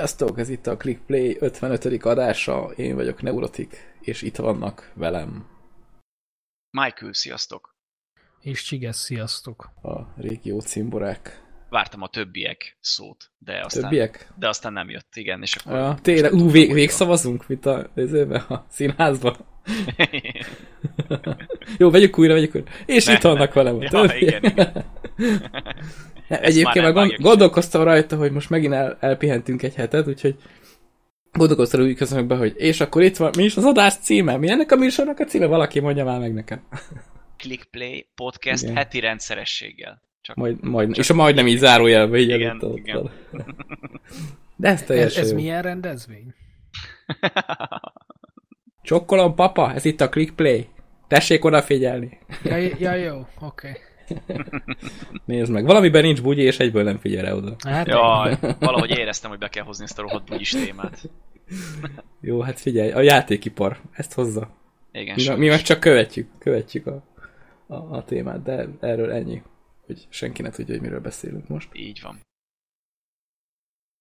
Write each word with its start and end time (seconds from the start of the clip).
Sziasztok! 0.00 0.38
Ez 0.38 0.48
itt 0.48 0.66
a 0.66 0.76
ClickPlay 0.76 1.36
55. 1.40 2.04
adása. 2.04 2.70
Én 2.76 2.94
vagyok 2.94 3.22
Neurotik, 3.22 3.94
és 4.00 4.22
itt 4.22 4.36
vannak 4.36 4.90
velem 4.94 5.46
Michael, 6.70 7.12
sziasztok! 7.12 7.76
És 8.40 8.62
Csiges, 8.62 8.96
sziasztok! 8.96 9.70
a 9.82 9.98
régió 10.16 10.60
cimborák. 10.60 11.42
Vártam 11.68 12.02
a 12.02 12.08
többiek 12.08 12.76
szót, 12.80 13.30
de 13.38 13.60
aztán, 13.64 13.82
Többiek? 13.82 14.32
de 14.38 14.48
aztán 14.48 14.72
nem 14.72 14.90
jött, 14.90 15.16
igen, 15.16 15.42
és 15.42 15.54
akkor... 15.54 15.72
Ja, 15.72 15.98
tényleg, 16.02 16.32
ú, 16.32 16.50
vég, 16.50 16.72
végszavazunk, 16.72 17.46
mint 17.48 17.66
a, 17.66 17.90
a 18.48 18.66
színházban. 18.68 19.36
Jó, 21.78 21.90
vegyük 21.90 22.18
újra, 22.18 22.34
vegyük 22.34 22.54
újra. 22.54 22.70
És 22.86 23.04
Ne, 23.04 23.12
itt 23.12 23.20
vannak 23.20 23.52
velem 23.52 23.76
a 23.76 23.82
Ja, 23.82 23.88
többiek. 23.88 24.20
igen, 24.20 24.44
igen. 24.44 24.84
Ne, 26.30 26.36
Ezt 26.36 26.44
Egyébként 26.44 26.74
már 26.74 26.84
nem 26.84 26.94
vágják 26.94 27.20
gondolkoztam 27.20 27.82
rajta, 27.82 28.16
hogy 28.16 28.32
most 28.32 28.50
megint 28.50 28.72
el, 28.72 28.96
elpihentünk 29.00 29.62
egy 29.62 29.74
hetet, 29.74 30.06
úgyhogy 30.06 30.36
gondolkoztam 31.32 31.80
úgy 31.80 31.94
közönök 31.96 32.26
be, 32.26 32.36
hogy 32.36 32.54
és 32.56 32.80
akkor 32.80 33.02
itt 33.02 33.16
van, 33.16 33.30
mi 33.36 33.42
is 33.44 33.56
az 33.56 33.64
adás 33.64 33.94
címe? 33.94 34.36
Mi 34.36 34.50
ennek 34.50 34.72
a 34.72 34.76
műsornak 34.76 35.18
a 35.18 35.24
címe? 35.24 35.46
Valaki 35.46 35.80
mondja 35.80 36.04
már 36.04 36.18
meg 36.20 36.34
nekem. 36.34 36.62
Clickplay 37.36 38.08
podcast 38.14 38.62
Igen. 38.62 38.76
heti 38.76 39.00
rendszerességgel. 39.00 40.02
Csak 40.20 40.36
Majd, 40.36 40.64
majd, 40.64 40.98
és 40.98 41.10
a 41.10 41.14
majdnem 41.14 41.46
így 41.46 41.58
zárójelbe 41.58 42.18
így 42.18 42.28
Igen, 42.28 42.48
előtte 42.48 42.66
ott 42.66 42.76
igen. 42.76 43.02
van. 43.02 43.10
De 44.56 44.68
ez 44.68 44.80
Ez, 44.80 44.86
teljesen 44.86 45.22
ez 45.22 45.30
jó. 45.30 45.36
milyen 45.36 45.62
rendezvény? 45.62 46.34
Csokkolom, 48.82 49.34
papa, 49.34 49.72
ez 49.74 49.84
itt 49.84 50.00
a 50.00 50.08
ClickPlay. 50.08 50.66
Tessék 51.08 51.44
odafigyelni. 51.44 52.18
Ja, 52.44 52.56
ja 52.56 52.94
jó, 52.94 53.26
oké. 53.40 53.76
Nézd 55.24 55.52
meg, 55.52 55.64
valamiben 55.64 56.02
nincs 56.02 56.22
bugyi, 56.22 56.42
és 56.42 56.58
egyből 56.58 56.82
nem 56.82 56.98
figyel 56.98 57.24
rá 57.24 57.32
oda. 57.32 57.56
Hát 57.68 57.86
Jaj, 57.86 58.38
valahogy 58.58 58.90
éreztem, 58.90 59.30
hogy 59.30 59.38
be 59.38 59.48
kell 59.48 59.64
hozni 59.64 59.84
ezt 59.84 59.98
a 59.98 60.02
rohadt 60.02 60.28
bugyis 60.28 60.50
témát. 60.50 61.10
Jó, 62.20 62.40
hát 62.40 62.60
figyelj, 62.60 62.90
a 62.90 63.00
játékipar 63.00 63.80
ezt 63.92 64.14
hozza. 64.14 64.50
Igen, 64.92 65.14
Mi, 65.16 65.34
mi 65.36 65.48
meg 65.48 65.62
csak 65.62 65.80
követjük, 65.80 66.28
követjük 66.38 66.86
a, 66.86 67.02
a, 67.66 67.74
a 67.74 68.04
témát, 68.04 68.42
de 68.42 68.68
erről 68.80 69.12
ennyi, 69.12 69.42
hogy 69.86 70.06
senki 70.08 70.42
ne 70.42 70.50
tudja, 70.50 70.74
hogy 70.74 70.82
miről 70.82 71.00
beszélünk 71.00 71.48
most. 71.48 71.68
Így 71.72 72.00
van. 72.02 72.20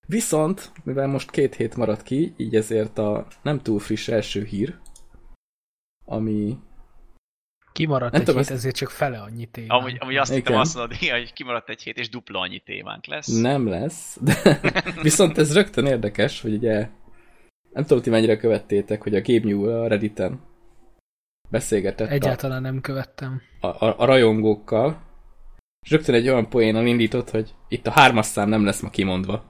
Viszont, 0.08 0.72
mivel 0.84 1.08
most 1.08 1.32
két 1.32 1.56
hét 1.56 1.76
maradt 1.76 2.04
ki, 2.04 2.34
így 2.38 2.56
ezért 2.56 2.98
a 2.98 3.28
nem 3.42 3.62
túl 3.62 3.80
friss 3.80 4.08
első 4.08 4.44
hír, 4.44 4.80
ami 6.06 6.58
Kimaradt 7.80 8.12
Nem 8.12 8.22
egy 8.22 8.28
tudom, 8.28 8.42
hét, 8.42 8.50
ezt- 8.52 8.60
ezért 8.60 8.76
csak 8.76 8.90
fele 8.90 9.20
annyi 9.20 9.46
téma. 9.46 9.78
Amúgy, 9.78 9.98
amúgy 10.00 10.16
azt 10.16 10.34
hittem 10.34 10.52
Igen. 10.54 10.62
azt 10.66 10.76
mondod, 10.76 10.98
hogy 10.98 11.34
kimaradt 11.34 11.70
egy 11.70 11.82
hét, 11.82 11.98
és 11.98 12.10
dupla 12.10 12.40
annyi 12.40 12.60
témánk 12.60 13.06
lesz. 13.06 13.28
nem 13.28 13.68
lesz, 13.68 14.18
de 14.22 14.60
viszont 15.02 15.38
ez 15.38 15.54
rögtön 15.54 15.86
érdekes, 15.86 16.42
hogy 16.42 16.54
ugye 16.54 16.88
nem 17.74 17.84
tudom, 17.86 18.04
ti 18.04 18.10
mennyire 18.10 18.38
követtétek, 18.38 19.02
hogy 19.04 19.16
a 19.16 19.22
Gabe 19.22 19.48
Newell 19.48 19.82
a 19.82 19.88
Redditen 19.88 20.40
beszélgetett 21.50 22.08
a, 22.10 22.12
Egyáltalán 22.12 22.62
nem 22.62 22.82
követtem. 22.82 23.42
a, 23.60 23.68
a, 23.68 23.96
a 24.00 24.06
rajongókkal, 24.06 25.02
és 25.86 25.92
rögtön 25.92 26.16
egy 26.16 26.28
olyan 26.30 26.50
poénon 26.50 26.88
indított, 26.88 27.30
hogy 27.30 27.54
itt 27.68 27.88
a 27.88 27.92
hármas 27.92 28.26
szám 28.26 28.50
nem 28.50 28.66
lesz 28.66 28.82
ma 28.82 28.90
kimondva. 28.90 29.44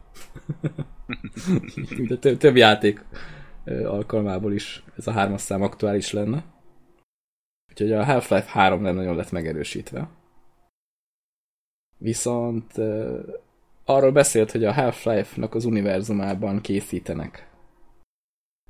A 2.10 2.18
több, 2.20 2.38
több 2.38 2.56
játék 2.56 3.06
alkalmából 3.86 4.54
is 4.54 4.84
ez 4.98 5.08
a 5.08 5.12
hármas 5.12 5.42
szám 5.42 5.62
aktuális 5.62 6.12
lenne. 6.12 6.44
Úgyhogy 7.82 7.98
a 7.98 8.06
Half-Life 8.06 8.52
3 8.52 8.82
nem 8.82 8.96
nagyon 8.96 9.16
lett 9.16 9.32
megerősítve. 9.32 10.10
Viszont 11.98 12.78
ö, 12.78 13.22
arról 13.86 14.12
beszélt, 14.12 14.52
hogy 14.52 14.64
a 14.64 14.74
Half-Life-nak 14.74 15.56
az 15.56 15.66
univerzumában 15.66 16.62
készítenek. 16.62 17.50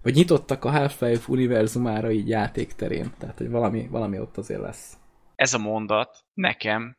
Vagy 0.02 0.16
nyitottak 0.16 0.66
a 0.66 0.69
Half-Life 0.69 1.31
univerzumára 1.31 2.12
így 2.12 2.28
játékterén. 2.28 3.14
Tehát, 3.18 3.38
hogy 3.38 3.50
valami, 3.50 3.88
valami 3.88 4.19
ott 4.19 4.38
azért 4.38 4.62
lesz. 4.62 4.98
Ez 5.36 5.53
a 5.53 5.58
mondat 5.58 6.25
nekem, 6.34 6.98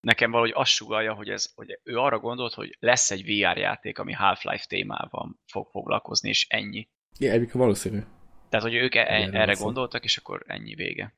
nekem 0.00 0.30
valahogy 0.30 0.52
azt 0.54 0.72
sugalja, 0.72 1.14
hogy, 1.14 1.28
ez, 1.28 1.52
hogy 1.54 1.80
ő 1.82 1.96
arra 1.96 2.18
gondolt, 2.18 2.54
hogy 2.54 2.76
lesz 2.80 3.10
egy 3.10 3.24
VR 3.24 3.56
játék, 3.56 3.98
ami 3.98 4.12
Half-Life 4.12 4.64
témával 4.68 5.36
fog 5.46 5.68
foglalkozni, 5.70 6.28
és 6.28 6.46
ennyi. 6.48 6.88
Igen, 7.18 7.32
egyébként 7.32 7.58
valószínű. 7.58 8.02
Tehát, 8.48 8.66
hogy 8.66 8.74
ők 8.74 8.94
e- 8.94 9.06
Erről 9.08 9.34
erre 9.34 9.46
van 9.46 9.54
szó. 9.54 9.64
gondoltak, 9.64 10.04
és 10.04 10.16
akkor 10.16 10.44
ennyi 10.46 10.74
vége. 10.74 11.14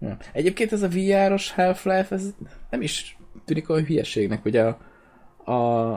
Ja. 0.00 0.16
Egyébként 0.32 0.72
ez 0.72 0.82
a 0.82 0.88
VR-os 0.88 1.52
Half-Life, 1.52 2.14
ez 2.14 2.34
nem 2.70 2.82
is 2.82 3.18
tűnik 3.44 3.68
olyan 3.68 3.84
hülyeségnek, 3.84 4.44
ugye 4.44 4.62
a, 4.62 4.78
a, 5.50 5.92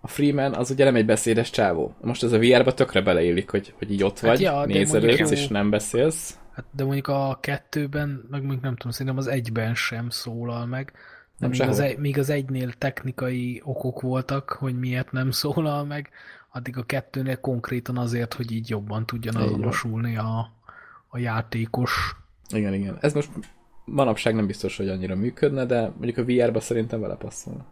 a 0.00 0.08
Freeman 0.08 0.54
az 0.54 0.70
ugye 0.70 0.84
nem 0.84 0.96
egy 0.96 1.06
beszédes 1.06 1.50
csávó. 1.50 1.94
Most 2.00 2.22
ez 2.22 2.32
a 2.32 2.38
VR-ba 2.38 2.74
tökre 2.74 3.00
beleillik, 3.00 3.50
hogy, 3.50 3.74
hogy 3.78 3.92
így 3.92 4.02
ott 4.02 4.18
Hát 4.18 4.30
vagy, 4.30 4.40
ja, 4.40 4.66
de 4.66 4.72
nézelődsz, 4.72 5.30
és 5.30 5.48
nem 5.48 5.70
beszélsz. 5.70 6.38
Hát, 6.52 6.64
de 6.72 6.84
mondjuk 6.84 7.08
a 7.08 7.38
kettőben, 7.40 8.26
meg 8.30 8.40
mondjuk 8.40 8.62
nem 8.62 8.76
tudom, 8.76 8.92
szerintem 8.92 9.16
az 9.16 9.26
egyben 9.26 9.74
sem 9.74 10.10
szólal 10.10 10.66
meg. 10.66 10.92
Nem 11.38 11.50
míg, 11.50 11.60
az 11.60 11.78
egy, 11.78 11.98
míg 11.98 12.18
az 12.18 12.30
egynél 12.30 12.72
technikai 12.72 13.60
okok 13.64 14.00
voltak, 14.00 14.50
hogy 14.50 14.78
miért 14.78 15.12
nem 15.12 15.30
szólal 15.30 15.84
meg, 15.84 16.10
addig 16.58 16.76
a 16.76 16.82
kettőnél 16.82 17.40
konkrétan 17.40 17.96
azért, 17.96 18.34
hogy 18.34 18.52
így 18.52 18.68
jobban 18.68 19.04
van. 19.20 19.36
azonosulni 19.36 20.16
a, 20.16 20.52
a 21.08 21.18
játékos. 21.18 22.16
Igen, 22.54 22.74
igen. 22.74 22.98
Ez 23.00 23.12
most 23.14 23.30
manapság 23.84 24.34
nem 24.34 24.46
biztos, 24.46 24.76
hogy 24.76 24.88
annyira 24.88 25.14
működne, 25.14 25.64
de 25.64 25.80
mondjuk 25.80 26.16
a 26.16 26.24
VR-ba 26.24 26.60
szerintem 26.60 27.00
vele 27.00 27.16
passzol. 27.16 27.66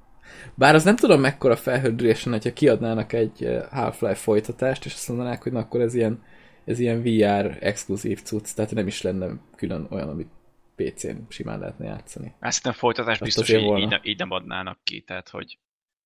Bár 0.55 0.75
az 0.75 0.85
nem 0.85 0.97
tudom 0.97 1.21
mekkora 1.21 1.57
felhődülésen, 1.57 2.33
hogyha 2.33 2.53
kiadnának 2.53 3.13
egy 3.13 3.45
eh, 3.45 3.65
Half-Life 3.71 4.15
folytatást, 4.15 4.85
és 4.85 4.95
azt 4.95 5.09
mondanák, 5.09 5.43
hogy 5.43 5.53
na, 5.53 5.59
akkor 5.59 5.81
ez 5.81 5.95
ilyen, 5.95 6.23
ez 6.65 6.79
ilyen 6.79 7.03
VR 7.03 7.57
exkluzív 7.61 8.23
cucc, 8.23 8.55
tehát 8.55 8.75
nem 8.75 8.87
is 8.87 9.03
lenne 9.03 9.27
külön 9.57 9.87
olyan, 9.91 10.09
amit 10.09 10.29
PC-n 10.77 11.17
simán 11.29 11.59
lehetne 11.59 11.87
játszani. 11.87 12.35
Azt 12.41 12.57
hiszem 12.57 12.73
folytatás 12.73 13.13
Azt 13.13 13.23
biztos, 13.23 13.51
hogy 13.51 13.79
így, 13.79 13.89
nem- 13.89 14.01
így 14.03 14.19
nem 14.19 14.31
adnának 14.31 14.79
ki, 14.85 15.01
tehát 15.01 15.29
hogy 15.29 15.59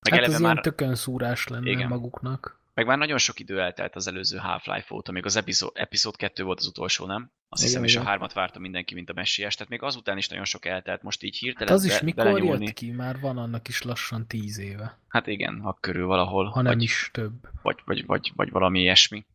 meg, 0.09 0.19
Hát 0.19 0.29
ez 0.29 0.39
már, 0.39 0.51
ilyen 0.51 0.63
tökön 0.63 0.95
szúrás 0.95 1.47
lenne. 1.47 1.69
Igen. 1.69 1.87
maguknak. 1.87 2.60
Meg 2.73 2.85
már 2.85 2.97
nagyon 2.97 3.17
sok 3.17 3.39
idő 3.39 3.61
eltelt 3.61 3.95
az 3.95 4.07
előző 4.07 4.37
Half-Life 4.37 4.95
óta, 4.95 5.11
még 5.11 5.25
az 5.25 5.35
epizód, 5.35 5.71
epizód 5.73 6.15
2 6.15 6.43
volt 6.43 6.59
az 6.59 6.67
utolsó, 6.67 7.05
nem? 7.05 7.31
Azt 7.49 7.61
Igen, 7.61 7.73
hiszem, 7.73 7.83
és 7.83 7.95
a 7.95 7.99
igen. 7.99 8.09
hármat 8.11 8.33
várta 8.33 8.59
mindenki, 8.59 8.93
mint 8.93 9.09
a 9.09 9.13
messiás, 9.13 9.55
tehát 9.55 9.71
még 9.71 9.81
azután 9.81 10.17
is 10.17 10.27
nagyon 10.27 10.45
sok 10.45 10.65
eltelt, 10.65 11.01
most 11.01 11.23
így 11.23 11.33
Hát 11.33 11.41
hirtelen 11.41 11.73
az 11.73 11.83
is 11.83 11.91
be, 11.99 11.99
mikor 12.03 12.23
belenyúlni. 12.23 12.65
jött 12.65 12.73
ki? 12.73 12.91
Már 12.91 13.19
van 13.19 13.37
annak 13.37 13.67
is 13.67 13.81
lassan 13.81 14.27
tíz 14.27 14.59
éve. 14.59 14.99
Hát 15.07 15.27
igen, 15.27 15.59
ha 15.61 15.77
körül 15.81 16.05
valahol, 16.05 16.45
Ha 16.45 16.61
nem 16.61 16.73
vagy, 16.73 16.83
is 16.83 17.09
több. 17.13 17.33
vagy, 17.61 17.77
vagy, 17.85 18.05
vagy, 18.05 18.31
vagy 18.35 18.49
valami 18.51 18.79
ilyesmi. 18.79 19.25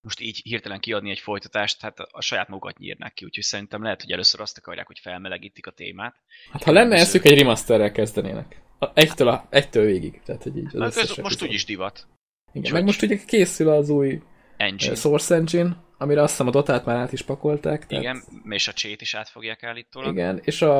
Most 0.00 0.20
így 0.20 0.40
hirtelen 0.44 0.80
kiadni 0.80 1.10
egy 1.10 1.18
folytatást, 1.18 1.80
hát 1.80 1.98
a 1.98 2.20
saját 2.20 2.48
magukat 2.48 2.78
nyírnák 2.78 3.14
ki, 3.14 3.24
úgyhogy 3.24 3.44
szerintem 3.44 3.82
lehet, 3.82 4.00
hogy 4.02 4.10
először 4.12 4.40
azt 4.40 4.58
akarják, 4.58 4.86
hogy 4.86 4.98
felmelegítik 4.98 5.66
a 5.66 5.70
témát. 5.70 6.16
Hát 6.52 6.62
ha 6.62 6.72
lenne 6.72 6.96
eszük, 6.96 7.24
egy 7.24 7.38
remasterrel 7.38 7.92
kezdenének. 7.92 8.62
A- 8.78 8.90
Egytől, 8.94 9.28
a, 9.28 9.46
egytől 9.50 9.84
végig. 9.84 10.20
Tehát, 10.24 10.42
hogy 10.42 10.56
így 10.56 10.66
az 10.66 10.72
Na, 10.94 11.00
ez 11.00 11.16
most 11.16 11.42
úgyis 11.42 11.64
divat. 11.64 12.06
Igen, 12.56 12.72
meg 12.72 12.84
most 12.84 13.02
ugye 13.02 13.16
készül 13.26 13.68
az 13.68 13.90
új 13.90 14.22
Engine. 14.56 14.90
eh, 14.90 14.96
Source 14.96 15.34
Engine, 15.34 15.84
amire 15.98 16.22
azt 16.22 16.30
hiszem 16.30 16.46
a 16.46 16.50
Dotát 16.50 16.84
már 16.84 16.96
át 16.96 17.12
is 17.12 17.22
pakolták. 17.22 17.86
Tehát, 17.86 18.04
Igen, 18.04 18.22
és 18.48 18.68
a 18.68 18.72
csét 18.72 19.00
is 19.00 19.14
át 19.14 19.28
fogják 19.28 19.62
állítólag. 19.62 20.12
Igen, 20.12 20.40
és 20.44 20.62
a, 20.62 20.78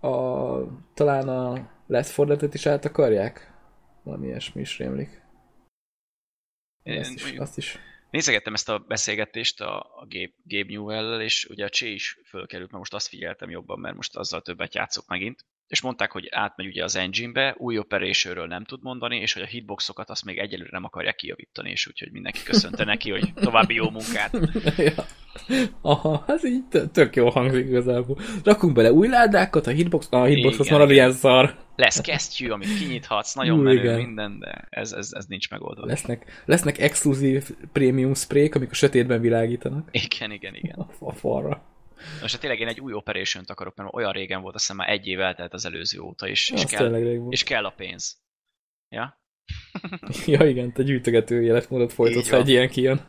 a 0.00 0.62
talán 0.94 1.28
a 1.28 1.70
Left 1.86 2.16
4 2.16 2.26
Dead-et 2.26 2.54
is 2.54 2.66
át 2.66 2.84
akarják? 2.84 3.52
Valami 4.02 4.26
ilyesmi 4.26 4.60
is 4.60 4.78
rémlik. 4.78 5.22
Azt 6.84 7.14
is, 7.14 7.22
mondjuk 7.22 7.42
azt 7.42 7.58
is. 7.58 7.78
Nézegettem 8.10 8.54
ezt 8.54 8.68
a 8.68 8.78
beszélgetést 8.78 9.60
a, 9.60 9.78
a 9.78 10.06
Gabe, 10.08 10.32
Gabe 10.44 10.72
Newell-lel, 10.72 11.20
és 11.20 11.44
ugye 11.44 11.64
a 11.64 11.68
Csé 11.68 11.92
is 11.92 12.18
fölkerült, 12.26 12.68
mert 12.70 12.78
most 12.78 12.94
azt 12.94 13.08
figyeltem 13.08 13.50
jobban, 13.50 13.80
mert 13.80 13.96
most 13.96 14.16
azzal 14.16 14.40
többet 14.42 14.74
játszok 14.74 15.08
megint. 15.08 15.44
És 15.68 15.80
mondták, 15.80 16.12
hogy 16.12 16.28
átmegy 16.30 16.66
ugye 16.66 16.84
az 16.84 16.96
engine-be, 16.96 17.54
új 17.58 17.78
operation 17.78 18.48
nem 18.48 18.64
tud 18.64 18.82
mondani, 18.82 19.16
és 19.16 19.32
hogy 19.32 19.42
a 19.42 19.46
hitboxokat 19.46 20.10
azt 20.10 20.24
még 20.24 20.38
egyelőre 20.38 20.70
nem 20.72 20.84
akarják 20.84 21.16
kijavítani, 21.16 21.70
és 21.70 21.86
úgyhogy 21.86 22.12
mindenki 22.12 22.42
köszönte 22.42 22.84
neki, 22.84 23.10
hogy 23.10 23.32
további 23.34 23.74
jó 23.74 23.90
munkát. 23.90 24.38
ja. 24.76 25.04
Aha, 25.80 26.24
ez 26.26 26.44
így 26.44 26.64
tö- 26.64 26.92
tök 26.92 27.16
jó 27.16 27.28
hangzik 27.28 27.66
igazából. 27.66 28.18
Rakunk 28.44 28.74
bele 28.74 28.92
új 28.92 29.08
ládákat, 29.08 29.66
a 29.66 29.70
hitbox, 29.70 30.06
a 30.10 30.24
hitbox 30.24 30.58
az 30.58 30.68
marad 30.68 30.90
ilyen 30.90 31.12
szar. 31.12 31.56
Lesz 31.76 32.00
kesztyű, 32.00 32.48
amit 32.48 32.78
kinyithatsz, 32.78 33.34
nagyon 33.34 33.58
Ú, 33.58 33.62
menő 33.62 33.78
igen. 33.78 33.96
minden, 33.96 34.38
de 34.38 34.66
ez, 34.70 34.92
ez, 34.92 35.10
ez 35.12 35.24
nincs 35.26 35.50
megoldva. 35.50 35.86
Lesznek, 35.86 36.42
lesznek 36.44 36.78
exkluzív 36.78 37.50
prémium 37.72 38.14
sprék, 38.14 38.54
amik 38.54 38.70
a 38.70 38.74
sötétben 38.74 39.20
világítanak. 39.20 39.88
Igen, 39.90 40.30
igen, 40.30 40.54
igen. 40.54 40.78
A, 40.78 40.88
a 40.98 41.12
falra. 41.12 41.62
Most 42.20 42.32
hát 42.32 42.40
tényleg 42.40 42.60
én 42.60 42.68
egy 42.68 42.80
új 42.80 42.92
operation 42.92 43.44
akarok, 43.46 43.76
mert 43.76 43.94
olyan 43.94 44.12
régen 44.12 44.40
volt, 44.40 44.54
azt 44.54 44.64
hiszem 44.64 44.76
már 44.76 44.90
egy 44.90 45.06
év 45.06 45.20
eltelt 45.20 45.54
az 45.54 45.64
előző 45.64 46.00
óta, 46.00 46.28
és, 46.28 46.50
és, 46.50 46.64
kell, 46.64 46.94
és 47.30 47.44
kell 47.44 47.64
a 47.64 47.70
pénz. 47.70 48.16
Ja? 48.88 49.20
Ja 50.26 50.46
igen, 50.48 50.72
te 50.72 50.82
gyűjtögető 50.82 51.42
életmódot 51.42 51.92
folytatsz, 51.92 52.30
ha 52.30 52.36
egy 52.36 52.48
ilyen 52.48 52.68
kijön. 52.68 53.00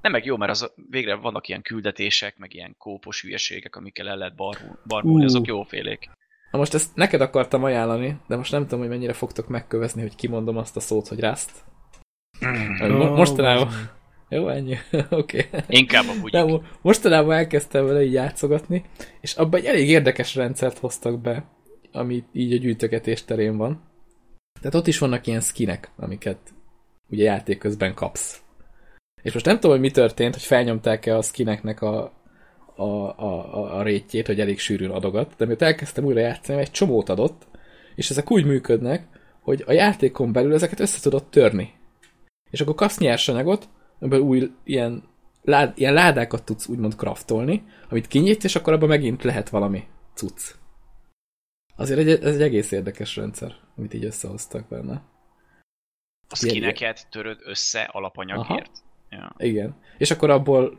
Nem 0.00 0.12
meg 0.12 0.24
jó, 0.24 0.36
mert 0.36 0.50
az, 0.50 0.72
végre 0.90 1.14
vannak 1.14 1.48
ilyen 1.48 1.62
küldetések, 1.62 2.36
meg 2.36 2.54
ilyen 2.54 2.74
kópos 2.78 3.22
hülyeségek, 3.22 3.76
amikkel 3.76 4.08
el 4.08 4.16
lehet 4.16 4.34
barul, 4.34 4.78
barulni, 4.86 5.22
Ú. 5.22 5.24
azok 5.24 5.46
jófélék. 5.46 6.10
Na 6.50 6.58
most 6.58 6.74
ezt 6.74 6.94
neked 6.94 7.20
akartam 7.20 7.64
ajánlani, 7.64 8.16
de 8.28 8.36
most 8.36 8.52
nem 8.52 8.62
tudom, 8.62 8.78
hogy 8.78 8.88
mennyire 8.88 9.12
fogtok 9.12 9.48
megkövezni, 9.48 10.02
hogy 10.02 10.14
kimondom 10.14 10.56
azt 10.56 10.76
a 10.76 10.80
szót, 10.80 11.08
hogy 11.08 11.20
Rust. 11.20 11.50
Mo- 12.78 13.16
mostanában... 13.16 13.68
Jó, 14.28 14.48
ennyi. 14.48 14.76
Oké. 15.10 15.46
okay. 15.48 15.60
Inkább 15.68 16.04
a 16.08 16.20
bugyik. 16.20 16.30
De 16.30 16.60
mostanában 16.82 17.36
elkezdtem 17.36 17.86
vele 17.86 18.04
így 18.04 18.12
játszogatni, 18.12 18.84
és 19.20 19.34
abban 19.34 19.60
egy 19.60 19.66
elég 19.66 19.88
érdekes 19.88 20.34
rendszert 20.34 20.78
hoztak 20.78 21.20
be, 21.20 21.44
ami 21.92 22.24
így 22.32 22.52
a 22.52 22.56
gyűjtögetés 22.56 23.24
terén 23.24 23.56
van. 23.56 23.82
Tehát 24.60 24.74
ott 24.74 24.86
is 24.86 24.98
vannak 24.98 25.26
ilyen 25.26 25.40
skinek, 25.40 25.90
amiket 25.96 26.38
ugye 27.10 27.24
játék 27.24 27.58
közben 27.58 27.94
kapsz. 27.94 28.42
És 29.22 29.32
most 29.32 29.44
nem 29.44 29.54
tudom, 29.54 29.70
hogy 29.70 29.80
mi 29.80 29.90
történt, 29.90 30.34
hogy 30.34 30.42
felnyomták-e 30.42 31.16
a 31.16 31.22
skineknek 31.22 31.82
a, 31.82 32.12
a, 32.76 32.82
a, 32.82 33.76
a, 33.78 33.82
rétjét, 33.82 34.26
hogy 34.26 34.40
elég 34.40 34.58
sűrűn 34.58 34.90
adogat, 34.90 35.34
de 35.36 35.44
miért 35.44 35.62
elkezdtem 35.62 36.04
újra 36.04 36.20
játszani, 36.20 36.60
egy 36.60 36.70
csomót 36.70 37.08
adott, 37.08 37.46
és 37.94 38.10
ezek 38.10 38.30
úgy 38.30 38.44
működnek, 38.44 39.06
hogy 39.40 39.64
a 39.66 39.72
játékon 39.72 40.32
belül 40.32 40.54
ezeket 40.54 40.80
össze 40.80 41.00
tudod 41.00 41.24
törni. 41.24 41.72
És 42.50 42.60
akkor 42.60 42.74
kapsz 42.74 42.98
nyersanyagot, 42.98 43.68
amiből 43.98 44.20
új 44.20 44.50
ilyen, 44.64 45.02
lád, 45.42 45.72
ilyen 45.78 45.92
ládákat 45.92 46.44
tudsz 46.44 46.68
úgymond 46.68 46.96
kraftolni, 46.96 47.64
amit 47.88 48.06
kinyitsz, 48.06 48.44
és 48.44 48.56
akkor 48.56 48.72
abban 48.72 48.88
megint 48.88 49.22
lehet 49.22 49.48
valami 49.48 49.84
cucc. 50.14 50.54
Azért 51.76 51.98
egy, 51.98 52.08
ez 52.08 52.34
egy 52.34 52.42
egész 52.42 52.70
érdekes 52.70 53.16
rendszer, 53.16 53.54
amit 53.76 53.94
így 53.94 54.04
összehoztak 54.04 54.68
benne. 54.68 55.02
A 56.28 56.36
skineket 56.36 57.06
töröd 57.10 57.38
össze 57.44 57.82
alapanyagért? 57.82 58.70
Ja. 59.10 59.34
Igen. 59.38 59.76
És 59.98 60.10
akkor 60.10 60.30
abból 60.30 60.78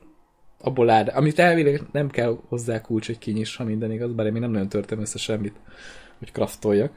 abból 0.65 0.85
lád, 0.85 1.07
amit 1.07 1.39
elvileg 1.39 1.81
nem 1.91 2.09
kell 2.09 2.39
hozzá 2.47 2.81
kulcs, 2.81 3.05
hogy 3.05 3.17
kinyiss, 3.17 3.55
ha 3.55 3.63
minden 3.63 3.91
igaz, 3.91 4.13
bár 4.13 4.25
én 4.25 4.31
még 4.31 4.41
nem 4.41 4.51
nagyon 4.51 4.69
törtem 4.69 4.99
össze 4.99 5.17
semmit, 5.17 5.59
hogy 6.17 6.31
kraftoljak. 6.31 6.93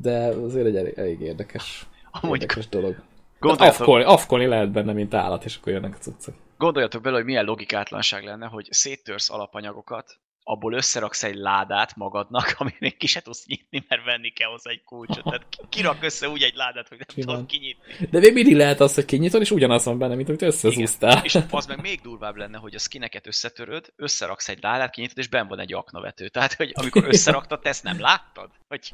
De 0.00 0.26
azért 0.26 0.66
egy 0.66 0.76
elég, 0.76 0.98
elég 0.98 1.20
érdekes, 1.20 1.86
Amúgy 2.10 2.40
érdekes 2.40 2.68
dolog. 2.68 3.02
Afkolni, 3.50 4.04
afkolni 4.04 4.46
lehet 4.46 4.70
benne, 4.70 4.92
mint 4.92 5.14
állat, 5.14 5.44
és 5.44 5.56
akkor 5.56 5.72
jönnek 5.72 5.94
a 5.94 5.98
cuccok. 5.98 6.34
Gondoljatok 6.58 7.02
bele, 7.02 7.16
hogy 7.16 7.24
milyen 7.24 7.44
logikátlanság 7.44 8.24
lenne, 8.24 8.46
hogy 8.46 8.66
széttörsz 8.70 9.30
alapanyagokat, 9.30 10.18
abból 10.44 10.72
összeraksz 10.72 11.22
egy 11.22 11.34
ládát 11.34 11.96
magadnak, 11.96 12.54
amit 12.58 12.80
még 12.80 12.96
ki 12.96 13.06
se 13.06 13.20
tudsz 13.20 13.46
nyitni, 13.46 13.84
mert 13.88 14.04
venni 14.04 14.30
kell 14.30 14.48
hozzá 14.48 14.70
egy 14.70 14.82
kulcsot. 14.84 15.24
Tehát 15.24 15.46
kirak 15.68 16.02
össze 16.02 16.28
úgy 16.28 16.42
egy 16.42 16.54
ládát, 16.54 16.88
hogy 16.88 16.98
nem 16.98 17.06
Simán. 17.14 17.34
tudod 17.34 17.50
kinyitni. 17.50 18.08
De 18.10 18.18
még 18.18 18.32
mindig 18.32 18.56
lehet 18.56 18.80
az, 18.80 18.94
hogy 18.94 19.04
kinyitod, 19.04 19.40
és 19.40 19.50
ugyanaz 19.50 19.84
van 19.84 19.98
benne, 19.98 20.14
mint 20.14 20.28
amit 20.28 20.42
összezúztál. 20.42 21.24
És 21.24 21.38
az 21.50 21.66
meg 21.66 21.80
még 21.80 22.00
durvább 22.00 22.36
lenne, 22.36 22.58
hogy 22.58 22.74
a 22.74 22.78
skineket 22.78 23.26
összetöröd, 23.26 23.92
összeraksz 23.96 24.48
egy 24.48 24.62
ládát, 24.62 24.90
kinyitod, 24.90 25.18
és 25.18 25.28
benn 25.28 25.48
van 25.48 25.58
egy 25.58 25.74
aknavető. 25.74 26.28
Tehát, 26.28 26.52
hogy 26.52 26.70
amikor 26.74 27.04
összeraktad, 27.08 27.60
te 27.60 27.68
ezt 27.68 27.82
nem 27.82 28.00
láttad? 28.00 28.50
Hogy 28.68 28.90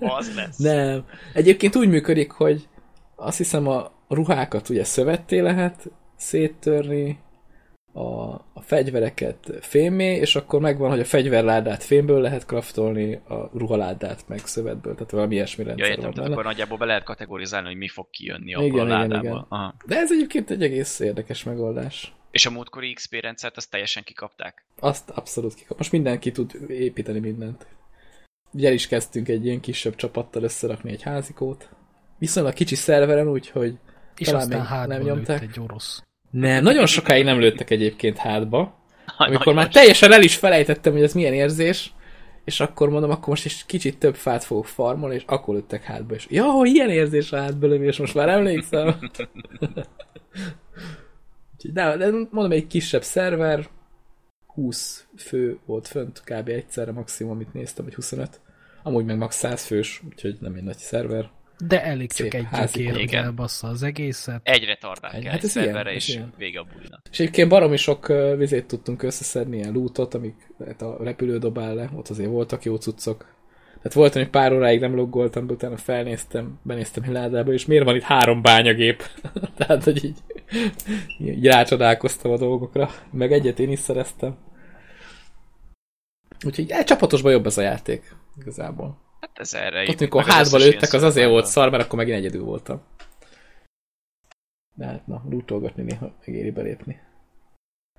az 0.00 0.34
lesz. 0.34 0.56
Nem. 0.56 1.04
Egyébként 1.32 1.76
úgy 1.76 1.88
működik, 1.88 2.30
hogy 2.30 2.68
azt 3.16 3.36
hiszem 3.36 3.68
a 3.68 3.92
ruhákat 4.08 4.68
ugye 4.68 4.84
szövetté 4.84 5.40
lehet 5.40 5.90
széttörni, 6.16 7.18
a, 7.94 8.34
a 8.52 8.60
fegyvereket 8.60 9.52
fémé, 9.60 10.16
és 10.16 10.36
akkor 10.36 10.60
megvan, 10.60 10.90
hogy 10.90 11.00
a 11.00 11.04
fegyverládát 11.04 11.82
fémből 11.82 12.20
lehet 12.20 12.46
kraftolni, 12.46 13.14
a 13.14 13.50
ruhaládát 13.52 14.28
meg 14.28 14.38
szövetből, 14.38 14.94
tehát 14.94 15.10
valami 15.10 15.34
ilyesmi 15.34 15.64
rendszer 15.64 15.86
ja, 15.86 15.92
értem, 15.92 16.04
van 16.04 16.14
tehát 16.14 16.30
akkor 16.30 16.44
nagyjából 16.44 16.78
be 16.78 16.84
lehet 16.84 17.02
kategorizálni, 17.02 17.66
hogy 17.66 17.76
mi 17.76 17.88
fog 17.88 18.10
kijönni 18.10 18.54
abból 18.54 18.66
igen, 18.66 18.86
a 18.86 18.88
ládából. 18.88 19.18
Igen, 19.18 19.24
igen. 19.24 19.46
Aha. 19.48 19.74
De 19.86 19.96
ez 19.96 20.12
egyébként 20.12 20.50
egy 20.50 20.62
egész 20.62 20.98
érdekes 20.98 21.42
megoldás. 21.42 22.14
És 22.30 22.46
a 22.46 22.50
múltkori 22.50 22.92
XP 22.92 23.14
rendszert 23.20 23.56
azt 23.56 23.70
teljesen 23.70 24.02
kikapták? 24.02 24.66
Azt 24.78 25.10
abszolút 25.10 25.54
kikap. 25.54 25.78
Most 25.78 25.92
mindenki 25.92 26.30
tud 26.30 26.56
építeni 26.68 27.18
mindent. 27.18 27.66
Ugye 28.52 28.68
el 28.68 28.74
is 28.74 28.86
kezdtünk 28.86 29.28
egy 29.28 29.44
ilyen 29.44 29.60
kisebb 29.60 29.94
csapattal 29.94 30.42
összerakni 30.42 30.90
egy 30.90 31.02
házikót. 31.02 31.68
Viszonylag 32.24 32.52
kicsi 32.52 32.74
szerveren, 32.74 33.28
úgyhogy 33.28 33.74
és 34.16 34.26
talán 34.26 34.42
aztán 34.42 34.88
még 34.88 34.98
nem 34.98 35.06
nyomták. 35.06 35.42
egy 35.42 35.60
orosz. 35.60 36.02
Nem, 36.30 36.62
nagyon 36.62 36.86
sokáig 36.86 37.24
nem 37.24 37.40
lőttek 37.40 37.70
egyébként 37.70 38.18
hátba. 38.18 38.78
Amikor 39.16 39.54
már 39.54 39.68
teljesen 39.68 40.12
el 40.12 40.22
is 40.22 40.36
felejtettem, 40.36 40.92
hogy 40.92 41.02
ez 41.02 41.12
milyen 41.12 41.32
érzés, 41.32 41.92
és 42.44 42.60
akkor 42.60 42.88
mondom, 42.88 43.10
akkor 43.10 43.28
most 43.28 43.44
is 43.44 43.64
kicsit 43.66 43.98
több 43.98 44.14
fát 44.14 44.44
fogok 44.44 44.66
farmolni, 44.66 45.14
és 45.14 45.22
akkor 45.26 45.54
lőttek 45.54 45.82
hátba, 45.82 46.14
és 46.14 46.26
ja, 46.30 46.44
ilyen 46.62 46.90
érzés 46.90 47.32
a 47.32 47.36
hátba 47.36 47.66
lövni, 47.66 47.86
és 47.86 47.98
most 47.98 48.14
már 48.14 48.28
emlékszem. 48.28 48.98
de, 51.72 51.96
de 51.96 52.10
mondom, 52.10 52.50
egy 52.50 52.66
kisebb 52.66 53.02
szerver, 53.02 53.68
20 54.46 55.06
fő 55.16 55.58
volt 55.66 55.88
fönt, 55.88 56.22
kb. 56.24 56.48
egyszerre 56.48 56.92
maximum, 56.92 57.32
amit 57.32 57.52
néztem, 57.52 57.84
vagy 57.84 57.94
25. 57.94 58.40
Amúgy 58.82 59.04
meg 59.04 59.16
max 59.16 59.36
100 59.36 59.64
fős, 59.64 60.02
úgyhogy 60.08 60.36
nem 60.40 60.54
egy 60.54 60.62
nagy 60.62 60.78
szerver. 60.78 61.30
De 61.58 61.84
elég 61.84 62.10
Szép 62.10 62.30
csak 62.30 62.50
egyikért 62.52 63.12
elbassza 63.12 63.68
az 63.68 63.82
egészet. 63.82 64.40
Egyre 64.42 64.76
tardál 64.80 65.20
kell, 65.20 65.30
hát 65.30 65.44
ez 65.44 65.56
ilyen, 65.56 65.86
és 65.86 66.08
ilyen. 66.08 66.32
vége 66.36 66.60
a 66.60 66.66
bulinak. 66.72 67.00
És 67.10 67.20
egyébként 67.20 67.48
baromi 67.48 67.76
sok 67.76 68.12
vizét 68.36 68.66
tudtunk 68.66 69.02
összeszedni, 69.02 69.56
ilyen 69.56 69.72
lootot, 69.72 70.14
amik 70.14 70.34
hát 70.66 70.82
a 70.82 70.96
repülő 71.00 71.38
dobál 71.38 71.74
le, 71.74 71.90
ott 71.94 72.08
azért 72.08 72.28
voltak 72.28 72.64
jó 72.64 72.76
cuccok. 72.76 73.34
Tehát 73.84 73.98
volt, 73.98 74.12
hogy 74.12 74.28
pár 74.28 74.52
óráig 74.52 74.80
nem 74.80 74.94
loggoltam, 74.94 75.46
de 75.46 75.52
utána 75.52 75.76
felnéztem, 75.76 76.58
benéztem 76.62 77.02
egy 77.02 77.10
ládába, 77.10 77.52
és 77.52 77.66
miért 77.66 77.84
van 77.84 77.96
itt 77.96 78.02
három 78.02 78.42
bányagép? 78.42 79.02
Tehát, 79.58 79.84
hogy 79.84 80.04
így, 80.04 80.18
így 81.18 81.46
rácsodálkoztam 81.46 82.32
a 82.32 82.36
dolgokra. 82.36 82.90
Meg 83.10 83.32
egyet 83.32 83.58
én 83.58 83.70
is 83.70 83.78
szereztem. 83.78 84.36
Úgyhogy 86.46 86.70
egy 86.70 86.84
csapatosban 86.84 87.32
jobb 87.32 87.46
ez 87.46 87.58
a 87.58 87.62
játék, 87.62 88.16
igazából. 88.40 89.03
Hát 89.24 89.38
ez 89.38 89.54
erre 89.54 89.88
Ott, 89.88 90.00
amikor 90.00 90.24
hátba 90.24 90.56
lőttek, 90.56 90.92
az 90.92 91.02
azért 91.02 91.28
volt 91.28 91.46
szar, 91.46 91.70
mert 91.70 91.84
akkor 91.84 91.98
megint 91.98 92.16
egyedül 92.16 92.42
voltam. 92.42 92.82
De 94.74 94.86
hát 94.86 95.06
na, 95.06 95.22
lootolgatni 95.30 95.82
néha 95.82 96.16
megéri 96.26 96.50
belépni. 96.50 97.00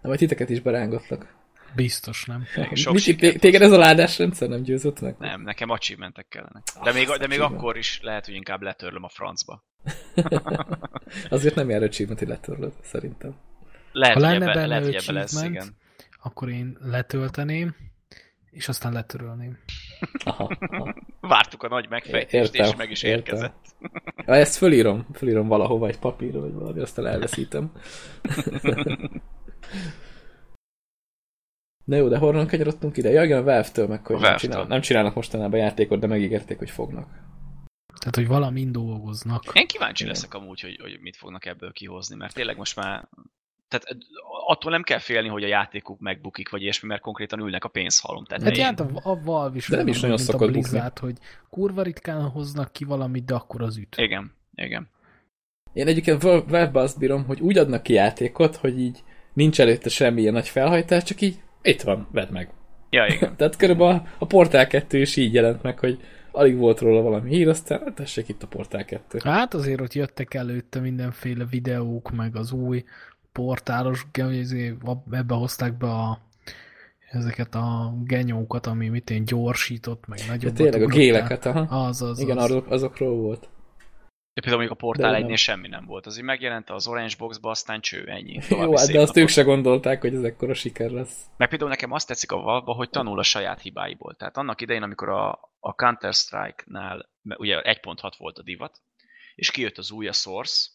Na, 0.01 0.07
majd 0.07 0.19
titeket 0.19 0.49
is 0.49 0.59
berángatlak. 0.59 1.35
Biztos 1.75 2.25
nem. 2.25 2.45
Sok 2.73 2.93
Mit, 2.93 3.39
téged 3.39 3.61
ez 3.61 3.71
a 3.71 3.77
ládás 3.77 4.17
rendszer 4.17 4.49
nem 4.49 4.61
győzött 4.61 5.01
meg? 5.01 5.15
Nem, 5.17 5.41
nekem 5.41 5.69
achievementek 5.69 6.27
kellene. 6.27 6.61
De 6.83 6.93
még, 6.93 7.07
de 7.07 7.27
még 7.27 7.39
akkor 7.39 7.77
is 7.77 7.99
lehet, 8.01 8.25
hogy 8.25 8.35
inkább 8.35 8.61
letörlöm 8.61 9.03
a 9.03 9.09
francba. 9.09 9.63
Azért 11.29 11.55
nem 11.55 11.69
jár 11.69 11.83
achievement, 11.83 12.19
hogy 12.19 12.27
letörlöd, 12.27 12.73
szerintem. 12.81 13.35
Lehet, 13.91 14.15
ha 14.15 14.21
lenne 14.21 14.49
ebbe, 14.49 14.65
lehet, 14.65 14.83
hogy 14.83 14.95
ebbe 14.95 15.11
lesz, 15.11 15.43
igen. 15.43 15.77
akkor 16.23 16.49
én 16.49 16.77
letölteném, 16.81 17.75
és 18.49 18.67
aztán 18.67 18.93
letörölném. 18.93 19.57
Aha, 20.23 20.57
aha. 20.59 20.95
Vártuk 21.19 21.63
a 21.63 21.67
nagy 21.67 21.89
megfejtést, 21.89 22.53
értem, 22.53 22.65
és 22.65 22.75
meg 22.75 22.91
is 22.91 23.03
értem. 23.03 23.17
érkezett. 23.19 23.75
Ja, 24.25 24.33
ezt 24.33 24.55
fölírom, 24.55 25.07
fölírom 25.13 25.47
valahova 25.47 25.87
egy 25.87 25.99
papírra, 25.99 26.39
vagy 26.39 26.53
valami, 26.53 26.79
aztán 26.79 27.07
elveszítem. 27.07 27.71
Na 31.85 31.95
jó, 31.95 32.07
de 32.07 32.17
honnan 32.17 32.47
kanyarodtunk 32.47 32.97
ide? 32.97 33.09
Ja, 33.09 33.23
igen, 33.23 33.39
a 33.39 33.43
Valve-től 33.43 33.87
meg, 33.87 34.05
hogy 34.05 34.19
nem, 34.19 34.37
csinál, 34.37 34.63
nem 34.63 34.81
csinálnak 34.81 35.15
mostanában 35.15 35.59
játékot, 35.59 35.99
de 35.99 36.07
megígérték, 36.07 36.57
hogy 36.57 36.69
fognak. 36.69 37.07
Tehát, 37.99 38.15
hogy 38.15 38.27
valamin 38.27 38.71
dolgoznak. 38.71 39.43
Én 39.53 39.67
kíváncsi 39.67 40.03
igen. 40.03 40.15
leszek 40.15 40.33
amúgy, 40.33 40.61
hogy, 40.61 40.79
hogy 40.81 40.99
mit 41.01 41.15
fognak 41.15 41.45
ebből 41.45 41.71
kihozni, 41.71 42.15
mert 42.15 42.33
tényleg 42.33 42.57
most 42.57 42.75
már 42.75 43.09
tehát 43.67 43.97
attól 44.47 44.71
nem 44.71 44.83
kell 44.83 44.99
félni, 44.99 45.27
hogy 45.27 45.43
a 45.43 45.47
játékuk 45.47 45.99
megbukik, 45.99 46.49
vagy 46.49 46.61
ilyesmi, 46.61 46.87
mert 46.87 47.01
konkrétan 47.01 47.39
ülnek 47.39 47.63
a 47.63 47.67
pénzhalom. 47.67 48.25
Tehát 48.25 48.43
hát 48.43 48.57
járt 48.57 48.79
a, 48.79 48.87
a 49.03 49.21
Valve 49.23 49.55
is, 49.55 49.67
de 49.67 49.77
nem 49.77 49.87
is 49.87 49.99
nagyon 49.99 50.17
szokott 50.17 50.51
Blizzard, 50.51 50.99
hogy 50.99 51.17
kurva 51.49 51.81
ritkán 51.81 52.21
hoznak 52.21 52.71
ki 52.71 52.83
valamit, 52.83 53.25
de 53.25 53.33
akkor 53.33 53.61
az 53.61 53.77
üt. 53.77 53.95
Igen, 53.97 54.31
igen. 54.55 54.89
Én 55.73 55.87
egyébként 55.87 56.23
webbe 56.23 56.79
azt 56.79 56.99
bírom, 56.99 57.25
hogy 57.25 57.39
úgy 57.39 57.57
adnak 57.57 57.83
ki 57.83 57.93
játékot, 57.93 58.55
hogy 58.55 58.79
így 58.79 59.03
nincs 59.33 59.59
előtte 59.59 59.89
semmilyen 59.89 60.33
nagy 60.33 60.47
felhajtás, 60.47 61.03
csak 61.03 61.21
így 61.21 61.39
itt 61.61 61.81
van, 61.81 62.07
vedd 62.11 62.31
meg. 62.31 62.49
Ja, 62.89 63.05
igen. 63.05 63.35
Tehát 63.37 63.55
körülbelül 63.55 64.01
a 64.17 64.25
Portál 64.25 64.67
2 64.67 64.99
is 64.99 65.15
így 65.15 65.33
jelent 65.33 65.61
meg, 65.63 65.79
hogy 65.79 65.99
alig 66.31 66.57
volt 66.57 66.79
róla 66.79 67.01
valami 67.01 67.29
hír, 67.29 67.47
aztán 67.47 67.79
hát 67.79 67.95
tessék 67.95 68.27
itt 68.27 68.43
a 68.43 68.47
Portál 68.47 68.85
2. 68.85 69.19
Hát 69.23 69.53
azért 69.53 69.81
ott 69.81 69.93
jöttek 69.93 70.33
előtte 70.33 70.79
mindenféle 70.79 71.45
videók, 71.45 72.11
meg 72.11 72.35
az 72.35 72.51
új 72.51 72.83
portálos, 73.35 74.05
ebbe 75.11 75.33
hozták 75.33 75.77
be 75.77 75.87
a, 75.87 76.19
ezeket 77.11 77.55
a 77.55 77.93
genyókat, 78.03 78.65
ami 78.65 78.87
mit 78.87 79.09
én 79.09 79.25
gyorsított, 79.25 80.07
meg 80.07 80.19
nagyobb. 80.27 80.53
tényleg 80.53 80.81
a 80.81 80.87
géleket, 80.87 81.45
aha. 81.45 81.85
Az, 81.85 82.01
az, 82.01 82.19
Igen, 82.19 82.37
az. 82.37 82.43
Azok, 82.43 82.69
azokról 82.69 83.15
volt. 83.15 83.49
De 84.33 84.41
például 84.41 84.61
még 84.61 84.71
a 84.71 84.75
Portál 84.75 85.15
egynél 85.15 85.35
semmi 85.35 85.67
nem 85.67 85.85
volt. 85.85 86.05
Az 86.05 86.17
így 86.17 86.23
megjelent 86.23 86.69
az 86.69 86.87
Orange 86.87 87.13
Boxba, 87.17 87.49
aztán 87.49 87.81
cső, 87.81 88.07
ennyi. 88.07 88.39
Jó, 88.49 88.77
hát 88.77 88.91
de 88.91 88.99
azt 88.99 89.17
ők 89.17 89.27
se 89.27 89.41
gondolták, 89.41 90.01
hogy 90.01 90.15
ez 90.15 90.23
ekkora 90.23 90.53
siker 90.53 90.89
lesz. 90.89 91.25
Meg 91.37 91.49
például 91.49 91.69
nekem 91.69 91.91
azt 91.91 92.07
tetszik 92.07 92.31
a 92.31 92.41
Valve, 92.41 92.73
hogy 92.73 92.89
tanul 92.89 93.19
a 93.19 93.23
saját 93.23 93.61
hibáiból. 93.61 94.15
Tehát 94.15 94.37
annak 94.37 94.61
idején, 94.61 94.83
amikor 94.83 95.09
a, 95.09 95.39
a 95.59 95.73
Counter-Strike-nál 95.73 97.09
ugye 97.37 97.61
1.6 97.63 98.11
volt 98.17 98.37
a 98.37 98.43
divat, 98.43 98.81
és 99.35 99.51
kijött 99.51 99.77
az 99.77 99.91
új 99.91 100.07
a 100.07 100.13
Source, 100.13 100.69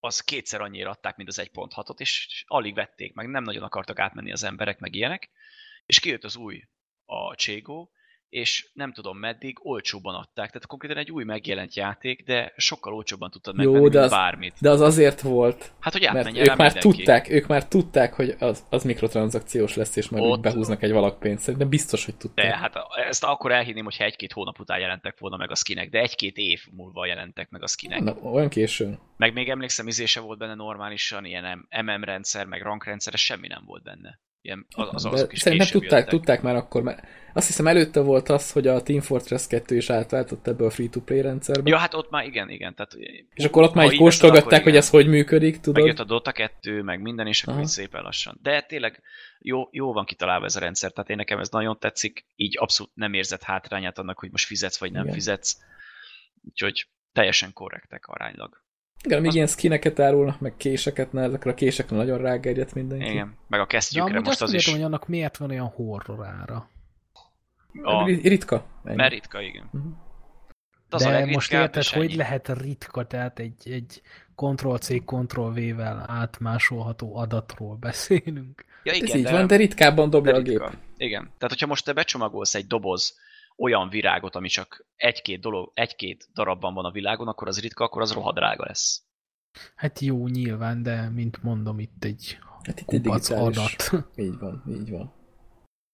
az 0.00 0.20
kétszer 0.20 0.60
annyira 0.60 0.90
adták, 0.90 1.16
mint 1.16 1.28
az 1.28 1.40
1.6-ot, 1.40 2.00
és 2.00 2.44
alig 2.46 2.74
vették 2.74 3.14
meg, 3.14 3.28
nem 3.28 3.42
nagyon 3.42 3.62
akartak 3.62 3.98
átmenni 3.98 4.32
az 4.32 4.42
emberek, 4.42 4.78
meg 4.78 4.94
ilyenek, 4.94 5.30
és 5.86 6.00
kijött 6.00 6.24
az 6.24 6.36
új, 6.36 6.62
a 7.04 7.34
Cségó, 7.34 7.92
és 8.30 8.68
nem 8.72 8.92
tudom 8.92 9.18
meddig 9.18 9.58
olcsóban 9.62 10.14
adták. 10.14 10.46
Tehát 10.46 10.66
konkrétan 10.66 10.96
egy 10.96 11.10
új 11.10 11.24
megjelent 11.24 11.74
játék, 11.74 12.24
de 12.24 12.52
sokkal 12.56 12.94
olcsóbban 12.94 13.30
tudtad 13.30 13.54
Jó, 13.58 13.62
megvenni, 13.72 13.88
de 13.88 13.98
mint 13.98 14.04
az- 14.04 14.10
bármit. 14.18 14.54
De 14.60 14.70
az 14.70 14.80
azért 14.80 15.20
volt, 15.20 15.72
Hát, 15.80 15.92
hogy 15.92 16.08
mert 16.12 16.26
ők 16.36 16.46
már 16.46 16.56
mindenki. 16.56 16.78
tudták, 16.80 17.28
ők 17.30 17.46
már 17.46 17.68
tudták, 17.68 18.14
hogy 18.14 18.34
az, 18.38 18.64
az 18.70 18.84
mikrotranszakciós 18.84 19.74
lesz, 19.74 19.96
és 19.96 20.08
majd 20.08 20.24
Ott- 20.24 20.40
behúznak 20.40 20.82
egy 20.82 20.92
valak 20.92 21.18
pénzt. 21.18 21.42
Szerintem 21.42 21.68
biztos, 21.68 22.04
hogy 22.04 22.14
tudták. 22.16 22.46
De 22.46 22.56
hát 22.56 22.76
ezt 23.08 23.24
akkor 23.24 23.52
elhinném, 23.52 23.84
hogyha 23.84 24.04
egy-két 24.04 24.32
hónap 24.32 24.58
után 24.60 24.78
jelentek 24.78 25.18
volna 25.18 25.36
meg 25.36 25.50
a 25.50 25.54
skinek, 25.54 25.90
de 25.90 25.98
egy-két 26.00 26.36
év 26.36 26.60
múlva 26.70 27.06
jelentek 27.06 27.50
meg 27.50 27.62
a 27.62 27.66
skinek. 27.66 28.00
Na, 28.00 28.12
olyan 28.12 28.48
későn. 28.48 28.98
Meg 29.16 29.32
még 29.32 29.48
emlékszem, 29.48 29.86
izése 29.86 30.20
volt 30.20 30.38
benne 30.38 30.54
normálisan, 30.54 31.24
ilyen 31.24 31.66
MM 31.84 32.04
rendszer, 32.04 32.46
meg 32.46 32.62
rankrendszer, 32.62 33.14
ez 33.14 33.20
semmi 33.20 33.46
nem 33.46 33.62
volt 33.66 33.82
benne. 33.82 34.18
Ilyen, 34.42 34.66
az, 34.70 34.88
az, 34.92 35.04
azok 35.04 35.32
is 35.32 35.38
szerintem 35.40 35.68
tudták, 35.68 35.90
jöttek. 35.90 36.08
tudták 36.08 36.42
már 36.42 36.54
akkor, 36.54 36.82
mert 36.82 37.02
azt 37.32 37.46
hiszem 37.46 37.66
előtte 37.66 38.00
volt 38.00 38.28
az, 38.28 38.52
hogy 38.52 38.66
a 38.66 38.82
Team 38.82 39.00
Fortress 39.00 39.46
2 39.46 39.76
is 39.76 39.90
átváltott 39.90 40.46
ebbe 40.46 40.64
a 40.64 40.70
free-to-play 40.70 41.20
rendszerbe. 41.20 41.70
Ja, 41.70 41.76
hát 41.76 41.94
ott 41.94 42.10
már 42.10 42.24
igen, 42.24 42.50
igen. 42.50 42.74
Tehát, 42.74 42.96
és 43.34 43.44
akkor 43.44 43.62
ott 43.62 43.74
már 43.74 43.92
így 43.92 43.98
kóstolgatták, 43.98 44.62
hogy 44.62 44.76
ez 44.76 44.90
hogy 44.90 45.06
működik, 45.06 45.60
tudod? 45.60 45.82
Megjött 45.82 45.98
a 45.98 46.04
Dota 46.04 46.32
2, 46.32 46.82
meg 46.82 47.00
minden, 47.00 47.26
és 47.26 47.42
akkor 47.42 47.66
szépen 47.66 48.02
lassan. 48.02 48.38
De 48.42 48.62
tényleg 48.62 49.02
jó, 49.38 49.68
jó 49.70 49.92
van 49.92 50.04
kitalálva 50.04 50.44
ez 50.44 50.56
a 50.56 50.60
rendszer, 50.60 50.92
tehát 50.92 51.10
én 51.10 51.16
nekem 51.16 51.38
ez 51.38 51.48
nagyon 51.48 51.78
tetszik, 51.78 52.26
így 52.36 52.56
abszolút 52.58 52.92
nem 52.94 53.14
érzett 53.14 53.42
hátrányát 53.42 53.98
annak, 53.98 54.18
hogy 54.18 54.30
most 54.30 54.46
fizetsz 54.46 54.78
vagy 54.78 54.92
nem 54.92 55.02
Igen. 55.02 55.14
fizetsz. 55.14 55.56
Úgyhogy 56.48 56.88
teljesen 57.12 57.52
korrektek 57.52 58.06
aránylag. 58.06 58.62
Igen, 59.04 59.18
még 59.20 59.28
Az- 59.28 59.34
ilyen 59.34 59.46
skineket 59.46 59.98
árulnak, 60.00 60.40
meg 60.40 60.56
késeket, 60.56 61.12
na 61.12 61.20
ezekre 61.22 61.50
a 61.50 61.54
késekre 61.54 61.96
nagyon 61.96 62.18
rágerjedt 62.18 62.74
mindenki. 62.74 63.10
Igen, 63.10 63.34
meg 63.48 63.60
a 63.60 63.62
De 63.62 63.68
kesztyűkre 63.68 64.10
amúgy 64.10 64.14
most 64.26 64.30
azt 64.30 64.42
az 64.42 64.52
is 64.52 64.70
hogy 64.70 64.82
annak 64.82 65.08
miért 65.08 65.36
van 65.36 65.50
olyan 65.50 65.66
horror 65.66 66.26
ára. 66.26 66.70
a, 67.82 68.04
Ri- 68.04 68.28
Ritka. 68.28 68.64
Ennyi. 68.84 68.96
mert 68.96 69.12
ritka, 69.12 69.40
igen. 69.40 69.70
Az 70.88 71.02
a 71.04 71.10
De 71.10 71.26
most 71.26 71.52
érted, 71.52 71.84
hogy 71.84 72.04
ennyi. 72.04 72.16
lehet 72.16 72.48
ritka, 72.48 73.06
tehát 73.06 73.38
egy, 73.38 73.70
egy 73.70 74.02
Ctrl-C, 74.36 75.04
Ctrl-V-vel 75.04 76.04
átmásolható 76.08 77.16
adatról 77.16 77.76
beszélünk. 77.76 78.64
Ja, 78.82 78.92
Ez 78.92 78.98
igen, 78.98 79.16
így 79.16 79.24
de, 79.24 79.32
van, 79.32 79.46
de 79.46 79.56
ritkábban 79.56 80.10
dobja 80.10 80.32
de 80.32 80.38
a 80.38 80.42
gép. 80.42 80.58
ritka. 80.58 80.72
Igen. 80.96 81.22
Tehát, 81.22 81.48
hogyha 81.48 81.66
most 81.66 81.84
te 81.84 81.92
becsomagolsz 81.92 82.54
egy 82.54 82.66
doboz 82.66 83.18
olyan 83.60 83.88
virágot, 83.88 84.34
ami 84.34 84.48
csak 84.48 84.86
egy-két, 84.96 85.40
dolog, 85.40 85.70
egy-két 85.74 86.28
darabban 86.32 86.74
van 86.74 86.84
a 86.84 86.90
világon, 86.90 87.28
akkor 87.28 87.48
az 87.48 87.60
ritka, 87.60 87.84
akkor 87.84 88.02
az 88.02 88.12
rohadrága 88.12 88.64
lesz. 88.64 89.02
Hát 89.74 89.98
jó, 89.98 90.26
nyilván, 90.28 90.82
de 90.82 91.08
mint 91.08 91.42
mondom, 91.42 91.78
itt 91.78 92.04
egy 92.04 92.38
Hát 92.64 92.80
itt 92.80 92.90
egy 92.92 93.00
kupac 93.02 93.28
digitális. 93.28 93.56
adat. 93.56 94.06
Így 94.26 94.38
van, 94.38 94.62
így 94.68 94.90
van. 94.90 95.14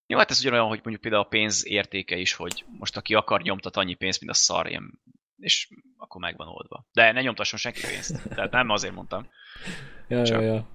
Jó, 0.06 0.18
hát 0.18 0.30
ez 0.30 0.40
ugyanolyan, 0.40 0.66
hogy 0.68 0.80
mondjuk 0.82 1.00
például 1.00 1.22
a 1.22 1.28
pénz 1.28 1.66
értéke 1.66 2.16
is, 2.16 2.32
hogy 2.34 2.64
most 2.78 2.96
aki 2.96 3.14
akar 3.14 3.42
nyomtat 3.42 3.76
annyi 3.76 3.94
pénzt, 3.94 4.20
mint 4.20 4.32
a 4.32 4.34
szar, 4.34 4.66
ilyen, 4.68 5.00
és 5.36 5.68
akkor 5.96 6.20
meg 6.20 6.36
van 6.36 6.48
oldva. 6.48 6.86
De 6.92 7.12
ne 7.12 7.20
nyomtasson 7.20 7.58
senki 7.58 7.80
pénzt. 7.80 8.28
Tehát 8.28 8.50
nem 8.50 8.70
azért 8.70 8.94
mondtam, 8.94 9.28
Ja, 10.08 10.24
Csak. 10.24 10.40
ja, 10.42 10.46
ja. 10.46 10.68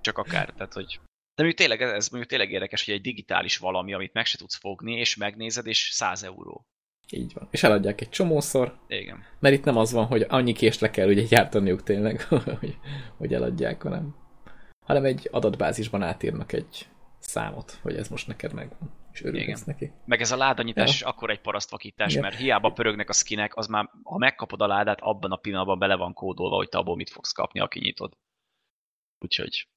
csak 0.00 0.18
akár. 0.18 0.50
Tehát, 0.50 0.72
hogy 0.72 1.00
de 1.34 1.42
mondjuk 1.42 1.68
tényleg, 1.68 1.82
ez 1.82 2.08
mondjuk 2.08 2.30
tényleg 2.30 2.50
érdekes, 2.50 2.84
hogy 2.84 2.94
egy 2.94 3.00
digitális 3.00 3.56
valami, 3.56 3.92
amit 3.92 4.12
meg 4.12 4.24
se 4.24 4.38
tudsz 4.38 4.56
fogni, 4.56 4.92
és 4.92 5.16
megnézed, 5.16 5.66
és 5.66 5.88
100 5.92 6.22
euró. 6.22 6.66
Így 7.10 7.32
van. 7.32 7.48
És 7.50 7.62
eladják 7.62 8.00
egy 8.00 8.08
csomószor, 8.08 8.78
Igen. 8.86 9.24
mert 9.38 9.54
itt 9.54 9.64
nem 9.64 9.76
az 9.76 9.92
van, 9.92 10.06
hogy 10.06 10.26
annyi 10.28 10.52
kést 10.52 10.80
le 10.80 10.90
kell 10.90 11.08
ugye 11.08 11.22
gyártaniuk 11.22 11.82
tényleg, 11.82 12.22
hogy, 12.60 12.76
hogy 13.16 13.34
eladják, 13.34 13.82
hanem, 13.82 14.14
hanem 14.86 15.04
egy 15.04 15.28
adatbázisban 15.30 16.02
átírnak 16.02 16.52
egy 16.52 16.88
számot, 17.18 17.78
hogy 17.82 17.96
ez 17.96 18.08
most 18.08 18.26
neked 18.26 18.52
megvan, 18.52 18.90
és 19.12 19.22
örülhetsz 19.22 19.64
neki. 19.64 19.92
Meg 20.04 20.20
ez 20.20 20.30
a 20.30 20.36
ládanyítás 20.36 20.88
Ja. 20.88 20.94
is 20.94 21.02
akkor 21.02 21.30
egy 21.30 21.40
parasztvakítás, 21.40 22.10
Igen. 22.10 22.22
mert 22.22 22.36
hiába 22.36 22.72
pörögnek 22.72 23.08
a 23.08 23.12
skinek, 23.12 23.56
az 23.56 23.66
már, 23.66 23.90
ha 24.02 24.18
megkapod 24.18 24.60
a 24.60 24.66
ládát, 24.66 25.00
abban 25.00 25.32
a 25.32 25.36
pillanatban 25.36 25.78
bele 25.78 25.96
van 25.96 26.12
kódolva, 26.12 26.56
hogy 26.56 26.68
te 26.68 26.78
abból 26.78 26.96
mit 26.96 27.10
fogsz 27.10 27.32
kapni, 27.32 27.60
aki 27.60 27.80
nyitod. 27.80 28.16
Úgyhogy 29.18 29.68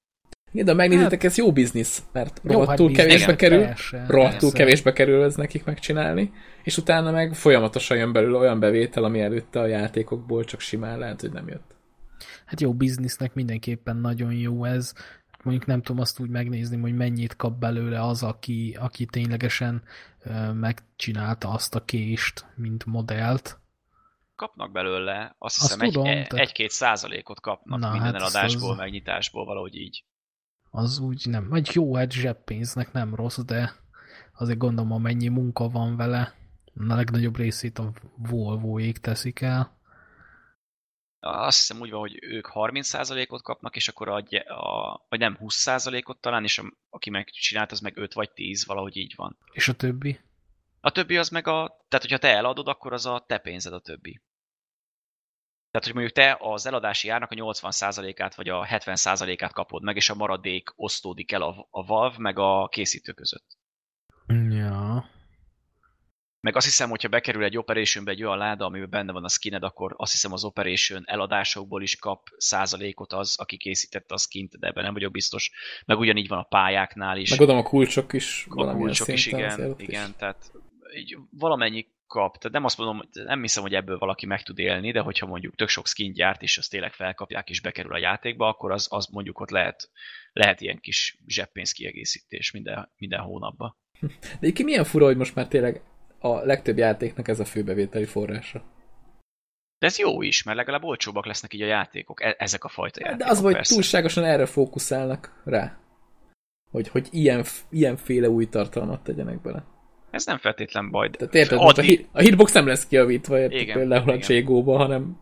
Igen, 0.53 0.65
de 0.65 0.73
megnézitek, 0.73 1.23
ez 1.23 1.37
jó 1.37 1.51
biznisz, 1.51 2.03
mert 2.11 2.41
Jó, 2.43 2.49
hát 2.49 2.59
rohadtul 2.59 2.87
biztos, 2.87 3.05
kevésbe 3.05 3.33
igen, 3.33 3.37
kerül, 3.37 3.65
rohadtul 4.07 4.39
persze. 4.39 4.57
kevésbe 4.57 4.93
kerül 4.93 5.23
ez 5.23 5.35
nekik 5.35 5.63
megcsinálni, 5.65 6.31
és 6.63 6.77
utána 6.77 7.11
meg 7.11 7.33
folyamatosan 7.35 7.97
jön 7.97 8.11
belőle 8.13 8.37
olyan 8.37 8.59
bevétel, 8.59 9.03
ami 9.03 9.21
előtte 9.21 9.59
a 9.59 9.65
játékokból 9.65 10.43
csak 10.43 10.59
simán 10.59 10.99
lehet, 10.99 11.21
hogy 11.21 11.31
nem 11.31 11.47
jött. 11.47 11.75
Hát 12.45 12.61
jó, 12.61 12.73
biznisznek 12.73 13.33
mindenképpen 13.33 13.97
nagyon 13.97 14.33
jó 14.33 14.63
ez. 14.65 14.93
Mondjuk 15.43 15.65
nem 15.67 15.81
tudom 15.81 16.01
azt 16.01 16.19
úgy 16.19 16.29
megnézni, 16.29 16.77
hogy 16.81 16.95
mennyit 16.95 17.35
kap 17.35 17.59
belőle 17.59 18.01
az, 18.05 18.23
aki, 18.23 18.77
aki 18.79 19.05
ténylegesen 19.05 19.83
megcsinálta 20.53 21.49
azt 21.49 21.75
a 21.75 21.85
kést, 21.85 22.45
mint 22.55 22.85
modellt. 22.85 23.57
kapnak 24.35 24.71
belőle, 24.71 25.35
azt 25.37 25.61
Azt 25.61 25.61
hiszem 25.61 25.79
egy, 25.81 25.91
tudom, 25.91 26.07
e- 26.07 26.11
tehát- 26.13 26.33
egy-két 26.33 26.69
százalékot 26.69 27.41
kapnak 27.41 27.79
Na, 27.79 27.91
minden 27.91 28.11
hát 28.13 28.21
eladásból, 28.21 28.71
az- 28.71 28.77
megnyitásból, 28.77 29.45
valahogy 29.45 29.75
így. 29.75 30.03
Az 30.75 30.99
úgy 30.99 31.25
nem, 31.25 31.49
vagy 31.49 31.69
jó, 31.73 31.95
hát 31.95 32.11
zseppénznek 32.11 32.91
nem 32.91 33.15
rossz, 33.15 33.39
de 33.39 33.73
azért 34.37 34.57
gondolom, 34.57 34.91
amennyi 34.91 35.27
munka 35.27 35.69
van 35.69 35.95
vele, 35.95 36.35
a 36.89 36.95
legnagyobb 36.95 37.37
részét 37.37 37.79
a 37.79 37.93
Volvo-ék 38.17 38.97
teszik 38.97 39.41
el. 39.41 39.77
Azt 41.19 41.57
hiszem 41.57 41.81
úgy 41.81 41.89
van, 41.89 41.99
hogy 41.99 42.17
ők 42.21 42.47
30%-ot 42.53 43.41
kapnak, 43.41 43.75
és 43.75 43.87
akkor 43.87 44.09
adja, 44.09 44.41
a, 44.41 45.05
vagy 45.09 45.19
nem 45.19 45.37
20%-ot 45.39 46.17
talán, 46.21 46.43
és 46.43 46.57
a, 46.57 46.73
aki 46.89 47.09
megcsinált, 47.09 47.71
az 47.71 47.79
meg 47.79 47.97
5 47.97 48.13
vagy 48.13 48.31
10, 48.31 48.65
valahogy 48.65 48.97
így 48.97 49.13
van. 49.15 49.37
És 49.51 49.67
a 49.67 49.73
többi? 49.73 50.19
A 50.81 50.91
többi 50.91 51.17
az 51.17 51.29
meg 51.29 51.47
a, 51.47 51.85
tehát 51.87 52.05
hogyha 52.05 52.17
te 52.17 52.35
eladod, 52.35 52.67
akkor 52.67 52.93
az 52.93 53.05
a 53.05 53.23
te 53.27 53.37
pénzed 53.37 53.73
a 53.73 53.79
többi. 53.79 54.21
Tehát, 55.73 55.87
hogy 55.87 55.95
mondjuk 55.95 56.15
te 56.15 56.37
az 56.39 56.65
eladási 56.65 57.09
árnak 57.09 57.31
a 57.31 57.35
80%-át 57.35 58.35
vagy 58.35 58.49
a 58.49 58.65
70%-át 58.65 59.53
kapod 59.53 59.83
meg, 59.83 59.95
és 59.95 60.09
a 60.09 60.15
maradék 60.15 60.73
osztódik 60.75 61.31
el 61.31 61.41
a, 61.41 61.67
a 61.71 61.85
Valve 61.85 62.15
meg 62.17 62.39
a 62.39 62.67
készítő 62.67 63.11
között. 63.11 63.57
Ja. 64.49 65.09
Meg 66.39 66.55
azt 66.55 66.65
hiszem, 66.65 66.89
hogyha 66.89 67.07
bekerül 67.07 67.43
egy 67.43 67.57
Operationbe 67.57 68.11
egy 68.11 68.23
olyan 68.23 68.37
láda, 68.37 68.65
amiben 68.65 68.89
benne 68.89 69.11
van 69.11 69.23
a 69.23 69.29
skined, 69.29 69.63
akkor 69.63 69.93
azt 69.97 70.11
hiszem 70.11 70.33
az 70.33 70.43
Operation 70.43 71.03
eladásokból 71.05 71.81
is 71.81 71.95
kap 71.95 72.27
százalékot 72.37 73.13
az, 73.13 73.35
aki 73.39 73.57
készítette 73.57 74.13
a 74.13 74.17
skint, 74.17 74.59
de 74.59 74.67
ebben 74.67 74.83
nem 74.83 74.93
vagyok 74.93 75.11
biztos. 75.11 75.51
Meg 75.85 75.99
ugyanígy 75.99 76.27
van 76.27 76.39
a 76.39 76.43
pályáknál 76.43 77.17
is. 77.17 77.37
Meg 77.37 77.49
a 77.49 77.63
kulcsok 77.63 78.13
is 78.13 78.45
a 78.49 78.75
kulcsok 78.75 79.07
is, 79.07 79.25
igen, 79.25 79.69
ott 79.69 79.81
is. 79.81 79.87
igen, 79.87 80.15
tehát 80.17 80.51
így 80.95 81.17
valamennyi 81.31 81.87
kap. 82.07 82.37
Tehát 82.37 82.53
nem 82.53 82.63
azt 82.63 82.77
mondom, 82.77 83.01
nem 83.11 83.41
hiszem, 83.41 83.63
hogy 83.63 83.73
ebből 83.73 83.97
valaki 83.97 84.25
meg 84.25 84.43
tud 84.43 84.59
élni, 84.59 84.91
de 84.91 84.99
hogyha 84.99 85.25
mondjuk 85.25 85.55
tök 85.55 85.67
sok 85.67 85.87
skin 85.87 86.13
gyárt, 86.13 86.41
és 86.41 86.57
azt 86.57 86.69
tényleg 86.69 86.93
felkapják 86.93 87.49
és 87.49 87.61
bekerül 87.61 87.93
a 87.93 87.97
játékba, 87.97 88.47
akkor 88.47 88.71
az, 88.71 88.87
az 88.89 89.07
mondjuk 89.07 89.39
ott 89.39 89.49
lehet, 89.49 89.89
lehet 90.33 90.61
ilyen 90.61 90.79
kis 90.79 91.17
zseppénz 91.27 91.71
kiegészítés 91.71 92.51
minden, 92.51 92.91
minden 92.97 93.19
hónapban. 93.19 93.77
De 94.21 94.37
egyébként 94.39 94.67
milyen 94.67 94.83
fura, 94.83 95.05
hogy 95.05 95.17
most 95.17 95.35
már 95.35 95.47
tényleg 95.47 95.81
a 96.19 96.45
legtöbb 96.45 96.77
játéknak 96.77 97.27
ez 97.27 97.39
a 97.39 97.45
főbevételi 97.45 98.05
forrása. 98.05 98.63
De 99.79 99.89
ez 99.89 99.97
jó 99.97 100.21
is, 100.21 100.43
mert 100.43 100.57
legalább 100.57 100.83
olcsóbbak 100.83 101.25
lesznek 101.25 101.53
így 101.53 101.61
a 101.61 101.65
játékok, 101.65 102.23
e- 102.23 102.35
ezek 102.37 102.63
a 102.63 102.69
fajta 102.69 102.99
játékok. 102.99 103.25
De 103.25 103.31
az, 103.31 103.41
hogy 103.41 103.59
túlságosan 103.61 104.23
erre 104.23 104.45
fókuszálnak 104.45 105.41
rá. 105.45 105.77
Hogy, 106.71 106.87
hogy 106.87 107.07
ilyen, 107.11 107.43
ilyenféle 107.69 108.29
új 108.29 108.49
tartalmat 108.49 109.03
tegyenek 109.03 109.41
bele. 109.41 109.72
Ez 110.13 110.25
nem 110.25 110.37
feltétlen 110.37 110.89
baj. 110.89 111.09
De 111.09 111.17
Tehát 111.17 111.35
érted, 111.35 111.57
most 111.59 111.77
a, 111.77 111.81
addig, 111.81 111.97
hit, 111.97 112.07
a 112.11 112.19
hitbox 112.19 112.51
nem 112.51 112.67
lesz 112.67 112.87
kiavítva, 112.87 113.39
érted, 113.39 113.59
Igen, 113.59 113.77
például 113.77 114.09
a 114.09 114.13
igen. 114.13 114.19
Cségóba, 114.19 114.77
hanem 114.77 115.17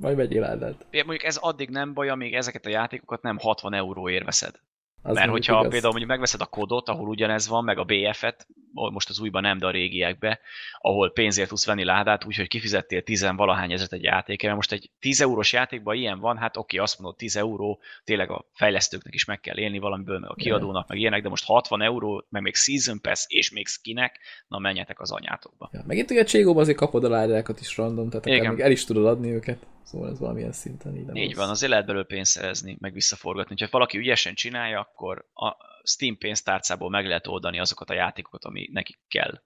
majd 0.00 0.16
vegyél 0.16 0.44
ádát. 0.44 0.86
mondjuk 0.92 1.24
ez 1.24 1.36
addig 1.36 1.68
nem 1.68 1.94
baj, 1.94 2.08
amíg 2.08 2.34
ezeket 2.34 2.66
a 2.66 2.68
játékokat 2.68 3.22
nem 3.22 3.38
60 3.38 3.74
euróért 3.74 4.24
veszed. 4.24 4.54
Az 5.06 5.14
Mert 5.14 5.30
hogyha 5.30 5.58
igaz. 5.58 5.70
például 5.70 5.90
mondjuk 5.90 6.10
megveszed 6.10 6.40
a 6.40 6.46
kodot, 6.46 6.88
ahol 6.88 7.08
ugyanez 7.08 7.48
van, 7.48 7.64
meg 7.64 7.78
a 7.78 7.84
BF-et, 7.84 8.46
most 8.72 9.08
az 9.08 9.20
újban 9.20 9.42
nem, 9.42 9.58
de 9.58 9.66
a 9.66 9.70
régiekbe, 9.70 10.40
ahol 10.78 11.12
pénzért 11.12 11.48
tudsz 11.48 11.66
venni 11.66 11.84
ládát, 11.84 12.24
úgyhogy 12.24 12.48
kifizettél 12.48 13.02
10 13.02 13.30
valahány 13.36 13.72
ezeret 13.72 13.92
egy 13.92 14.02
játékra. 14.02 14.54
Most 14.54 14.72
egy 14.72 14.90
10 15.00 15.20
eurós 15.20 15.52
játékban 15.52 15.96
ilyen 15.96 16.18
van, 16.18 16.36
hát 16.36 16.56
oké, 16.56 16.76
azt 16.76 16.98
mondod 16.98 17.18
10 17.18 17.36
euró, 17.36 17.80
tényleg 18.04 18.30
a 18.30 18.48
fejlesztőknek 18.52 19.14
is 19.14 19.24
meg 19.24 19.40
kell 19.40 19.58
élni 19.58 19.78
valamiből, 19.78 20.18
meg 20.18 20.30
a 20.30 20.34
kiadónak, 20.34 20.88
meg 20.88 20.98
ilyenek, 20.98 21.22
de 21.22 21.28
most 21.28 21.44
60 21.44 21.82
euró, 21.82 22.24
meg 22.28 22.42
még 22.42 22.54
Season 22.54 23.00
Pass, 23.00 23.24
és 23.28 23.50
még 23.50 23.66
skinek, 23.66 24.18
na 24.48 24.58
menjetek 24.58 25.00
az 25.00 25.12
anyátokba. 25.12 25.70
Ja, 25.72 25.82
meg 25.86 25.96
itt 25.96 26.10
ugye 26.10 26.20
a 26.20 26.24
Cségóban 26.24 26.62
azért 26.62 26.78
kapod 26.78 27.04
a 27.04 27.08
ládákat 27.08 27.60
is 27.60 27.76
random, 27.76 28.08
tehát 28.08 28.26
Igen. 28.26 28.60
el 28.60 28.70
is 28.70 28.84
tudod 28.84 29.06
adni 29.06 29.30
őket. 29.30 29.66
Szóval 29.84 30.10
ez 30.10 30.18
valamilyen 30.18 30.52
szinten 30.52 30.96
így 30.96 31.04
nem 31.04 31.14
Így 31.14 31.26
rossz. 31.26 31.36
van, 31.36 31.48
azért 31.48 31.70
lehet 31.70 31.86
belőle 31.86 32.04
pénzt 32.04 32.30
szerezni, 32.32 32.76
meg 32.80 32.92
visszaforgatni. 32.92 33.56
Ha 33.58 33.68
valaki 33.70 33.98
ügyesen 33.98 34.34
csinálja, 34.34 34.80
akkor 34.80 35.28
a 35.32 35.56
Steam 35.82 36.18
pénztárcából 36.18 36.90
meg 36.90 37.06
lehet 37.06 37.26
oldani 37.26 37.58
azokat 37.58 37.90
a 37.90 37.94
játékokat, 37.94 38.44
ami 38.44 38.68
nekik 38.72 38.98
kell. 39.08 39.42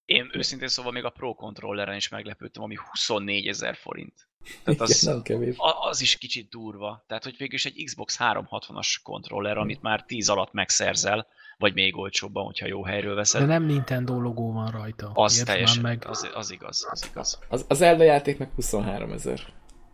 Én 0.09 0.29
őszintén 0.33 0.67
szóval 0.67 0.91
még 0.91 1.03
a 1.03 1.09
Pro 1.09 1.33
Controlleren 1.33 1.95
is 1.95 2.09
meglepődtem, 2.09 2.63
ami 2.63 2.75
24 2.91 3.47
ezer 3.47 3.75
forint. 3.75 4.27
Tehát 4.43 4.59
igen, 4.65 4.81
az, 4.81 5.01
nem 5.01 5.21
kevés. 5.21 5.55
a- 5.57 5.87
az 5.87 6.01
is 6.01 6.17
kicsit 6.17 6.49
durva. 6.49 7.03
Tehát, 7.07 7.23
hogy 7.23 7.35
végül 7.37 7.53
is 7.55 7.65
egy 7.65 7.83
Xbox 7.83 8.17
360-as 8.19 8.95
kontroller, 9.03 9.57
amit 9.57 9.81
már 9.81 10.03
10 10.05 10.29
alatt 10.29 10.51
megszerzel, 10.51 11.27
vagy 11.57 11.73
még 11.73 11.97
olcsóbban, 11.97 12.45
hogyha 12.45 12.67
jó 12.67 12.83
helyről 12.83 13.15
veszed. 13.15 13.41
De 13.41 13.47
nem 13.47 13.63
Nintendo 13.63 14.19
logó 14.19 14.51
van 14.53 14.71
rajta. 14.71 15.11
az 15.13 15.37
már 15.37 15.45
teljesen, 15.45 15.81
meg. 15.81 16.03
az, 16.07 16.29
az 16.33 16.51
igaz, 16.51 16.87
az 16.91 17.05
igaz. 17.09 17.39
Az, 17.49 17.65
az 17.67 17.77
Zelda 17.77 18.03
játék 18.03 18.37
meg 18.37 18.49
23 18.55 19.11
ezer. 19.11 19.39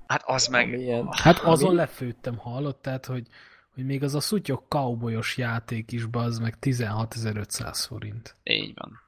Hát 0.07 0.24
az 0.25 0.48
meg... 0.48 0.74
Ami 0.74 0.77
ilyen- 0.84 1.07
Hát 1.12 1.39
azon 1.39 1.67
Ami- 1.67 1.77
lefőttem, 1.77 2.38
hallott? 2.38 2.81
Tehát, 2.81 3.05
hogy, 3.05 3.27
hogy 3.74 3.86
még 3.86 4.03
az 4.03 4.15
a 4.15 4.19
szutyok 4.19 4.65
cowboyos 4.67 5.38
játék 5.38 5.91
is, 5.91 6.03
az 6.12 6.39
meg 6.39 6.57
16.500 6.62 7.86
forint. 7.88 8.36
Így 8.43 8.74
van. 8.75 9.03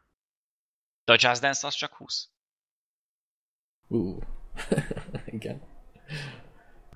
De 1.07 1.13
a 1.13 1.17
Just 1.19 1.41
Dance 1.41 1.67
az 1.67 1.73
csak 1.73 1.93
20. 1.93 2.29
Ú. 3.87 4.17
igen. 5.37 5.61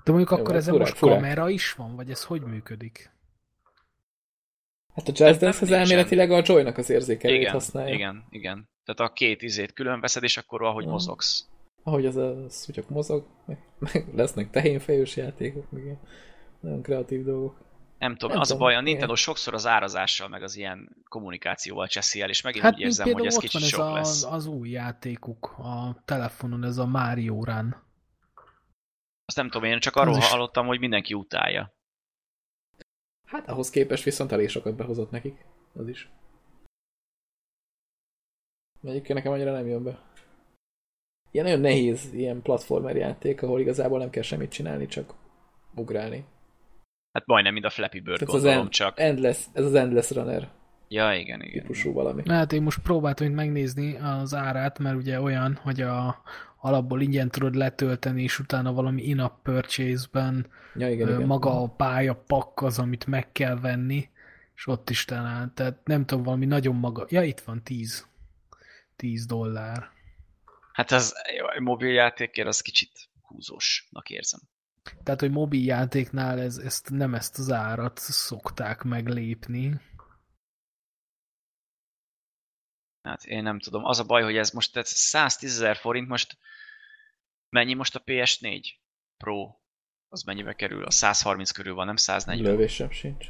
De 0.04 0.10
mondjuk 0.12 0.30
Jó, 0.30 0.36
akkor 0.36 0.48
hát 0.52 0.60
ezen 0.60 0.72
furák, 0.72 0.86
most 0.88 0.98
furák. 0.98 1.14
kamera 1.20 1.48
is 1.48 1.72
van, 1.72 1.96
vagy 1.96 2.10
ez 2.10 2.24
hogy 2.24 2.42
működik? 2.42 3.10
Hát 4.94 5.08
a 5.08 5.12
Just 5.14 5.40
Dance 5.40 5.46
az 5.48 5.58
nincsen. 5.58 5.78
elméletileg 5.80 6.30
a 6.30 6.42
Joy-nak 6.44 6.78
az 6.78 6.90
érzékelőt 6.90 7.40
Igen, 7.40 7.52
használja. 7.52 7.94
igen, 7.94 8.24
igen. 8.30 8.68
Tehát 8.84 9.10
a 9.10 9.14
két 9.14 9.42
izét 9.42 9.72
külön 9.72 10.00
veszed, 10.00 10.22
és 10.22 10.36
akkor 10.36 10.62
ahogy 10.62 10.84
Ja. 10.84 10.90
mozogsz. 10.90 11.46
Ahogy 11.82 12.06
az 12.06 12.16
a 12.16 12.48
szutyok 12.48 12.88
mozog, 12.88 13.26
meg, 13.46 13.58
meg 13.78 14.14
lesznek 14.14 14.50
tehénfejős 14.50 15.16
játékok, 15.16 15.70
meg 15.70 15.82
ilyen 15.84 15.98
nagyon 16.60 16.82
kreatív 16.82 17.24
dolgok. 17.24 17.60
Nem 18.02 18.12
tudom, 18.16 18.30
Nem 18.30 18.40
az 18.40 18.50
a 18.50 18.52
tudom, 18.52 18.68
baj, 18.68 18.76
a. 18.76 18.80
Nintendo 18.80 19.14
sokszor 19.14 19.54
az 19.54 19.66
árazással, 19.66 20.28
meg 20.28 20.42
az 20.42 20.56
ilyen 20.56 20.96
kommunikációval 21.08 21.86
cseszi 21.86 22.20
el, 22.20 22.28
és 22.28 22.40
megint 22.42 22.64
Hát 22.64 22.74
úgy 22.74 22.80
érzem, 22.80 23.12
hogy 23.12 23.26
ez 23.26 23.34
ott 23.34 23.40
kicsit 23.40 23.60
van 23.60 23.62
ez 23.62 23.68
sok 23.68 23.80
a, 23.80 23.92
lesz. 23.92 24.24
az 24.24 24.46
új 24.46 24.70
játékuk 24.70 25.46
a 25.58 26.02
telefonon, 26.04 26.64
ez 26.64 26.78
a 26.78 26.86
Mario 26.86 27.44
Run. 27.44 27.76
Azt 29.24 29.36
nem 29.36 29.50
tudom, 29.50 29.70
én 29.70 29.80
csak 29.80 29.96
arról 29.96 30.16
is- 30.16 30.28
hallottam, 30.28 30.66
hogy 30.66 30.78
mindenki 30.78 31.14
utálja. 31.14 31.72
Hát 33.26 33.48
ahhoz 33.48 33.70
képest 33.70 34.02
viszont 34.04 34.32
elég 34.32 34.48
sokat 34.48 34.76
behozott 34.76 35.10
nekik. 35.10 35.44
Az 35.74 35.88
is. 35.88 36.10
Egyébként 38.82 39.14
nekem 39.14 39.32
annyira 39.32 39.52
nem 39.52 39.66
jön 39.66 39.82
be. 39.82 40.02
Ilyen 41.30 41.44
nagyon 41.44 41.60
nehéz 41.60 42.12
ilyen 42.12 42.42
platformer 42.42 42.96
játék, 42.96 43.42
ahol 43.42 43.60
igazából 43.60 43.98
nem 43.98 44.10
kell 44.10 44.22
semmit 44.22 44.50
csinálni, 44.50 44.86
csak 44.86 45.14
ugrálni. 45.74 46.24
Hát 47.12 47.26
majdnem, 47.26 47.52
mint 47.52 47.64
a 47.64 47.70
Flappy 47.70 48.00
Bird, 48.00 48.18
Tehát 48.18 48.34
az 48.34 48.40
gondolom 48.42 48.64
en- 48.66 48.70
csak. 48.72 49.00
Endless, 49.00 49.44
ez 49.52 49.64
az 49.64 49.74
Endless 49.74 50.10
Runner 50.10 50.48
Ja, 50.88 51.14
igen, 51.14 51.42
igen. 51.42 51.60
típusú 51.60 51.92
valami. 51.92 52.22
Hát 52.28 52.52
én 52.52 52.62
most 52.62 52.78
próbáltam 52.78 53.26
itt 53.26 53.34
megnézni 53.34 53.96
az 53.96 54.34
árát, 54.34 54.78
mert 54.78 54.96
ugye 54.96 55.20
olyan, 55.20 55.58
hogy 55.62 55.80
a 55.80 56.22
alapból 56.60 57.00
ingyen 57.00 57.28
tudod 57.28 57.54
letölteni, 57.54 58.22
és 58.22 58.38
utána 58.38 58.72
valami 58.72 59.02
in-app 59.02 59.42
purchase-ben 59.42 60.46
Ja, 60.74 60.90
igen, 60.90 61.08
Ö, 61.08 61.14
igen. 61.14 61.26
maga 61.26 61.62
a 61.62 61.68
pálya 61.68 62.14
pakk 62.26 62.60
az, 62.62 62.78
amit 62.78 63.06
meg 63.06 63.32
kell 63.32 63.60
venni, 63.60 64.08
és 64.54 64.66
ott 64.66 64.90
is 64.90 65.04
talán, 65.04 65.52
tehát 65.54 65.78
nem 65.84 66.04
tudom, 66.06 66.24
valami 66.24 66.46
nagyon 66.46 66.74
maga, 66.74 67.06
ja 67.10 67.22
itt 67.22 67.40
van 67.40 67.62
10, 67.62 68.06
10 68.96 69.26
dollár. 69.26 69.90
Hát 70.72 70.90
az 70.92 71.14
a 71.56 71.60
mobiljátékért 71.60 72.48
az 72.48 72.60
kicsit 72.60 72.90
húzósnak 73.20 74.10
érzem. 74.10 74.40
Tehát, 75.02 75.20
hogy 75.20 75.30
mobil 75.30 75.64
játéknál 75.64 76.40
ez, 76.40 76.56
ezt, 76.56 76.90
nem 76.90 77.14
ezt 77.14 77.38
az 77.38 77.50
árat 77.50 77.98
szokták 77.98 78.82
meglépni. 78.82 79.80
Hát 83.02 83.24
én 83.24 83.42
nem 83.42 83.58
tudom. 83.58 83.84
Az 83.84 83.98
a 83.98 84.04
baj, 84.04 84.22
hogy 84.22 84.36
ez 84.36 84.50
most 84.50 84.72
tehát 84.72 84.88
110 84.88 85.52
ezer 85.52 85.76
forint, 85.76 86.08
most 86.08 86.38
mennyi 87.48 87.74
most 87.74 87.94
a 87.94 88.02
PS4 88.04 88.66
Pro? 89.16 89.54
Az 90.08 90.22
mennyibe 90.22 90.54
kerül? 90.54 90.84
A 90.84 90.90
130 90.90 91.50
körül 91.50 91.74
van, 91.74 91.86
nem 91.86 91.96
140. 91.96 92.50
Lövésem 92.50 92.90
sincs. 92.90 93.26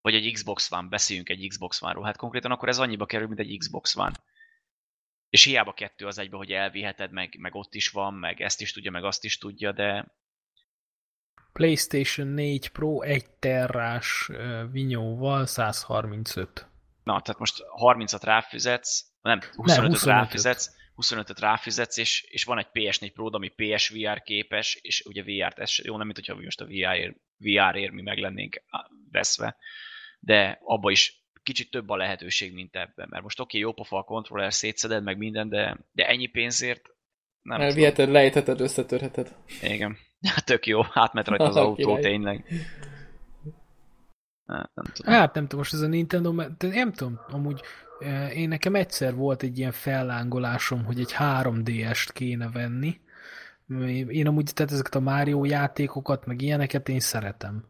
Vagy 0.00 0.14
egy 0.14 0.32
Xbox 0.32 0.70
One, 0.70 0.88
beszéljünk 0.88 1.28
egy 1.28 1.48
Xbox 1.48 1.82
One-ról. 1.82 2.04
Hát 2.04 2.16
konkrétan 2.16 2.50
akkor 2.50 2.68
ez 2.68 2.78
annyiba 2.78 3.06
kerül, 3.06 3.26
mint 3.26 3.38
egy 3.38 3.58
Xbox 3.58 3.96
One. 3.96 4.24
És 5.28 5.44
hiába 5.44 5.72
kettő 5.72 6.06
az 6.06 6.18
egybe, 6.18 6.36
hogy 6.36 6.52
elviheted, 6.52 7.12
meg, 7.12 7.36
meg 7.38 7.54
ott 7.54 7.74
is 7.74 7.88
van, 7.88 8.14
meg 8.14 8.40
ezt 8.40 8.60
is 8.60 8.72
tudja, 8.72 8.90
meg 8.90 9.04
azt 9.04 9.24
is 9.24 9.38
tudja, 9.38 9.72
de 9.72 10.14
PlayStation 11.52 12.26
4 12.26 12.68
Pro 12.68 13.00
1 13.00 13.26
terrás 13.38 14.30
vinyóval 14.70 15.46
135. 15.46 16.66
na, 17.04 17.20
tehát 17.20 17.38
most 17.38 17.64
30-at 17.82 18.20
ráfizetsz, 18.22 19.04
nem, 19.22 19.38
25-öt 19.38 19.92
25-öt. 19.92 20.02
ráfizetsz, 20.02 20.70
25-öt 20.96 21.40
ráfizetsz, 21.40 21.96
és, 21.96 22.22
és 22.28 22.44
van 22.44 22.58
egy 22.58 22.68
PS4 22.72 23.10
Pro, 23.14 23.28
ami 23.32 23.48
PSVR 23.48 24.22
képes, 24.22 24.78
és 24.82 25.02
ugye 25.04 25.22
VR-t, 25.22 25.58
ez 25.58 25.74
jó, 25.82 25.96
nem 25.96 26.06
mint 26.06 26.18
hogyha 26.18 26.34
most 26.34 26.60
a 26.60 26.64
VR-ér, 26.64 27.16
VR-ér 27.36 27.90
mi 27.90 28.02
meg 28.02 28.18
lennénk 28.18 28.62
veszve, 29.10 29.56
de 30.20 30.58
abba 30.64 30.90
is 30.90 31.22
kicsit 31.42 31.70
több 31.70 31.88
a 31.88 31.96
lehetőség, 31.96 32.52
mint 32.52 32.76
ebben, 32.76 33.06
mert 33.10 33.22
most 33.22 33.40
oké, 33.40 33.58
jó 33.58 33.72
pofa 33.72 33.98
a 33.98 34.02
kontroller, 34.02 34.52
szétszeded, 34.52 35.02
meg 35.02 35.16
minden, 35.16 35.48
de, 35.48 35.78
de 35.92 36.08
ennyi 36.08 36.26
pénzért 36.26 36.82
nem 37.42 37.56
tudom. 37.56 37.70
Elviheted, 37.70 38.08
lejtheted, 38.08 38.60
összetörheted. 38.60 39.36
Igen. 39.62 39.98
Hát 40.22 40.44
tök 40.52 40.66
jó, 40.66 40.80
átment 40.92 41.28
rajta 41.28 41.44
az 41.44 41.56
autó, 41.66 41.98
tényleg. 41.98 42.44
Hát, 44.46 44.70
nem 44.74 44.84
tudom. 44.92 45.14
Hát 45.14 45.34
nem 45.34 45.42
tudom, 45.42 45.58
most 45.58 45.72
ez 45.72 45.80
a 45.80 45.86
Nintendo, 45.86 46.32
mert 46.32 46.62
nem 46.62 46.92
tudom, 46.92 47.20
amúgy 47.28 47.62
eh, 47.98 48.36
én 48.36 48.48
nekem 48.48 48.74
egyszer 48.74 49.14
volt 49.14 49.42
egy 49.42 49.58
ilyen 49.58 49.72
fellángolásom, 49.72 50.84
hogy 50.84 51.00
egy 51.00 51.14
3DS-t 51.18 52.10
kéne 52.12 52.50
venni. 52.50 53.00
Én 54.08 54.26
amúgy, 54.26 54.50
tehát 54.54 54.72
ezeket 54.72 54.94
a 54.94 55.00
Mario 55.00 55.44
játékokat, 55.44 56.26
meg 56.26 56.42
ilyeneket 56.42 56.88
én 56.88 57.00
szeretem. 57.00 57.64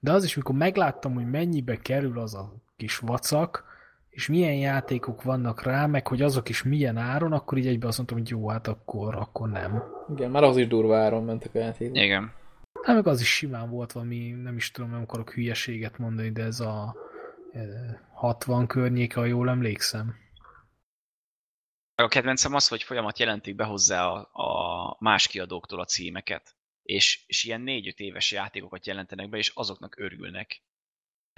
De 0.00 0.12
az 0.12 0.24
is, 0.24 0.36
mikor 0.36 0.54
megláttam, 0.54 1.14
hogy 1.14 1.30
mennyibe 1.30 1.76
kerül 1.76 2.18
az 2.18 2.34
a 2.34 2.52
kis 2.76 2.98
vacak, 2.98 3.64
és 4.10 4.28
milyen 4.28 4.54
játékok 4.54 5.22
vannak 5.22 5.62
rá, 5.62 5.86
meg 5.86 6.06
hogy 6.06 6.22
azok 6.22 6.48
is 6.48 6.62
milyen 6.62 6.96
áron, 6.96 7.32
akkor 7.32 7.58
így 7.58 7.66
egybe 7.66 7.86
azt 7.86 7.96
mondtam, 7.96 8.18
hogy 8.18 8.28
jó, 8.28 8.48
hát 8.48 8.66
akkor, 8.66 9.14
akkor 9.14 9.48
nem. 9.48 9.82
Igen, 10.14 10.30
már 10.30 10.42
az 10.42 10.56
is 10.56 10.66
durva 10.66 10.96
áron 10.96 11.24
mentek 11.24 11.54
a 11.54 11.58
játékok. 11.58 11.96
Igen. 11.96 12.32
Hát 12.82 12.94
meg 12.94 13.06
az 13.06 13.20
is 13.20 13.34
simán 13.34 13.70
volt 13.70 13.92
valami, 13.92 14.30
nem 14.30 14.56
is 14.56 14.70
tudom, 14.70 14.90
nem 14.90 15.02
akarok 15.02 15.32
hülyeséget 15.32 15.98
mondani, 15.98 16.30
de 16.30 16.42
ez 16.42 16.60
a 16.60 16.96
eh, 17.52 17.62
60 18.12 18.66
környéke, 18.66 19.20
ha 19.20 19.26
jól 19.26 19.48
emlékszem. 19.48 20.14
A 21.94 22.08
kedvencem 22.08 22.54
az, 22.54 22.68
hogy 22.68 22.82
folyamat 22.82 23.18
jelentik 23.18 23.54
be 23.54 23.64
hozzá 23.64 24.06
a, 24.06 24.28
a 24.32 24.96
más 25.00 25.26
kiadóktól 25.26 25.80
a 25.80 25.84
címeket. 25.84 26.56
És, 26.82 27.24
és 27.26 27.44
ilyen 27.44 27.62
4-5 27.66 27.96
éves 27.96 28.32
játékokat 28.32 28.86
jelentenek 28.86 29.28
be, 29.28 29.36
és 29.36 29.52
azoknak 29.54 29.98
örülnek. 29.98 30.62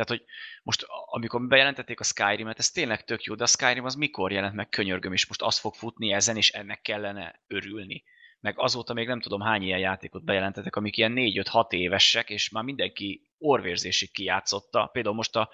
Tehát, 0.05 0.21
hogy 0.21 0.31
most 0.63 0.87
amikor 1.11 1.47
bejelentették 1.47 2.01
a 2.01 2.05
Skyrim-et, 2.05 2.59
ez 2.59 2.71
tényleg 2.71 3.05
tök 3.05 3.23
jó, 3.23 3.35
de 3.35 3.43
a 3.43 3.47
Skyrim 3.47 3.85
az 3.85 3.95
mikor 3.95 4.33
jelent 4.33 4.55
meg, 4.55 4.69
könyörgöm, 4.69 5.13
és 5.13 5.27
most 5.27 5.43
az 5.43 5.59
fog 5.59 5.75
futni 5.75 6.13
ezen, 6.13 6.37
és 6.37 6.51
ennek 6.51 6.81
kellene 6.81 7.41
örülni. 7.47 8.05
Meg 8.41 8.59
azóta 8.59 8.93
még 8.93 9.07
nem 9.07 9.21
tudom 9.21 9.41
hány 9.41 9.63
ilyen 9.63 9.79
játékot 9.79 10.25
bejelentettek, 10.25 10.77
amik 10.77 10.97
ilyen 10.97 11.13
4-5-6 11.17 11.73
évesek, 11.73 12.31
és 12.31 12.51
már 12.51 12.65
mindenki 12.65 13.23
orvérzésig 13.39 14.11
kijátszotta. 14.13 14.87
Például 14.93 15.15
most 15.15 15.37
a, 15.37 15.51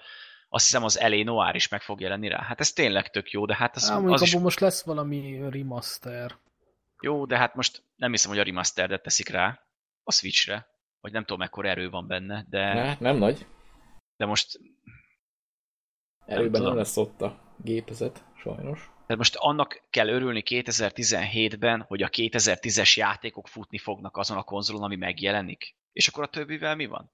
azt 0.49 0.65
hiszem 0.65 0.83
az 0.83 0.99
Elé 0.99 1.23
Noir 1.23 1.55
is 1.55 1.67
meg 1.67 1.81
fog 1.81 2.01
jelenni 2.01 2.27
rá. 2.27 2.41
Hát 2.41 2.59
ez 2.59 2.71
tényleg 2.71 3.09
tök 3.09 3.31
jó, 3.31 3.45
de 3.45 3.55
hát 3.55 3.75
az, 3.75 3.89
Á, 3.89 3.97
az 3.97 4.21
is 4.21 4.37
most 4.37 4.59
lesz 4.59 4.83
valami 4.83 5.49
remaster. 5.49 6.35
jó, 7.01 7.25
de 7.25 7.37
hát 7.37 7.55
most 7.55 7.83
nem 7.95 8.11
hiszem, 8.11 8.29
hogy 8.29 8.39
a 8.39 8.43
remasteredet 8.43 9.03
teszik 9.03 9.29
rá 9.29 9.59
a 10.03 10.11
Switchre, 10.11 10.67
vagy 11.01 11.11
nem 11.11 11.21
tudom, 11.21 11.39
mekkora 11.39 11.67
erő 11.67 11.89
van 11.89 12.07
benne, 12.07 12.45
de, 12.49 12.59
Hát 12.59 12.99
nem 12.99 13.17
nagy. 13.17 13.45
De 14.17 14.25
most 14.25 14.59
Erőben 16.25 16.51
nem, 16.51 16.61
tudom. 16.61 16.75
lesz 16.75 16.97
ott 16.97 17.21
a 17.21 17.39
gépezet, 17.63 18.23
sajnos. 18.35 18.79
Tehát 18.79 19.17
most 19.17 19.35
annak 19.35 19.83
kell 19.89 20.07
örülni 20.07 20.43
2017-ben, 20.45 21.81
hogy 21.81 22.01
a 22.01 22.09
2010-es 22.09 22.97
játékok 22.97 23.47
futni 23.47 23.77
fognak 23.77 24.17
azon 24.17 24.37
a 24.37 24.43
konzolon, 24.43 24.83
ami 24.83 24.95
megjelenik. 24.95 25.75
És 25.93 26.07
akkor 26.07 26.23
a 26.23 26.27
többivel 26.27 26.75
mi 26.75 26.85
van? 26.85 27.11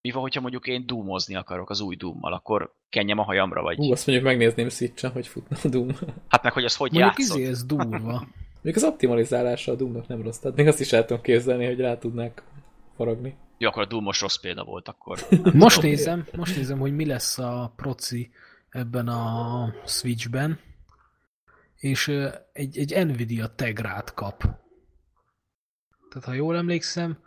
Mi 0.00 0.10
van, 0.10 0.22
hogyha 0.22 0.40
mondjuk 0.40 0.66
én 0.66 0.86
doomozni 0.86 1.34
akarok 1.34 1.70
az 1.70 1.80
új 1.80 1.96
Doommal, 1.96 2.32
akkor 2.32 2.74
kenjem 2.88 3.18
a 3.18 3.22
hajamra, 3.22 3.62
vagy... 3.62 3.76
Hú, 3.76 3.92
azt 3.92 4.06
mondjuk 4.06 4.28
megnézném 4.28 4.68
switch 4.68 5.12
hogy 5.12 5.26
futna 5.26 5.56
a 5.62 5.68
Doom. 5.68 5.88
Hát 6.28 6.42
meg, 6.42 6.52
hogy 6.52 6.64
az 6.64 6.76
hogy 6.76 6.92
Mondjuk 6.92 7.18
játszod. 7.18 7.38
izé, 7.38 7.48
ez 7.48 7.64
durva. 7.64 8.26
Még 8.62 8.76
az 8.76 8.84
optimalizálása 8.84 9.72
a 9.72 9.74
Doomnak 9.74 10.06
nem 10.06 10.22
rossz. 10.22 10.38
Tehát 10.38 10.56
még 10.56 10.66
azt 10.66 10.80
is 10.80 10.92
el 10.92 11.04
tudom 11.04 11.22
képzelni, 11.22 11.66
hogy 11.66 11.80
rá 11.80 11.98
tudnák 11.98 12.42
faragni. 12.96 13.36
Jó, 13.62 13.68
akkor 13.68 13.82
a 13.82 13.86
Doomos 13.86 14.20
rossz 14.20 14.36
példa 14.36 14.64
volt 14.64 14.88
akkor. 14.88 15.18
Most 15.52 15.74
Tudom. 15.74 15.90
nézem, 15.90 16.26
most 16.36 16.56
nézem, 16.56 16.78
hogy 16.78 16.94
mi 16.94 17.06
lesz 17.06 17.38
a 17.38 17.72
proci 17.76 18.30
ebben 18.68 19.08
a 19.08 19.74
Switchben, 19.86 20.60
és 21.76 22.08
egy, 22.52 22.92
egy 22.92 23.06
Nvidia 23.06 23.54
Tegrát 23.54 24.14
kap. 24.14 24.40
Tehát 26.10 26.24
ha 26.24 26.32
jól 26.32 26.56
emlékszem, 26.56 27.18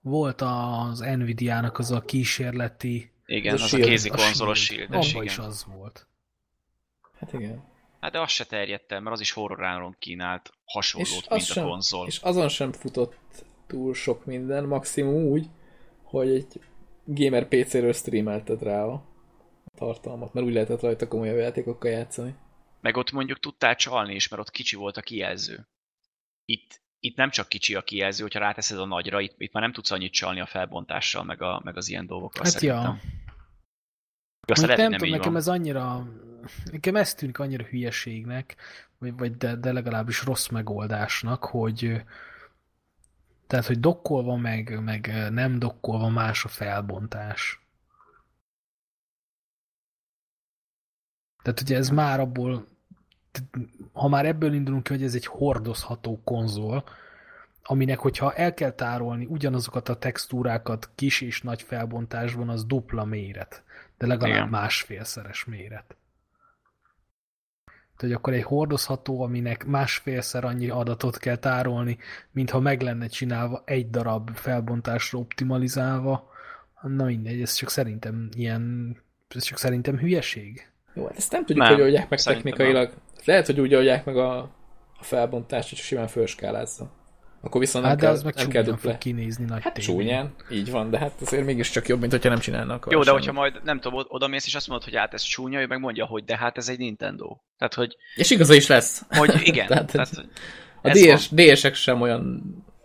volt 0.00 0.40
az 0.40 0.98
Nvidia-nak 0.98 1.78
az 1.78 1.90
a 1.90 2.00
kísérleti, 2.00 3.12
Igen, 3.26 3.54
Ez 3.54 3.60
a 3.60 3.64
az 3.64 3.72
a 3.72 3.76
Shield, 3.76 3.90
kézi 3.90 4.08
konzolos 4.08 4.64
Shield. 4.64 4.88
shield 4.88 5.04
Abba 5.12 5.22
is 5.24 5.32
igen. 5.34 5.46
az 5.46 5.64
volt. 5.76 6.06
Hát 7.18 7.32
igen. 7.32 7.64
Hát 8.00 8.12
de 8.12 8.20
az 8.20 8.30
se 8.30 8.44
terjedt 8.44 8.92
el, 8.92 9.00
mert 9.00 9.14
az 9.14 9.20
is 9.20 9.32
horroráron 9.32 9.96
kínált 9.98 10.52
hasonlót, 10.64 11.08
És 11.08 11.16
az, 11.16 11.26
mint 11.28 11.42
a 11.42 11.52
sem, 11.52 11.64
konzol. 11.64 12.06
és 12.06 12.18
azon 12.18 12.48
sem 12.48 12.72
futott 12.72 13.16
túl 13.66 13.94
sok 13.94 14.24
minden, 14.24 14.64
maximum 14.64 15.22
úgy, 15.22 15.48
hogy 16.20 16.30
egy 16.30 16.60
gamer 17.04 17.48
PC-ről 17.48 17.92
streamelted 17.92 18.62
rá 18.62 18.84
a 18.84 19.04
tartalmat, 19.76 20.32
mert 20.32 20.46
úgy 20.46 20.52
lehetett 20.52 20.80
rajta 20.80 21.08
komolyabb 21.08 21.36
játékokkal 21.36 21.90
játszani. 21.90 22.34
Meg 22.80 22.96
ott 22.96 23.12
mondjuk 23.12 23.40
tudtál 23.40 23.74
csalni 23.74 24.14
is, 24.14 24.28
mert 24.28 24.42
ott 24.42 24.50
kicsi 24.50 24.76
volt 24.76 24.96
a 24.96 25.00
kijelző. 25.00 25.66
Itt, 26.44 26.80
itt 27.00 27.16
nem 27.16 27.30
csak 27.30 27.48
kicsi 27.48 27.74
a 27.74 27.82
kijelző, 27.82 28.22
hogyha 28.22 28.38
ráteszed 28.38 28.78
a 28.78 28.84
nagyra, 28.84 29.20
itt, 29.20 29.34
itt 29.38 29.52
már 29.52 29.62
nem 29.62 29.72
tudsz 29.72 29.90
annyit 29.90 30.12
csalni 30.12 30.40
a 30.40 30.46
felbontással, 30.46 31.24
meg, 31.24 31.42
a, 31.42 31.60
meg 31.64 31.76
az 31.76 31.88
ilyen 31.88 32.06
dolgokkal 32.06 32.42
Hát 32.42 32.52
szerintem. 32.52 33.00
ja, 34.46 34.54
lehet, 34.56 34.76
nem 34.76 34.90
hogy 34.90 34.98
tudom, 34.98 35.14
nekem 35.14 35.32
van. 35.32 35.40
ez 35.40 35.48
annyira, 35.48 36.06
nekem 36.72 36.96
ez 36.96 37.14
tűnik 37.14 37.38
annyira 37.38 37.64
hülyeségnek, 37.64 38.56
vagy, 38.98 39.16
vagy 39.16 39.36
de, 39.36 39.56
de 39.56 39.72
legalábbis 39.72 40.24
rossz 40.24 40.48
megoldásnak, 40.48 41.44
hogy 41.44 42.02
tehát, 43.46 43.66
hogy 43.66 43.80
dokkolva 43.80 44.36
meg, 44.36 44.82
meg 44.82 45.30
nem 45.30 45.58
dokkolva 45.58 46.08
más 46.08 46.44
a 46.44 46.48
felbontás. 46.48 47.62
Tehát 51.42 51.60
ugye 51.60 51.76
ez 51.76 51.88
már 51.88 52.20
abból, 52.20 52.66
ha 53.92 54.08
már 54.08 54.26
ebből 54.26 54.52
indulunk 54.52 54.82
ki, 54.82 54.92
hogy 54.92 55.02
ez 55.02 55.14
egy 55.14 55.26
hordozható 55.26 56.20
konzol, 56.24 56.84
aminek, 57.62 57.98
hogyha 57.98 58.32
el 58.32 58.54
kell 58.54 58.70
tárolni 58.70 59.24
ugyanazokat 59.24 59.88
a 59.88 59.98
textúrákat 59.98 60.90
kis 60.94 61.20
és 61.20 61.42
nagy 61.42 61.62
felbontásban, 61.62 62.48
az 62.48 62.64
dupla 62.64 63.04
méret. 63.04 63.62
De 63.98 64.06
legalább 64.06 64.36
Igen. 64.36 64.48
másfélszeres 64.48 65.44
méret. 65.44 65.96
Tehát, 67.96 68.00
hogy 68.00 68.12
akkor 68.12 68.32
egy 68.32 68.42
hordozható, 68.42 69.22
aminek 69.22 69.64
másfélszer 69.64 70.44
annyi 70.44 70.68
adatot 70.68 71.18
kell 71.18 71.36
tárolni, 71.36 71.98
mintha 72.30 72.60
meg 72.60 72.82
lenne 72.82 73.06
csinálva 73.06 73.62
egy 73.64 73.90
darab 73.90 74.30
felbontásra 74.34 75.18
optimalizálva. 75.18 76.32
Na 76.82 77.04
mindegy, 77.04 77.40
ez 77.40 77.52
csak 77.54 77.70
szerintem 77.70 78.28
ilyen, 78.36 78.96
ez 79.28 79.42
csak 79.42 79.58
szerintem 79.58 79.98
hülyeség. 79.98 80.68
Jó, 80.94 81.06
hát 81.06 81.16
ezt 81.16 81.32
nem 81.32 81.44
tudjuk, 81.44 81.64
Nem, 81.64 81.74
hogy 81.74 81.82
oldják 81.82 82.08
meg 82.08 82.20
technikailag. 82.20 82.92
Lehet, 83.24 83.46
hogy 83.46 83.60
úgy 83.60 83.74
oldják 83.74 84.04
meg 84.04 84.16
a, 84.16 84.38
a 84.98 85.02
felbontást, 85.02 85.68
hogy 85.68 85.78
simán 85.78 86.06
fölskálázza. 86.06 86.90
Akkor 87.44 87.60
viszont 87.60 87.84
nem 87.84 87.92
Hát 87.92 88.00
de 88.00 88.06
kell, 88.06 88.14
az 88.14 88.22
meg 88.22 88.34
nem 88.34 88.48
kell 88.48 88.62
csúnyán 88.62 88.76
dupla. 88.76 88.90
fog 88.90 89.00
kinézni 89.00 89.44
nagy 89.44 89.62
Hát 89.62 89.78
csúnyán, 89.78 90.34
így 90.50 90.70
van, 90.70 90.90
de 90.90 90.98
hát 90.98 91.12
azért 91.20 91.44
mégiscsak 91.44 91.88
jobb, 91.88 92.00
mint 92.00 92.12
hogyha 92.12 92.28
nem 92.28 92.38
csinálnak. 92.38 92.86
Jó, 92.90 92.98
de 92.98 93.04
semmit. 93.04 93.20
hogyha 93.20 93.40
majd, 93.40 93.60
nem 93.64 93.80
tudom, 93.80 94.04
oda 94.08 94.26
mész 94.28 94.46
és 94.46 94.54
azt 94.54 94.68
mondod, 94.68 94.84
hogy 94.88 94.96
hát 94.96 95.14
ez 95.14 95.22
csúnya, 95.22 95.60
ő 95.60 95.66
meg 95.66 95.80
mondja, 95.80 96.06
hogy 96.06 96.24
de 96.24 96.36
hát 96.36 96.56
ez 96.56 96.68
egy 96.68 96.78
Nintendo. 96.78 97.36
Tehát, 97.58 97.74
hogy, 97.74 97.96
És 98.16 98.30
igaza 98.30 98.54
is 98.54 98.66
lesz. 98.66 99.02
hogy 99.08 99.40
igen. 99.42 99.66
Tehát, 99.70 99.92
tehát, 99.92 100.26
A 100.82 100.90
DS, 100.90 101.28
DS-ek 101.28 101.74
sem 101.74 102.00
olyan 102.00 102.42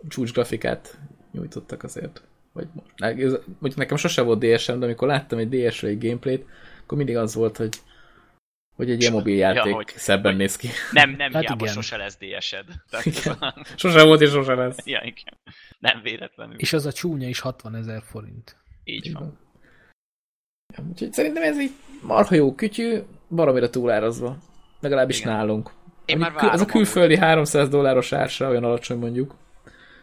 csúcs 0.08 0.32
grafikát 0.32 0.98
nyújtottak 1.32 1.82
azért. 1.82 2.22
Vagy 2.52 2.66
Mondjuk 2.96 3.76
nekem 3.76 3.96
sose 3.96 4.22
volt 4.22 4.38
DS-em, 4.44 4.78
de 4.78 4.84
amikor 4.84 5.08
láttam 5.08 5.38
egy 5.38 5.48
DS-re 5.48 5.88
egy 5.88 6.02
gameplayt, 6.04 6.44
akkor 6.82 6.98
mindig 6.98 7.16
az 7.16 7.34
volt, 7.34 7.56
hogy 7.56 7.68
hogy 8.80 8.90
egy 8.90 9.00
ilyen 9.00 9.12
mobil 9.12 9.36
játék 9.36 9.64
Ja, 9.64 9.74
hogy- 9.74 9.92
szebben 9.96 10.36
néz 10.36 10.56
ki. 10.56 10.68
Nem, 10.92 11.10
nem 11.10 11.32
Hát 11.32 11.42
hiába 11.42 11.62
igen. 11.64 11.74
sose 11.74 11.96
lesz 11.96 12.16
DS-ed. 12.18 12.64
Sose 13.76 14.04
volt 14.04 14.20
és 14.20 14.30
sose 14.30 14.54
lesz. 14.54 14.86
ja, 14.86 15.00
igen. 15.04 15.38
Nem 15.78 16.00
véletlenül. 16.02 16.54
És 16.58 16.72
az 16.72 16.86
a 16.86 16.92
csúnya 16.92 17.28
is 17.28 17.40
60 17.40 17.74
ezer 17.74 18.02
forint. 18.10 18.56
Így 18.84 19.12
van. 19.12 19.38
Ja, 20.76 20.84
úgyhogy 20.88 21.12
szerintem 21.12 21.42
ez 21.42 21.58
egy 21.58 21.70
marha 22.02 22.34
jó 22.34 22.54
kütyű, 22.54 22.98
baromira 23.28 23.70
túlárazva. 23.70 24.36
Legalábbis 24.80 25.20
Igen. 25.20 25.32
nálunk. 25.32 25.70
Én 26.04 26.14
Ami 26.16 26.24
már 26.24 26.32
várom 26.32 26.50
ez 26.50 26.60
a 26.60 26.64
külföldi 26.66 27.16
300 27.16 27.68
dolláros 27.68 28.12
ársa 28.12 28.48
olyan 28.48 28.64
alacsony 28.64 28.98
mondjuk. 28.98 29.34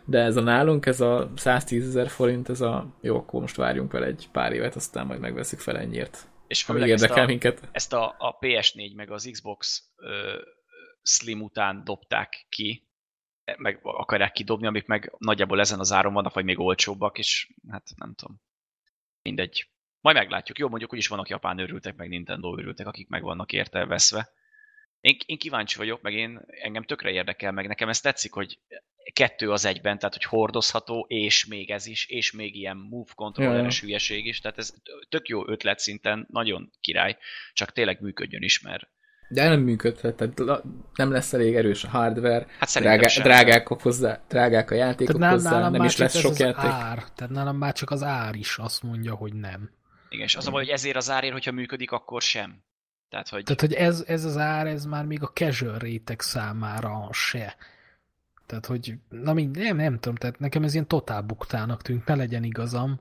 De 0.05 0.19
ez 0.19 0.35
a 0.35 0.41
nálunk, 0.41 0.85
ez 0.85 1.01
a 1.01 1.31
110 1.35 1.87
ezer 1.87 2.09
forint, 2.09 2.49
ez 2.49 2.61
a 2.61 2.87
jó, 3.01 3.15
akkor 3.17 3.41
most 3.41 3.55
várjunk 3.55 3.91
vele 3.91 4.05
egy 4.05 4.27
pár 4.31 4.51
évet, 4.53 4.75
aztán 4.75 5.05
majd 5.05 5.19
megveszik 5.19 5.59
fel 5.59 5.77
ennyiért. 5.77 6.27
És 6.47 6.63
főleg 6.63 6.89
ezt 6.89 7.09
a, 7.09 7.25
minket. 7.25 7.69
ezt 7.71 7.93
a, 7.93 8.15
a 8.17 8.37
PS4 8.37 8.95
meg 8.95 9.11
az 9.11 9.29
Xbox 9.31 9.91
ö, 9.95 10.41
Slim 11.01 11.41
után 11.41 11.83
dobták 11.83 12.45
ki, 12.49 12.87
meg 13.57 13.79
akarják 13.81 14.31
kidobni, 14.31 14.67
amik 14.67 14.85
meg 14.85 15.13
nagyjából 15.17 15.59
ezen 15.59 15.79
az 15.79 15.91
áron 15.91 16.13
vannak, 16.13 16.33
vagy 16.33 16.45
még 16.45 16.59
olcsóbbak, 16.59 17.17
és 17.17 17.53
hát 17.69 17.87
nem 17.95 18.13
tudom. 18.13 18.41
Mindegy. 19.21 19.69
Majd 20.01 20.15
meglátjuk. 20.15 20.57
Jó, 20.57 20.69
mondjuk 20.69 20.93
úgyis 20.93 21.07
vannak 21.07 21.29
japán 21.29 21.59
őrültek, 21.59 21.95
meg 21.95 22.09
Nintendo 22.09 22.55
őrültek, 22.59 22.87
akik 22.87 23.07
meg 23.07 23.21
vannak 23.21 23.51
érte 23.51 23.85
veszve. 23.85 24.29
Én, 24.99 25.17
én 25.25 25.37
kíváncsi 25.37 25.77
vagyok, 25.77 26.01
meg 26.01 26.13
én 26.13 26.41
engem 26.47 26.83
tökre 26.83 27.11
érdekel, 27.11 27.51
meg 27.51 27.67
nekem 27.67 27.89
ez 27.89 28.01
tetszik, 28.01 28.33
hogy 28.33 28.59
kettő 29.13 29.51
az 29.51 29.65
egyben, 29.65 29.97
tehát 29.97 30.13
hogy 30.13 30.23
hordozható, 30.23 31.05
és 31.09 31.45
még 31.45 31.71
ez 31.71 31.85
is, 31.85 32.05
és 32.05 32.31
még 32.31 32.55
ilyen 32.55 32.77
move 32.77 33.11
controlleres 33.15 33.81
hülyeség 33.81 34.25
is, 34.25 34.39
tehát 34.39 34.57
ez 34.57 34.73
tök 35.09 35.27
jó 35.27 35.49
ötlet 35.49 35.79
szinten, 35.79 36.27
nagyon 36.31 36.71
király, 36.81 37.17
csak 37.53 37.71
tényleg 37.71 38.01
működjön 38.01 38.41
is, 38.41 38.61
mert 38.61 38.87
De 39.29 39.49
nem 39.49 39.59
működhet, 39.59 40.15
tehát 40.15 40.63
nem 40.95 41.11
lesz 41.11 41.33
elég 41.33 41.55
erős 41.55 41.83
a 41.83 41.89
hardware, 41.89 42.45
hát 42.59 42.69
drágá, 42.79 43.07
sem. 43.07 43.23
drágák, 43.23 43.67
hozzá, 43.67 44.23
drágák 44.27 44.71
a 44.71 44.75
játékok 44.75 45.15
Tehát 45.15 45.19
nálam, 45.21 45.35
hozzá, 45.35 45.49
nálam 45.49 45.71
nem 45.71 45.83
is 45.83 45.91
csak 45.91 45.99
lesz 45.99 46.15
ez 46.15 46.21
sok 46.21 46.31
az 46.31 46.39
játék. 46.39 46.69
ár. 46.69 47.03
Tehát 47.15 47.33
nálam 47.33 47.57
már 47.57 47.73
csak 47.73 47.89
az 47.89 48.03
ár 48.03 48.35
is 48.35 48.57
azt 48.57 48.83
mondja, 48.83 49.15
hogy 49.15 49.33
nem. 49.33 49.71
Igen, 50.09 50.25
és 50.25 50.35
az 50.35 50.47
a 50.47 50.51
baj, 50.51 50.63
hogy 50.63 50.73
ezért 50.73 50.95
az 50.95 51.09
árért, 51.09 51.33
hogyha 51.33 51.51
működik, 51.51 51.91
akkor 51.91 52.21
sem. 52.21 52.63
Tehát, 53.09 53.29
hogy 53.29 53.43
Tehát, 53.43 53.61
hogy 53.61 53.73
ez, 53.73 54.03
ez 54.07 54.25
az 54.25 54.37
ár, 54.37 54.67
ez 54.67 54.85
már 54.85 55.05
még 55.05 55.23
a 55.23 55.27
casual 55.27 55.77
réteg 55.77 56.21
számára 56.21 57.09
se. 57.11 57.55
Tehát, 58.47 58.65
hogy 58.65 58.97
na 59.09 59.33
mind, 59.33 59.57
nem, 59.57 59.75
nem 59.75 59.99
tudom, 59.99 60.15
tehát 60.15 60.39
nekem 60.39 60.63
ez 60.63 60.73
ilyen 60.73 60.87
totál 60.87 61.21
buktának 61.21 61.81
tűnt, 61.81 62.05
ne 62.05 62.15
legyen 62.15 62.43
igazam, 62.43 62.99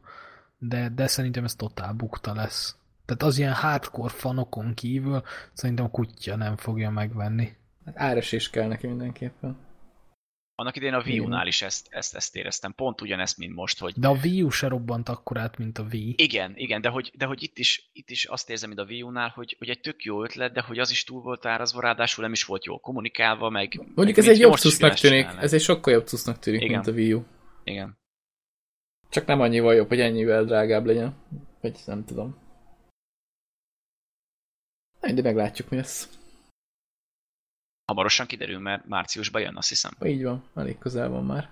de, 0.58 0.88
de 0.88 1.06
szerintem 1.06 1.44
ez 1.44 1.54
totál 1.54 1.92
bukta 1.92 2.34
lesz. 2.34 2.76
Tehát 3.04 3.22
az 3.22 3.38
ilyen 3.38 3.52
hardcore 3.52 4.12
fanokon 4.12 4.74
kívül 4.74 5.22
szerintem 5.52 5.84
a 5.84 5.90
kutya 5.90 6.36
nem 6.36 6.56
fogja 6.56 6.90
megvenni. 6.90 7.56
Hát 7.84 7.94
áresés 7.98 8.50
kell 8.50 8.68
neki 8.68 8.86
mindenképpen. 8.86 9.56
Annak 10.58 10.76
idején 10.76 10.94
a 10.94 11.02
Wii. 11.02 11.18
U-nál 11.18 11.46
is 11.46 11.62
ezt, 11.62 11.86
ezt, 11.90 12.14
ezt 12.14 12.36
éreztem. 12.36 12.72
Pont 12.74 13.00
ugyanezt, 13.00 13.38
mint 13.38 13.54
most, 13.54 13.78
hogy 13.78 13.94
De 13.96 14.08
a 14.08 14.16
Wii 14.22 14.42
U 14.42 14.50
se 14.50 14.68
robbant 14.68 15.08
akkorát, 15.08 15.58
mint 15.58 15.78
a 15.78 15.86
Wii. 15.92 16.14
igen, 16.16 16.52
igen, 16.56 16.80
de 16.80 16.88
hogy, 16.88 17.12
de 17.14 17.24
hogy 17.24 17.42
itt, 17.42 17.58
is, 17.58 17.90
itt 17.92 18.10
is 18.10 18.24
azt 18.24 18.50
érzem, 18.50 18.68
mint 18.68 18.80
a 18.80 18.84
Wii 18.84 19.02
U-nál, 19.02 19.28
hogy, 19.28 19.56
hogy 19.58 19.68
egy 19.68 19.80
tök 19.80 20.04
jó 20.04 20.22
ötlet, 20.22 20.52
de 20.52 20.60
hogy 20.60 20.78
az 20.78 20.90
is 20.90 21.04
túl 21.04 21.22
volt 21.22 21.46
árazva, 21.46 21.80
ráadásul 21.80 22.24
nem 22.24 22.32
is 22.32 22.44
volt 22.44 22.64
jól 22.64 22.78
kommunikálva, 22.78 23.50
meg... 23.50 23.74
Mondjuk 23.94 24.16
meg 24.16 24.18
ez 24.18 24.28
egy 24.28 24.38
jobb 24.38 24.52
ugyanezt 24.52 25.00
tűnik, 25.00 25.18
csinálnak. 25.20 25.42
ez 25.42 25.52
egy 25.52 25.60
sokkal 25.62 25.92
jobb 25.92 26.06
cuccnak 26.06 26.38
tűnik, 26.38 26.60
Igen. 26.60 26.72
mint 26.72 26.86
a 26.86 26.92
Wii 26.92 27.12
U. 27.12 27.24
Igen. 27.64 27.98
Csak 29.08 29.26
nem 29.26 29.40
annyival 29.40 29.74
jobb, 29.74 29.88
hogy 29.88 30.00
ennyivel 30.00 30.44
drágább 30.44 30.86
legyen. 30.86 31.16
Vagy 31.60 31.78
nem 31.86 32.04
tudom. 32.04 32.38
Na, 35.00 35.12
de 35.12 35.22
meglátjuk 35.22 35.68
mi 35.70 35.76
lesz. 35.76 36.08
Hamarosan 37.86 38.26
kiderül, 38.26 38.58
mert 38.58 38.86
márciusban 38.86 39.42
jön, 39.42 39.56
azt 39.56 39.68
hiszem. 39.68 39.92
Így 40.04 40.22
van, 40.22 40.44
elég 40.54 40.78
közel 40.78 41.08
van 41.08 41.24
már. 41.24 41.48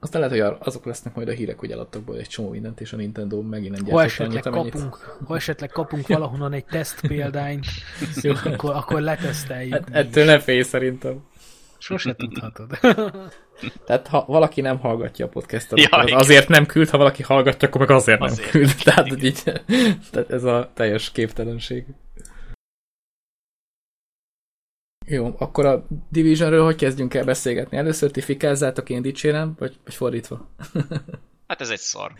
Aztán 0.00 0.20
lehet, 0.20 0.38
hogy 0.38 0.56
azok 0.66 0.84
lesznek 0.84 1.14
majd 1.14 1.28
a 1.28 1.32
hírek, 1.32 1.58
hogy 1.58 1.70
eladtak 1.70 2.16
egy 2.16 2.28
csomó 2.28 2.50
mindent, 2.50 2.80
és 2.80 2.92
a 2.92 2.96
Nintendo 2.96 3.42
megint 3.42 3.76
nem 3.76 3.90
ha 3.90 4.02
esetleg, 4.02 4.46
annyit, 4.46 4.72
kapunk, 4.72 4.94
ha 5.26 5.36
esetleg 5.36 5.70
kapunk 5.70 6.06
valahonnan 6.06 6.52
egy 6.52 6.64
teszt 6.64 7.06
példányt, 7.06 7.66
jó, 8.22 8.32
akkor, 8.44 8.74
akkor 8.74 9.00
leteszteljük. 9.00 9.72
Hát, 9.72 9.90
ettől 9.90 10.24
ne 10.24 10.40
félj 10.40 10.62
szerintem. 10.62 11.24
Sose 11.78 12.14
tudhatod. 12.14 12.78
Tehát 13.86 14.06
ha 14.08 14.24
valaki 14.26 14.60
nem 14.60 14.78
hallgatja 14.78 15.26
a 15.26 15.28
podcastot, 15.28 15.80
ja, 15.80 15.88
az 15.88 16.12
azért 16.12 16.48
nem 16.48 16.66
küld, 16.66 16.88
ha 16.88 16.98
valaki 16.98 17.22
hallgatja, 17.22 17.68
akkor 17.68 17.80
meg 17.80 17.90
azért, 17.90 18.20
azért 18.20 18.52
nem 18.52 18.62
küld. 18.62 18.74
Tehát, 18.84 19.22
így, 19.22 19.42
tehát 20.10 20.30
ez 20.30 20.44
a 20.44 20.70
teljes 20.74 21.12
képtelenség. 21.12 21.84
Jó, 25.12 25.34
akkor 25.38 25.66
a 25.66 25.86
Divisionről 26.10 26.64
hogy 26.64 26.76
kezdjünk 26.76 27.14
el 27.14 27.24
beszélgetni? 27.24 27.76
Először 27.76 28.10
ti 28.10 28.20
fikázzátok, 28.20 28.90
én 28.90 29.02
dicsérem, 29.02 29.54
vagy, 29.58 29.76
vagy 29.84 29.94
fordítva? 29.94 30.48
hát 31.48 31.60
ez 31.60 31.70
egy 31.70 31.78
szar. 31.78 32.12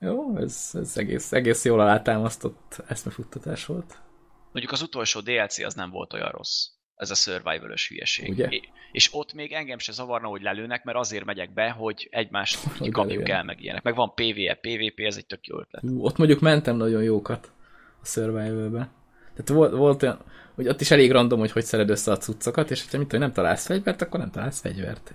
Jó, 0.00 0.36
ez, 0.36 0.70
ez 0.72 0.96
egész, 0.96 1.32
egész 1.32 1.64
jól 1.64 1.80
alátámasztott 1.80 2.82
eszmefuttatás 2.88 3.66
volt. 3.66 3.98
Mondjuk 4.52 4.72
az 4.72 4.82
utolsó 4.82 5.20
DLC 5.20 5.58
az 5.58 5.74
nem 5.74 5.90
volt 5.90 6.12
olyan 6.12 6.30
rossz. 6.30 6.66
Ez 6.96 7.10
a 7.10 7.14
survival 7.14 7.74
hülyeség. 7.88 8.28
Ugye? 8.28 8.48
És 8.92 9.14
ott 9.14 9.32
még 9.32 9.52
engem 9.52 9.78
se 9.78 9.92
zavarna, 9.92 10.28
hogy 10.28 10.42
lelőnek, 10.42 10.84
mert 10.84 10.98
azért 10.98 11.24
megyek 11.24 11.52
be, 11.52 11.70
hogy 11.70 12.08
egymást 12.10 12.58
hogy 12.78 12.90
kapjuk 12.90 13.28
el, 13.28 13.44
meg 13.44 13.62
ilyenek. 13.62 13.82
Meg 13.82 13.94
van 13.94 14.14
PvE, 14.14 14.54
PvP, 14.54 15.00
ez 15.00 15.16
egy 15.16 15.26
tök 15.26 15.46
jó 15.46 15.58
ötlet. 15.58 15.82
Hú, 15.82 16.04
ott 16.04 16.16
mondjuk 16.16 16.40
mentem 16.40 16.76
nagyon 16.76 17.02
jókat 17.02 17.52
a 18.02 18.06
survival-be. 18.06 18.90
Tehát 19.36 19.48
volt, 19.48 19.72
volt 19.72 20.02
olyan, 20.02 20.24
hogy 20.56 20.68
ott 20.68 20.80
is 20.80 20.90
elég 20.90 21.10
random, 21.10 21.38
hogy 21.38 21.50
hogy 21.50 21.64
szered 21.64 21.90
össze 21.90 22.12
a 22.12 22.16
cuccokat, 22.16 22.70
és 22.70 22.82
hogyha 22.82 22.98
mit 22.98 23.06
tudom, 23.06 23.24
nem 23.24 23.32
találsz 23.32 23.66
fegyvert, 23.66 24.02
akkor 24.02 24.20
nem 24.20 24.30
találsz 24.30 24.60
fegyvert. 24.60 25.14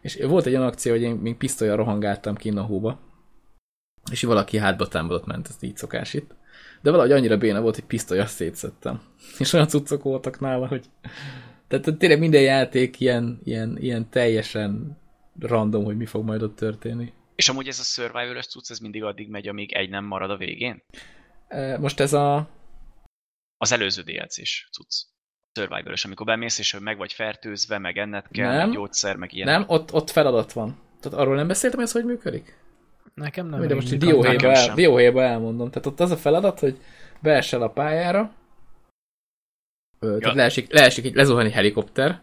És 0.00 0.18
volt 0.22 0.46
egy 0.46 0.54
olyan 0.54 0.66
akció, 0.66 0.92
hogy 0.92 1.02
én 1.02 1.14
még 1.14 1.36
pisztolyal 1.36 1.76
rohangáltam 1.76 2.34
ki 2.34 2.48
a 2.48 2.62
hóba, 2.62 3.00
és 4.10 4.22
valaki 4.22 4.56
hátba 4.56 4.88
támadott 4.88 5.26
ment, 5.26 5.48
ez 5.48 5.56
így 5.60 5.76
szokás 5.76 6.14
itt. 6.14 6.34
De 6.82 6.90
valahogy 6.90 7.12
annyira 7.12 7.36
béna 7.36 7.60
volt, 7.60 7.74
hogy 7.74 7.84
pisztolyat 7.84 8.28
szétszedtem. 8.28 9.00
És 9.38 9.52
olyan 9.52 9.68
cuccok 9.68 10.02
voltak 10.02 10.40
nála, 10.40 10.66
hogy... 10.66 10.84
Tehát 11.68 11.98
tényleg 11.98 12.18
minden 12.18 12.42
játék 12.42 13.00
ilyen, 13.00 13.40
ilyen, 13.44 13.76
ilyen 13.80 14.08
teljesen 14.08 14.98
random, 15.40 15.84
hogy 15.84 15.96
mi 15.96 16.06
fog 16.06 16.24
majd 16.24 16.42
ott 16.42 16.56
történni. 16.56 17.12
És 17.36 17.48
amúgy 17.48 17.68
ez 17.68 17.78
a 17.78 17.82
survival 17.82 18.42
cucc, 18.42 18.70
ez 18.70 18.78
mindig 18.78 19.02
addig 19.02 19.28
megy, 19.28 19.48
amíg 19.48 19.72
egy 19.72 19.90
nem 19.90 20.04
marad 20.04 20.30
a 20.30 20.36
végén? 20.36 20.82
Most 21.78 22.00
ez 22.00 22.12
a 22.12 22.48
az 23.58 23.72
előző 23.72 24.02
DLC-s 24.02 24.68
cucc. 24.72 25.02
survival 25.52 25.94
amikor 26.04 26.26
bemész, 26.26 26.58
és 26.58 26.78
meg 26.80 26.96
vagy 26.96 27.12
fertőzve, 27.12 27.78
meg 27.78 27.98
enned 27.98 28.28
kell, 28.30 28.52
nem, 28.52 28.66
meg 28.68 28.76
gyógyszer, 28.76 29.16
meg 29.16 29.32
ilyen. 29.32 29.48
Nem, 29.48 29.64
ott, 29.66 29.92
ott 29.92 30.10
feladat 30.10 30.52
van. 30.52 30.78
Tehát 31.00 31.18
arról 31.18 31.34
nem 31.34 31.46
beszéltem, 31.46 31.78
hogy 31.78 31.88
ez 31.88 31.94
hogy 31.94 32.04
működik? 32.04 32.56
Nekem 33.14 33.48
nem. 33.48 33.66
De 33.66 33.74
most 33.74 33.96
dióhéjba, 33.96 34.52
el, 34.52 34.74
dióhéjba 34.74 35.22
elmondom. 35.22 35.70
Tehát 35.70 35.86
ott 35.86 36.00
az 36.00 36.10
a 36.10 36.16
feladat, 36.16 36.58
hogy 36.58 36.80
beesel 37.20 37.62
a 37.62 37.68
pályára, 37.68 38.32
ja. 40.00 40.18
tehát 40.18 40.36
leesik, 40.36 40.72
leesik 40.72 41.04
egy 41.04 41.14
lezuhani 41.14 41.50
helikopter, 41.50 42.22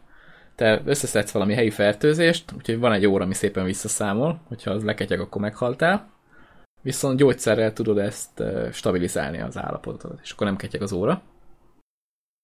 te 0.56 0.82
összeszedsz 0.86 1.32
valami 1.32 1.54
helyi 1.54 1.70
fertőzést, 1.70 2.52
úgyhogy 2.58 2.80
van 2.80 2.94
egy 2.94 3.06
óra, 3.06 3.24
ami 3.24 3.34
szépen 3.34 3.66
visszaszámol, 3.66 4.42
hogyha 4.48 4.72
az 4.72 4.84
leketyeg, 4.84 5.20
akkor 5.20 5.42
meghaltál 5.42 6.15
viszont 6.86 7.18
gyógyszerrel 7.18 7.74
tudod 7.74 7.98
ezt 7.98 8.44
stabilizálni 8.72 9.42
az 9.42 9.58
állapotot, 9.58 10.20
és 10.24 10.32
akkor 10.32 10.48
nem 10.48 10.56
ketyeg 10.56 10.82
az 10.82 10.92
óra. 10.92 11.22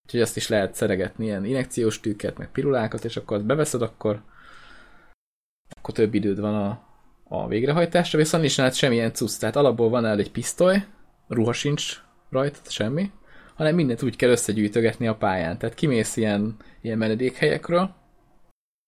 Úgyhogy 0.05 0.21
azt 0.21 0.35
is 0.35 0.47
lehet 0.47 0.75
szeregetni, 0.75 1.25
ilyen 1.25 1.45
injekciós 1.45 1.99
tűket, 1.99 2.37
meg 2.37 2.51
pirulákat, 2.51 3.05
és 3.05 3.17
akkor 3.17 3.37
azt 3.37 3.45
beveszed, 3.45 3.81
akkor, 3.81 4.21
akkor 5.77 5.93
több 5.93 6.13
időd 6.13 6.39
van 6.39 6.55
a, 6.55 6.81
a 7.23 7.47
végrehajtásra, 7.47 8.17
viszont 8.17 8.43
nincs 8.43 8.57
lehet 8.57 8.73
semmilyen 8.73 9.13
cucc. 9.13 9.39
Tehát 9.39 9.55
alapból 9.55 9.89
van 9.89 10.05
el 10.05 10.19
egy 10.19 10.31
pisztoly, 10.31 10.85
ruha 11.27 11.53
sincs 11.53 12.01
rajta, 12.29 12.59
semmi, 12.69 13.11
hanem 13.55 13.75
mindent 13.75 14.03
úgy 14.03 14.15
kell 14.15 14.29
összegyűjtögetni 14.29 15.07
a 15.07 15.15
pályán. 15.15 15.57
Tehát 15.57 15.75
kimész 15.75 16.17
ilyen, 16.17 16.55
ilyen 16.81 16.97
menedékhelyekről, 16.97 17.93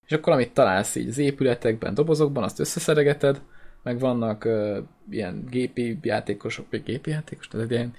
és 0.06 0.12
akkor 0.12 0.34
amit 0.34 0.54
találsz 0.54 0.96
így 0.96 1.08
az 1.08 1.18
épületekben, 1.18 1.94
dobozokban, 1.94 2.44
azt 2.44 2.60
összeszeregeted, 2.60 3.42
meg 3.84 4.00
vannak 4.00 4.46
uh, 4.46 4.78
ilyen 5.10 5.46
gépi 5.50 5.98
játékosok, 6.02 6.66
vagy 6.70 6.84
gépi 6.84 7.10
játékos, 7.10 7.48
tehát 7.48 7.72
ilyen, 7.72 7.94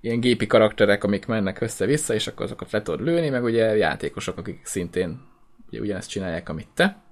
ilyen 0.00 0.20
gépi 0.20 0.46
karakterek, 0.46 1.04
amik 1.04 1.26
mennek 1.26 1.60
össze-vissza, 1.60 2.14
és 2.14 2.26
akkor 2.26 2.44
azokat 2.44 2.70
le 2.70 2.82
tudod 2.82 3.00
lőni, 3.00 3.28
meg 3.28 3.44
ugye 3.44 3.76
játékosok, 3.76 4.38
akik 4.38 4.64
szintén 4.64 5.28
ugye 5.68 5.80
ugyanezt 5.80 6.10
csinálják, 6.10 6.48
amit 6.48 6.68
te. 6.74 7.02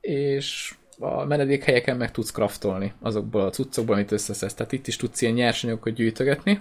És 0.00 0.74
a 0.98 1.24
menedékhelyeken 1.24 1.96
meg 1.96 2.10
tudsz 2.10 2.30
kraftolni 2.30 2.92
azokból 3.00 3.42
a 3.42 3.50
cuccokból, 3.50 3.94
amit 3.94 4.12
összeszedsz. 4.12 4.54
Tehát 4.54 4.72
itt 4.72 4.86
is 4.86 4.96
tudsz 4.96 5.20
ilyen 5.20 5.34
nyersanyagokat 5.34 5.94
gyűjtögetni, 5.94 6.60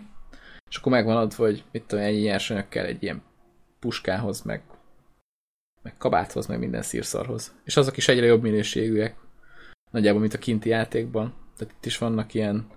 és 0.70 0.76
akkor 0.78 0.92
megvan 0.92 1.18
adva, 1.18 1.44
hogy 1.44 1.64
mit 1.72 1.84
tudom, 1.84 2.04
ennyi 2.04 2.20
nyersanyag 2.20 2.70
kell 2.70 2.86
egy 2.86 3.04
ilyen 3.04 3.24
puskához, 3.80 4.42
meg, 4.42 4.64
meg 5.82 5.98
kabáthoz, 5.98 6.48
meg 6.48 6.60
minden 6.60 6.82
szírszarhoz. 6.82 7.56
És 7.64 7.78
azok 7.78 7.98
is 7.98 8.08
egyre 8.08 8.26
jobb 8.26 8.42
minőségűek 8.42 9.16
nagyjából, 9.94 10.22
mint 10.22 10.34
a 10.34 10.38
kinti 10.38 10.70
játékban. 10.70 11.34
Tehát 11.58 11.74
itt 11.78 11.86
is 11.86 11.98
vannak 11.98 12.34
ilyen 12.34 12.68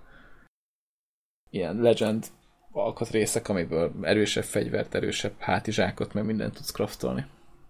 ilyen 1.49 1.75
legend 1.75 2.25
alkatrészek, 2.71 3.49
amiből 3.49 3.91
erősebb 4.01 4.43
fegyvert, 4.43 4.95
erősebb 4.95 5.33
hátizsákot, 5.39 6.13
meg 6.13 6.25
mindent 6.25 6.53
tudsz 6.53 6.71
craftolni. 6.71 7.25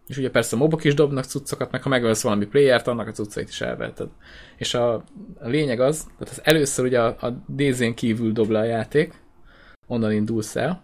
És 0.08 0.18
ugye 0.18 0.30
persze 0.30 0.56
mobok 0.56 0.84
is 0.84 0.94
dobnak 0.94 1.24
cuccokat, 1.24 1.72
meg 1.72 1.84
ha 1.84 1.90
megölsz 1.90 2.24
valami 2.24 2.46
playert, 2.46 2.88
annak 2.88 3.08
a 3.08 3.12
cuccait 3.12 3.50
is 3.50 3.62
elveted. 3.62 4.10
És 4.58 4.74
a, 4.74 4.94
a 5.40 5.48
lényeg 5.48 5.80
az, 5.80 6.04
tehát 6.04 6.34
az 6.34 6.42
először 6.44 6.86
ugye 6.86 7.02
a, 7.02 7.26
a 7.26 7.30
DZ-n 7.56 7.94
kívül 7.94 8.32
dob 8.32 8.50
le 8.50 8.60
a 8.60 8.64
játék, 8.64 9.14
onnan 9.88 10.12
indulsz 10.12 10.56
el, 10.56 10.84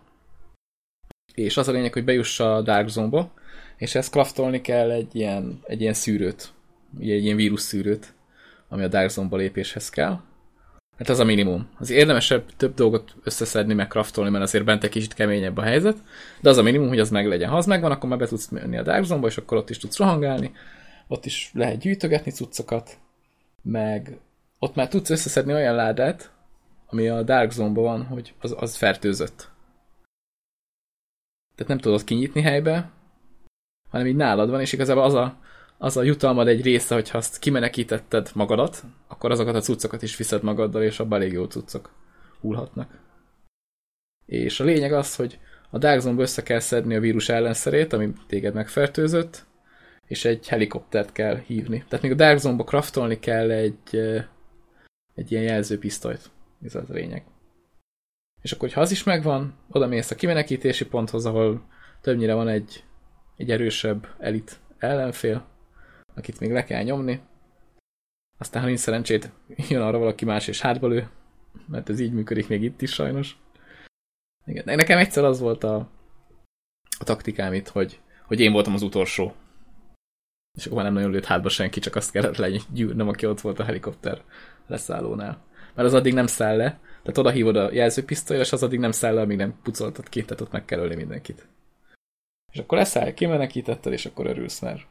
és 1.34 1.58
az 1.58 1.68
a 1.68 1.72
lényeg, 1.72 1.94
hogy 1.94 2.04
bejuss 2.04 2.40
a 2.40 2.62
Dark 2.62 2.88
Zone-ba, 2.88 3.34
és 3.78 3.96
ezt 3.96 4.12
craftolni 4.12 4.62
kell 4.62 4.92
egy 4.92 5.16
ilyen, 5.16 5.60
egy 5.64 5.82
ilyen 5.82 5.94
szűrőt, 5.94 6.54
egy 7.00 7.24
ilyen 7.24 7.36
vírus 7.36 7.62
szűrőt, 7.62 8.14
ami 8.74 8.84
a 8.84 8.88
Dark 8.88 9.10
Zone-ba 9.10 9.38
lépéshez 9.38 9.90
kell. 9.90 10.20
Hát 10.98 11.10
az 11.10 11.20
a 11.20 11.24
minimum. 11.24 11.70
Az 11.78 11.90
érdemesebb 11.90 12.44
több 12.58 12.74
dolgot 12.74 13.16
összeszedni, 13.24 13.74
meg 13.74 13.88
craftolni, 13.88 14.30
mert 14.30 14.44
azért 14.44 14.66
bent 14.66 14.84
egy 14.84 14.90
kicsit 14.90 15.14
keményebb 15.14 15.58
a 15.58 15.62
helyzet, 15.62 15.98
de 16.42 16.50
az 16.50 16.58
a 16.58 16.62
minimum, 16.62 16.88
hogy 16.88 17.00
az 17.00 17.10
meg 17.10 17.28
legyen. 17.28 17.50
Ha 17.50 17.58
az 17.58 17.66
megvan, 17.66 17.92
akkor 17.92 18.10
már 18.10 18.18
be 18.18 18.28
tudsz 18.28 18.50
menni 18.50 18.78
a 18.78 18.84
Dark 18.84 19.04
Zone-ba, 19.04 19.28
és 19.28 19.38
akkor 19.38 19.58
ott 19.58 19.70
is 19.70 19.78
tudsz 19.78 19.98
rohangálni, 19.98 20.52
ott 21.08 21.26
is 21.26 21.52
lehet 21.54 21.80
gyűjtögetni 21.80 22.32
cuccokat, 22.32 22.98
meg 23.62 24.20
ott 24.60 24.76
már 24.76 24.88
tudsz 24.88 25.10
összeszedni 25.10 25.54
olyan 25.54 25.76
ládát, 25.76 26.32
ami 26.88 27.08
a 27.08 27.24
Dark 27.24 27.52
Zone-ban 27.52 27.84
van, 27.84 28.06
hogy 28.06 28.34
az, 28.42 28.56
az 28.58 28.76
fertőzött. 28.76 29.52
Tehát 31.56 31.72
nem 31.72 31.80
tudod 31.80 32.04
kinyitni 32.04 32.42
helybe, 32.42 32.92
hanem 33.90 34.08
így 34.08 34.16
nálad 34.16 34.50
van, 34.50 34.62
és 34.62 34.74
igazából 34.74 35.04
az 35.04 35.14
a 35.14 35.42
az 35.84 35.98
a 35.98 36.04
jutalmad 36.04 36.48
egy 36.48 36.62
része, 36.62 36.94
hogyha 36.94 37.18
azt 37.18 37.40
kimenekítetted 37.40 38.32
magadat, 38.34 38.84
akkor 39.08 39.32
azokat 39.32 39.56
a 39.56 39.62
cuccokat 39.62 40.02
is 40.02 40.18
viszed 40.18 40.44
magaddal, 40.44 40.84
és 40.84 41.00
abban 41.00 41.20
elég 41.20 41.32
jó 41.32 41.46
cuccok 41.46 41.92
hullhatnak. 42.40 43.00
És 44.26 44.60
a 44.60 44.64
lényeg 44.64 44.94
az, 44.94 45.16
hogy 45.16 45.40
a 45.70 45.78
Dark 45.78 46.00
Zone-ba 46.00 46.22
össze 46.22 46.44
kell 46.44 46.60
szedni 46.60 46.96
a 46.96 47.00
vírus 47.00 47.30
ellenszerét, 47.30 47.94
ami 47.94 48.14
téged 48.28 48.54
megfertőzött, 48.54 49.46
és 50.08 50.26
egy 50.26 50.48
helikoptert 50.48 51.12
kell 51.12 51.38
hívni. 51.38 51.84
Tehát 51.88 52.04
még 52.04 52.12
a 52.12 52.16
Dark 52.16 52.38
Zone-ba 52.38 52.64
craftolni 52.64 53.20
kell 53.20 53.52
egy, 53.52 53.98
egy 55.16 55.32
ilyen 55.32 55.44
jelzőpisztolyt. 55.44 56.32
Ez 56.62 56.76
az 56.76 56.90
a 56.90 56.94
lényeg. 56.94 57.24
És 58.42 58.52
akkor, 58.52 58.72
ha 58.72 58.82
az 58.82 58.92
is 58.92 59.04
megvan, 59.04 59.54
oda 59.72 59.88
mész 59.88 60.12
a 60.12 60.16
kimenekítési 60.16 60.86
ponthoz, 60.86 61.26
ahol 61.26 61.68
többnyire 62.02 62.34
van 62.34 62.48
egy, 62.48 62.84
egy 63.38 63.52
erősebb 63.52 64.08
elit 64.20 64.60
ellenfél, 64.78 65.52
akit 66.16 66.40
még 66.40 66.52
le 66.52 66.64
kell 66.64 66.84
nyomni. 66.84 67.22
Aztán, 68.38 68.62
ha 68.62 68.68
nincs 68.68 68.80
szerencsét, 68.80 69.32
jön 69.70 69.82
arra 69.82 69.98
valaki 69.98 70.26
más 70.26 70.48
és 70.48 70.62
hátba 70.62 70.88
lő, 70.88 71.10
mert 71.68 71.90
ez 71.90 72.00
így 72.00 72.14
működik 72.14 72.48
még 72.48 72.64
itt 72.64 72.82
is 72.82 72.92
sajnos. 72.92 73.38
Igen. 74.46 74.64
Nekem 74.66 74.98
egyszer 74.98 75.24
az 75.24 75.40
volt 75.40 75.64
a, 75.64 75.76
a 77.00 77.04
taktikám 77.04 77.54
itt, 77.54 77.68
hogy, 77.68 78.00
hogy 78.26 78.40
én 78.40 78.52
voltam 78.52 78.74
az 78.74 78.82
utolsó. 78.82 79.34
És 80.58 80.66
akkor 80.66 80.78
már 80.78 80.86
nem 80.86 80.94
nagyon 80.94 81.12
lőtt 81.12 81.26
hátba 81.26 81.50
senki, 81.50 81.80
csak 81.80 81.96
azt 81.96 82.12
kellett 82.12 82.38
legyűrnöm, 82.38 83.08
aki 83.08 83.26
ott 83.26 83.42
volt 83.42 83.60
a 83.60 83.64
helikopter 83.64 84.22
leszállónál. 84.68 85.42
Mert 85.74 85.88
az 85.88 85.94
addig 85.94 86.14
nem 86.14 86.28
száll 86.28 86.58
le, 86.58 86.80
tehát 87.02 87.18
oda 87.18 87.30
hívod 87.30 87.56
a 87.56 87.72
jelzőpisztolyra, 87.72 88.44
és 88.44 88.52
az 88.52 88.64
addig 88.64 88.80
nem 88.80 88.92
száll 88.92 89.14
le, 89.14 89.22
amíg 89.22 89.38
nem 89.38 89.60
pucoltad 89.64 90.10
ki, 90.10 90.22
tehát 90.22 90.42
ott 90.42 90.52
meg 90.52 90.66
kell 90.66 90.80
ölni 90.80 90.96
mindenkit. 90.96 91.48
És 92.52 92.60
akkor 92.60 92.78
leszáll, 92.78 93.14
kimenekítetted, 93.14 93.94
és 93.94 94.06
akkor 94.06 94.26
örülsz, 94.26 94.60
mert 94.60 94.86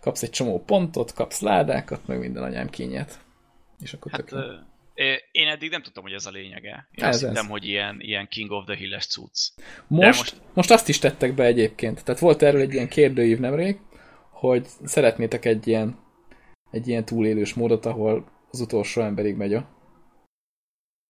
kapsz 0.00 0.22
egy 0.22 0.30
csomó 0.30 0.62
pontot, 0.64 1.12
kapsz 1.12 1.40
ládákat, 1.40 2.06
meg 2.06 2.18
minden 2.18 2.42
anyám 2.42 2.68
kényet. 2.68 3.20
És 3.80 3.92
akkor 3.92 4.12
hát, 4.12 4.32
én 5.30 5.48
eddig 5.48 5.70
nem 5.70 5.82
tudtam, 5.82 6.02
hogy 6.02 6.12
ez 6.12 6.26
a 6.26 6.30
lényege. 6.30 6.88
Én 6.90 7.04
ez 7.04 7.14
azt 7.14 7.26
hittem, 7.26 7.48
hogy 7.48 7.64
ilyen, 7.64 7.96
ilyen 8.00 8.28
King 8.28 8.50
of 8.50 8.64
the 8.64 8.74
Hill-es 8.74 9.06
cucc. 9.06 9.50
Most, 9.86 10.18
most... 10.18 10.36
most 10.54 10.70
azt 10.70 10.88
is 10.88 10.98
tettek 10.98 11.34
be 11.34 11.44
egyébként. 11.44 12.04
Tehát 12.04 12.20
volt 12.20 12.42
erről 12.42 12.60
egy 12.60 12.72
ilyen 12.72 12.88
kérdőív 12.88 13.38
nemrég, 13.38 13.78
hogy 14.30 14.66
szeretnétek 14.84 15.44
egy 15.44 15.66
ilyen 15.66 16.04
egy 16.70 16.88
ilyen 16.88 17.04
túlélős 17.04 17.54
módot, 17.54 17.86
ahol 17.86 18.30
az 18.50 18.60
utolsó 18.60 19.02
emberig 19.02 19.36
megy 19.36 19.54
a, 19.54 19.68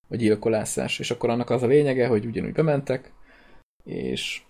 a 0.08 0.16
gyilkolászás. 0.16 0.98
És 0.98 1.10
akkor 1.10 1.30
annak 1.30 1.50
az 1.50 1.62
a 1.62 1.66
lényege, 1.66 2.06
hogy 2.06 2.26
ugyanúgy 2.26 2.52
bementek, 2.52 3.12
és 3.84 4.42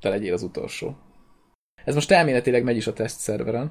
te 0.00 0.08
legyél 0.08 0.32
az 0.32 0.42
utolsó. 0.42 0.96
Ez 1.84 1.94
most 1.94 2.10
elméletileg 2.10 2.64
megy 2.64 2.76
is 2.76 2.86
a 2.86 2.92
teszt 2.92 3.20
szerveren, 3.20 3.66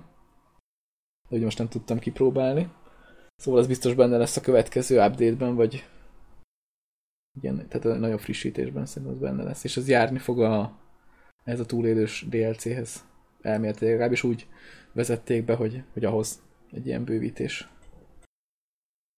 de 1.30 1.36
ugye 1.36 1.46
most 1.46 1.58
nem 1.58 1.68
tudtam 1.68 2.00
kipróbálni. 2.00 2.72
Szóval 3.36 3.60
ez 3.60 3.68
biztos 3.68 3.94
benne 3.94 4.18
lesz 4.18 4.38
a 4.38 4.42
következő 4.42 4.96
update-ben, 4.96 5.56
vagy 5.56 5.86
igen, 7.38 7.68
tehát 7.68 7.86
a 7.86 8.00
nagyobb 8.00 8.20
frissítésben 8.20 8.86
szerintem 8.86 9.18
az 9.18 9.22
benne 9.22 9.44
lesz. 9.44 9.64
És 9.64 9.78
ez 9.78 9.88
járni 9.88 10.18
fog 10.18 10.42
a, 10.42 10.78
ez 11.44 11.60
a 11.60 11.66
túlélős 11.66 12.26
DLC-hez. 12.30 13.06
Elméletileg 13.42 13.92
legalábbis 13.92 14.24
úgy 14.24 14.48
vezették 14.92 15.46
be, 15.46 15.56
hogy, 15.56 15.84
hogy 15.94 16.06
ahhoz 16.06 16.42
egy 16.72 16.86
ilyen 16.88 17.04
bővítés. 17.04 17.68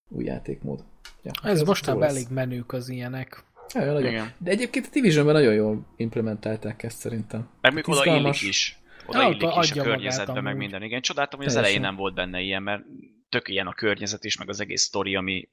Új 0.09 0.23
játékmód. 0.23 0.83
Ja, 1.23 1.31
ez 1.43 1.61
mostában 1.61 2.03
elég 2.03 2.27
menők 2.29 2.73
az 2.73 2.89
ilyenek. 2.89 3.43
Ja, 3.73 3.85
nagyon. 3.85 4.11
Igen. 4.11 4.33
De 4.37 4.51
egyébként 4.51 4.85
a 4.85 4.89
Divisionben 4.93 5.33
nagyon 5.33 5.53
jól 5.53 5.85
implementálták 5.95 6.83
ezt 6.83 6.97
szerintem. 6.97 7.49
Meg 7.61 7.87
oda 7.87 8.05
illik 8.05 8.41
is. 8.41 8.82
Oda 9.05 9.21
ja, 9.21 9.27
illik 9.27 9.57
is 9.61 9.71
a 9.71 9.83
környezetbe, 9.83 10.41
meg 10.41 10.57
minden. 10.57 10.83
Igen, 10.83 11.01
csodáltam, 11.01 11.39
hogy 11.39 11.47
az 11.47 11.55
elején 11.55 11.81
nem 11.81 11.95
volt 11.95 12.13
benne 12.13 12.39
ilyen, 12.39 12.63
mert 12.63 12.83
tök 13.29 13.47
ilyen 13.49 13.67
a 13.67 13.73
környezet 13.73 14.23
is, 14.23 14.37
meg 14.37 14.49
az 14.49 14.59
egész 14.59 14.81
sztori, 14.81 15.15
ami 15.15 15.49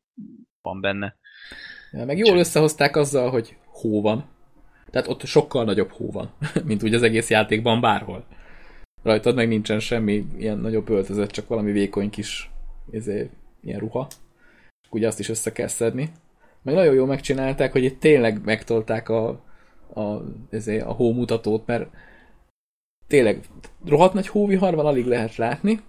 van 0.63 0.81
benne. 0.81 1.17
Ja, 1.93 2.05
meg 2.05 2.19
jól 2.19 2.29
Csak... 2.29 2.39
összehozták 2.39 2.97
azzal, 2.97 3.31
hogy 3.31 3.57
hó 3.67 4.03
van. 4.03 4.29
Tehát 4.91 5.09
ott 5.09 5.25
sokkal 5.25 5.65
nagyobb 5.65 5.91
hó 5.91 6.11
van, 6.11 6.35
mint 6.65 6.83
úgy 6.83 6.95
az 6.95 7.03
egész 7.03 7.31
játékban 7.31 7.81
bárhol. 7.81 8.27
Rajtad 9.03 9.35
meg 9.35 9.49
nincsen 9.49 9.81
semmi 9.81 10.25
ilyen 10.39 10.59
nagyobb 10.59 10.89
öltözet, 10.89 11.31
csak 11.31 11.49
valami 11.49 11.73
vékony 11.73 12.11
kis 12.11 12.51
ezért, 12.93 13.31
ilyen 13.63 13.79
ruha. 13.79 14.09
Ugye 14.91 15.07
azt 15.07 15.19
is 15.19 15.29
össze 15.29 15.53
kell 15.53 15.67
szedni. 15.67 16.13
Meg 16.63 16.75
nagyon 16.75 16.95
jól 16.95 17.07
megcsinálták, 17.07 17.73
hogy 17.73 17.85
itt 17.85 18.01
tényleg 18.01 18.45
megtolták 18.45 19.09
a, 19.09 19.29
a, 19.95 20.23
ezért, 20.51 20.87
a 20.87 20.93
hómutatót, 20.93 21.67
mert 21.67 21.91
tényleg 23.11 23.41
rohadt 23.87 24.15
nagy 24.15 24.29
hóvihar 24.29 24.75
van, 24.75 24.87
alig 24.87 25.07
lehet 25.07 25.37
látni, 25.37 25.81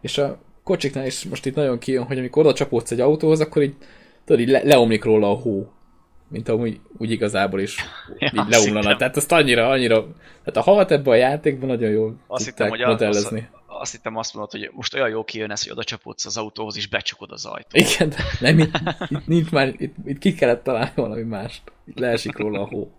és 0.00 0.18
a 0.18 0.38
kocsiknál 0.62 1.06
is 1.06 1.24
most 1.24 1.46
itt 1.46 1.54
nagyon 1.54 1.78
kijön, 1.78 2.04
hogy 2.04 2.18
amikor 2.18 2.44
oda 2.46 2.54
csapódsz 2.54 2.90
egy 2.90 3.00
autóhoz, 3.00 3.40
akkor 3.40 3.62
így, 3.62 3.74
tudod, 4.24 4.40
így 4.40 4.48
le, 4.48 4.62
leomlik 4.62 5.04
róla 5.04 5.30
a 5.30 5.34
hó. 5.34 5.70
Mint 6.28 6.48
amúgy 6.48 6.80
úgy 6.98 7.10
igazából 7.10 7.60
is 7.60 7.76
ja, 8.18 8.30
így 8.34 8.48
leomlana. 8.48 8.80
Hittem. 8.80 8.98
Tehát 8.98 9.16
azt 9.16 9.32
annyira, 9.32 9.68
annyira, 9.68 9.94
tehát 10.44 10.56
a 10.56 10.60
havat 10.60 10.90
ebben 10.90 11.12
a 11.12 11.16
játékban 11.16 11.68
nagyon 11.68 11.90
jól 11.90 12.16
azt 12.26 12.44
hittem, 12.44 12.68
hogy 12.68 12.80
modellezni. 12.80 13.38
Azt, 13.38 13.80
azt 13.80 13.92
hittem 13.92 14.16
azt 14.16 14.34
mondod, 14.34 14.52
hogy 14.52 14.70
most 14.74 14.94
olyan 14.94 15.08
jó 15.08 15.24
kijön 15.24 15.50
ez, 15.50 15.62
hogy 15.62 15.72
oda 15.72 15.84
csapódsz 15.84 16.24
az 16.24 16.36
autóhoz, 16.36 16.76
és 16.76 16.88
becsukod 16.88 17.30
az 17.30 17.44
ajtót. 17.44 17.72
Igen, 17.72 18.08
de 18.08 18.16
nem, 18.40 18.58
itt, 18.58 18.78
itt 19.08 19.26
nincs 19.26 19.50
már, 19.50 19.74
itt, 19.76 19.94
itt 20.04 20.18
ki 20.18 20.34
kellett 20.34 20.62
találni 20.62 20.92
valami 20.94 21.22
mást. 21.22 21.62
Itt 21.86 21.98
leesik 21.98 22.36
róla 22.36 22.60
a 22.60 22.66
hó. 22.66 22.92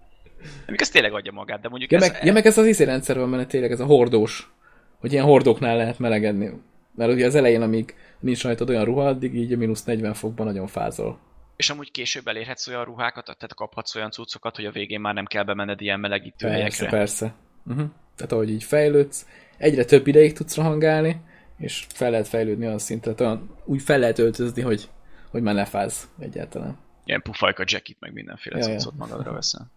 Még 0.67 0.81
ez 0.81 0.89
tényleg 0.89 1.13
adja 1.13 1.31
magát, 1.31 1.61
de 1.61 1.69
mondjuk 1.69 1.91
ja, 1.91 1.97
ez... 1.97 2.07
Meg, 2.07 2.23
ja, 2.23 2.33
meg 2.33 2.45
ez 2.45 2.57
az 2.57 2.65
izé 2.65 2.85
van 2.85 3.31
benne 3.31 3.45
tényleg, 3.45 3.71
ez 3.71 3.79
a 3.79 3.85
hordós, 3.85 4.51
hogy 4.99 5.11
ilyen 5.11 5.25
hordóknál 5.25 5.77
lehet 5.77 5.99
melegedni. 5.99 6.51
Mert 6.95 7.11
ugye 7.11 7.25
az 7.25 7.35
elején, 7.35 7.61
amíg 7.61 7.95
nincs 8.19 8.43
rajtad 8.43 8.69
olyan 8.69 8.85
ruha, 8.85 9.07
addig 9.07 9.35
így 9.35 9.53
a 9.53 9.57
mínusz 9.57 9.83
40 9.83 10.13
fokban 10.13 10.45
nagyon 10.45 10.67
fázol. 10.67 11.19
És 11.55 11.69
amúgy 11.69 11.91
később 11.91 12.27
elérhetsz 12.27 12.67
olyan 12.67 12.83
ruhákat, 12.83 13.25
tehát 13.25 13.53
kaphatsz 13.55 13.95
olyan 13.95 14.11
cuccokat, 14.11 14.55
hogy 14.55 14.65
a 14.65 14.71
végén 14.71 14.99
már 14.99 15.13
nem 15.13 15.25
kell 15.25 15.43
bemenned 15.43 15.81
ilyen 15.81 15.99
melegítő 15.99 16.47
persze, 16.47 16.55
helyekre. 16.55 16.89
Persze, 16.89 17.33
uh-huh. 17.65 17.89
Tehát 18.15 18.31
ahogy 18.31 18.49
így 18.49 18.63
fejlődsz, 18.63 19.25
egyre 19.57 19.85
több 19.85 20.07
ideig 20.07 20.33
tudsz 20.33 20.55
rohangálni, 20.55 21.21
és 21.57 21.85
fel 21.89 22.11
lehet 22.11 22.27
fejlődni 22.27 22.65
olyan 22.65 22.77
szintre, 22.77 23.13
olyan 23.19 23.55
úgy 23.65 23.81
fel 23.81 23.99
lehet 23.99 24.19
öltözni, 24.19 24.61
hogy, 24.61 24.89
hogy 25.29 25.41
már 25.41 25.53
ne 25.53 25.65
fáz 25.65 26.09
egyáltalán. 26.19 26.77
Ilyen 27.05 27.21
pufajka 27.21 27.63
jacket, 27.65 27.97
meg 27.99 28.13
mindenféle 28.13 28.57
ja, 28.57 28.63
cuccot 28.63 28.93
ja. 28.97 29.05
magadra 29.05 29.31
veszel. 29.31 29.71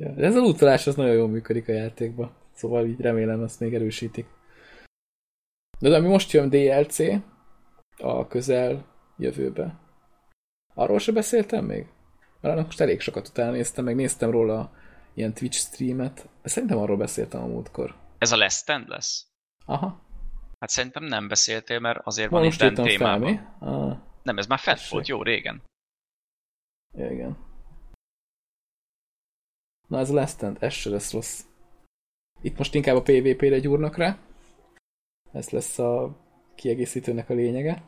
Ja, 0.00 0.14
ez 0.16 0.36
a 0.36 0.40
lootolás 0.40 0.86
az 0.86 0.94
nagyon 0.94 1.14
jól 1.14 1.28
működik 1.28 1.68
a 1.68 1.72
játékban, 1.72 2.34
szóval 2.52 2.86
így 2.86 3.00
remélem 3.00 3.42
azt 3.42 3.60
még 3.60 3.74
erősítik. 3.74 4.26
De, 5.78 5.88
de 5.88 5.96
ami 5.96 6.08
most 6.08 6.30
jön 6.32 6.48
DLC 6.48 6.98
a 7.96 8.26
közel 8.26 8.84
jövőbe. 9.16 9.78
Arról 10.74 10.98
se 10.98 11.12
beszéltem 11.12 11.64
még? 11.64 11.86
Mert 12.40 12.54
annak 12.54 12.66
most 12.66 12.80
elég 12.80 13.00
sokat 13.00 13.28
utána 13.28 13.50
néztem, 13.50 13.84
meg 13.84 13.94
néztem 13.94 14.30
róla 14.30 14.72
ilyen 15.14 15.34
Twitch 15.34 15.58
streamet. 15.58 16.28
Szerintem 16.42 16.78
arról 16.78 16.96
beszéltem 16.96 17.42
a 17.42 17.46
múltkor. 17.46 17.94
Ez 18.18 18.32
a 18.32 18.36
Last 18.36 18.56
Stand 18.56 18.88
lesz? 18.88 19.26
Aha. 19.66 20.00
Hát 20.58 20.70
szerintem 20.70 21.04
nem 21.04 21.28
beszéltél, 21.28 21.78
mert 21.78 22.06
azért 22.06 22.30
van 22.30 22.44
itt 22.44 22.74
témában. 22.74 23.56
Ah. 23.58 23.98
Nem, 24.22 24.38
ez 24.38 24.46
már 24.46 24.58
fett 24.58 24.82
volt, 24.90 25.08
jó 25.08 25.22
régen. 25.22 25.62
Igen. 26.96 27.48
Na 29.90 29.98
ez 29.98 30.10
a 30.10 30.14
Last 30.14 30.34
Stand, 30.34 30.56
ez 30.60 30.72
se 30.72 30.90
lesz 30.90 31.12
rossz. 31.12 31.44
Itt 32.42 32.58
most 32.58 32.74
inkább 32.74 32.96
a 32.96 33.02
PvP-re 33.02 33.58
gyúrnak 33.58 33.96
rá. 33.96 34.18
Ez 35.32 35.50
lesz 35.50 35.78
a 35.78 36.16
kiegészítőnek 36.54 37.30
a 37.30 37.34
lényege. 37.34 37.82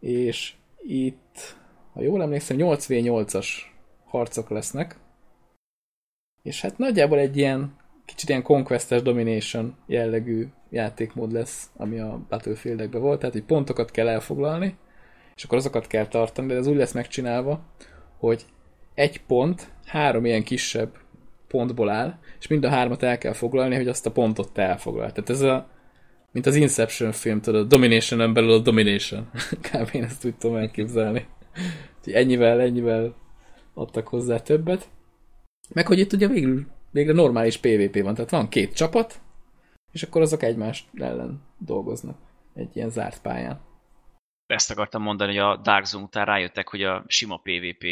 És 0.00 0.54
itt, 0.82 1.56
ha 1.92 2.02
jól 2.02 2.22
emlékszem, 2.22 2.56
8v8-as 2.60 3.46
harcok 4.04 4.48
lesznek. 4.48 4.98
És 6.42 6.60
hát 6.60 6.78
nagyjából 6.78 7.18
egy 7.18 7.36
ilyen 7.36 7.76
kicsit 8.04 8.28
ilyen 8.28 8.42
Conquestes 8.42 9.02
Domination 9.02 9.76
jellegű 9.86 10.46
játékmód 10.70 11.32
lesz, 11.32 11.70
ami 11.76 11.98
a 11.98 12.20
battlefield 12.28 12.98
volt, 12.98 13.18
tehát 13.18 13.34
hogy 13.34 13.44
pontokat 13.44 13.90
kell 13.90 14.08
elfoglalni, 14.08 14.76
és 15.36 15.44
akkor 15.44 15.58
azokat 15.58 15.86
kell 15.86 16.06
tartani, 16.06 16.48
de 16.48 16.54
ez 16.54 16.66
úgy 16.66 16.76
lesz 16.76 16.92
megcsinálva, 16.92 17.60
hogy 18.18 18.44
egy 18.94 19.22
pont 19.22 19.70
három 19.84 20.24
ilyen 20.24 20.42
kisebb 20.42 21.04
pontból 21.48 21.88
áll, 21.88 22.18
és 22.38 22.46
mind 22.46 22.64
a 22.64 22.68
hármat 22.68 23.02
el 23.02 23.18
kell 23.18 23.32
foglalni, 23.32 23.74
hogy 23.74 23.88
azt 23.88 24.06
a 24.06 24.12
pontot 24.12 24.52
te 24.52 24.62
elfoglal. 24.62 25.12
Tehát 25.12 25.30
ez 25.30 25.40
a, 25.40 25.68
mint 26.32 26.46
az 26.46 26.54
Inception 26.54 27.12
film, 27.12 27.40
tudod, 27.40 27.68
Domination 27.68 28.32
belül 28.32 28.52
a 28.52 28.58
Domination. 28.58 29.30
Kb. 29.70 29.88
én 29.92 30.02
ezt 30.02 30.24
úgy 30.24 30.36
tudom 30.36 30.56
elképzelni. 30.56 31.26
Úgyhogy 31.98 32.12
ennyivel, 32.12 32.60
ennyivel 32.60 33.14
adtak 33.74 34.08
hozzá 34.08 34.38
többet. 34.38 34.88
Meg 35.74 35.86
hogy 35.86 35.98
itt 35.98 36.12
ugye 36.12 36.28
végül, 36.28 36.66
végre 36.90 37.12
normális 37.12 37.56
PvP 37.56 38.02
van, 38.02 38.14
tehát 38.14 38.30
van 38.30 38.48
két 38.48 38.74
csapat, 38.74 39.20
és 39.92 40.02
akkor 40.02 40.22
azok 40.22 40.42
egymást 40.42 40.88
ellen 40.94 41.42
dolgoznak 41.58 42.18
egy 42.54 42.76
ilyen 42.76 42.90
zárt 42.90 43.20
pályán. 43.20 43.60
Ezt 44.46 44.70
akartam 44.70 45.02
mondani, 45.02 45.30
hogy 45.36 45.40
a 45.40 45.60
Dark 45.62 45.84
Zone 45.84 46.04
után 46.04 46.24
rájöttek, 46.24 46.68
hogy 46.68 46.82
a 46.82 47.04
sima 47.06 47.36
PvP 47.36 47.84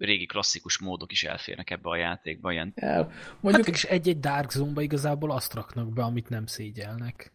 régi 0.00 0.26
klasszikus 0.26 0.78
módok 0.78 1.12
is 1.12 1.24
elférnek 1.24 1.70
ebbe 1.70 1.88
a 1.88 1.96
játékba. 1.96 2.52
Ilyen. 2.52 2.72
El. 2.74 3.12
Mondjuk... 3.40 3.66
Hát 3.66 3.74
és 3.74 3.84
egy-egy 3.84 4.20
Dark 4.20 4.50
Zone-ba 4.50 4.80
igazából 4.80 5.30
azt 5.30 5.54
raknak 5.54 5.92
be, 5.92 6.02
amit 6.02 6.28
nem 6.28 6.46
szégyelnek. 6.46 7.32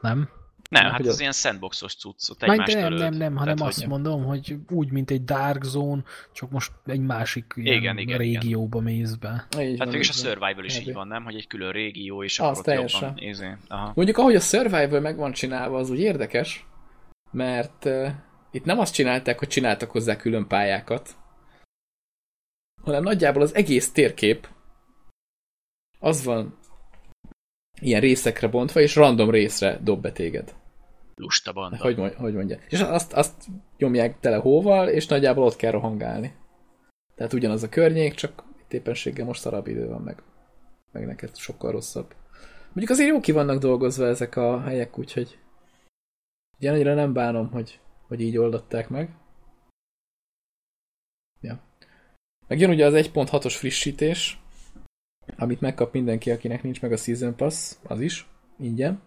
Nem? 0.00 0.28
Nem, 0.70 0.90
hát 0.90 1.06
az 1.06 1.20
ilyen 1.20 1.32
sandboxos 1.32 1.94
cuccot 1.94 2.42
egymást 2.42 2.74
nem, 2.74 2.94
nem, 2.94 3.14
nem, 3.14 3.36
hanem 3.36 3.56
Tehát, 3.56 3.70
azt 3.70 3.80
hogy... 3.80 3.88
mondom, 3.88 4.24
hogy 4.24 4.56
úgy, 4.68 4.90
mint 4.90 5.10
egy 5.10 5.24
Dark 5.24 5.64
Zone, 5.64 6.02
csak 6.32 6.50
most 6.50 6.72
egy 6.86 7.00
másik 7.00 7.52
igen, 7.56 7.98
igen, 7.98 8.18
régióba 8.18 8.80
igen. 8.80 8.92
mész 8.92 9.14
be. 9.14 9.46
Így 9.60 9.78
hát 9.78 9.86
végülis 9.86 10.08
a 10.08 10.12
Survival 10.12 10.64
is 10.64 10.78
így 10.78 10.92
van, 10.92 11.08
nem? 11.08 11.24
Hogy 11.24 11.34
egy 11.34 11.46
külön 11.46 11.72
régió, 11.72 12.22
és 12.24 12.38
akkor 12.38 12.78
ott 12.78 12.92
jobban 12.92 13.14
nézi. 13.14 13.46
Aha. 13.68 13.92
Mondjuk 13.94 14.18
ahogy 14.18 14.34
a 14.34 14.40
Survival 14.40 15.00
meg 15.00 15.16
van 15.16 15.32
csinálva, 15.32 15.78
az 15.78 15.90
úgy 15.90 16.00
érdekes, 16.00 16.66
mert 17.30 17.84
uh, 17.84 18.08
itt 18.50 18.64
nem 18.64 18.78
azt 18.78 18.94
csinálták, 18.94 19.38
hogy 19.38 19.48
csináltak 19.48 19.90
hozzá 19.90 20.16
külön 20.16 20.46
pályákat, 20.46 21.16
hanem 22.82 23.02
nagyjából 23.02 23.42
az 23.42 23.54
egész 23.54 23.92
térkép 23.92 24.48
az 25.98 26.24
van 26.24 26.58
ilyen 27.80 28.00
részekre 28.00 28.48
bontva, 28.48 28.80
és 28.80 28.96
random 28.96 29.30
részre 29.30 29.78
dob 29.82 30.00
be 30.00 30.12
téged. 30.12 30.54
Lusta 31.14 31.52
banda. 31.52 31.76
Hogy, 31.76 32.14
hogy 32.16 32.34
mondja. 32.34 32.58
És 32.68 32.80
azt, 32.80 33.12
azt 33.12 33.46
nyomják 33.76 34.20
tele 34.20 34.36
hóval, 34.36 34.88
és 34.88 35.06
nagyjából 35.06 35.44
ott 35.44 35.56
kell 35.56 35.70
rohangálni. 35.70 36.34
Tehát 37.14 37.32
ugyanaz 37.32 37.62
a 37.62 37.68
környék, 37.68 38.14
csak 38.14 38.44
itt 38.60 38.72
éppenséggel 38.72 39.26
most 39.26 39.40
szarabb 39.40 39.66
idő 39.66 39.88
van 39.88 40.00
meg. 40.00 40.22
Meg 40.92 41.06
neked 41.06 41.36
sokkal 41.36 41.70
rosszabb. 41.70 42.14
Mondjuk 42.66 42.90
azért 42.90 43.08
jó 43.08 43.20
ki 43.20 43.32
vannak 43.32 43.58
dolgozva 43.58 44.06
ezek 44.06 44.36
a 44.36 44.60
helyek, 44.60 44.98
úgyhogy 44.98 45.38
ugye 46.58 46.70
annyira 46.70 46.94
nem 46.94 47.12
bánom, 47.12 47.50
hogy, 47.50 47.80
hogy 48.10 48.20
így 48.20 48.38
oldották 48.38 48.88
meg. 48.88 49.10
Ja. 51.40 51.60
Meg 52.48 52.60
jön 52.60 52.70
ugye 52.70 52.86
az 52.86 52.94
1.6-os 52.94 53.54
frissítés, 53.56 54.42
amit 55.36 55.60
megkap 55.60 55.92
mindenki, 55.92 56.30
akinek 56.30 56.62
nincs 56.62 56.80
meg 56.80 56.92
a 56.92 56.96
Season 56.96 57.36
Pass, 57.36 57.76
az 57.82 58.00
is, 58.00 58.28
ingyen. 58.58 59.00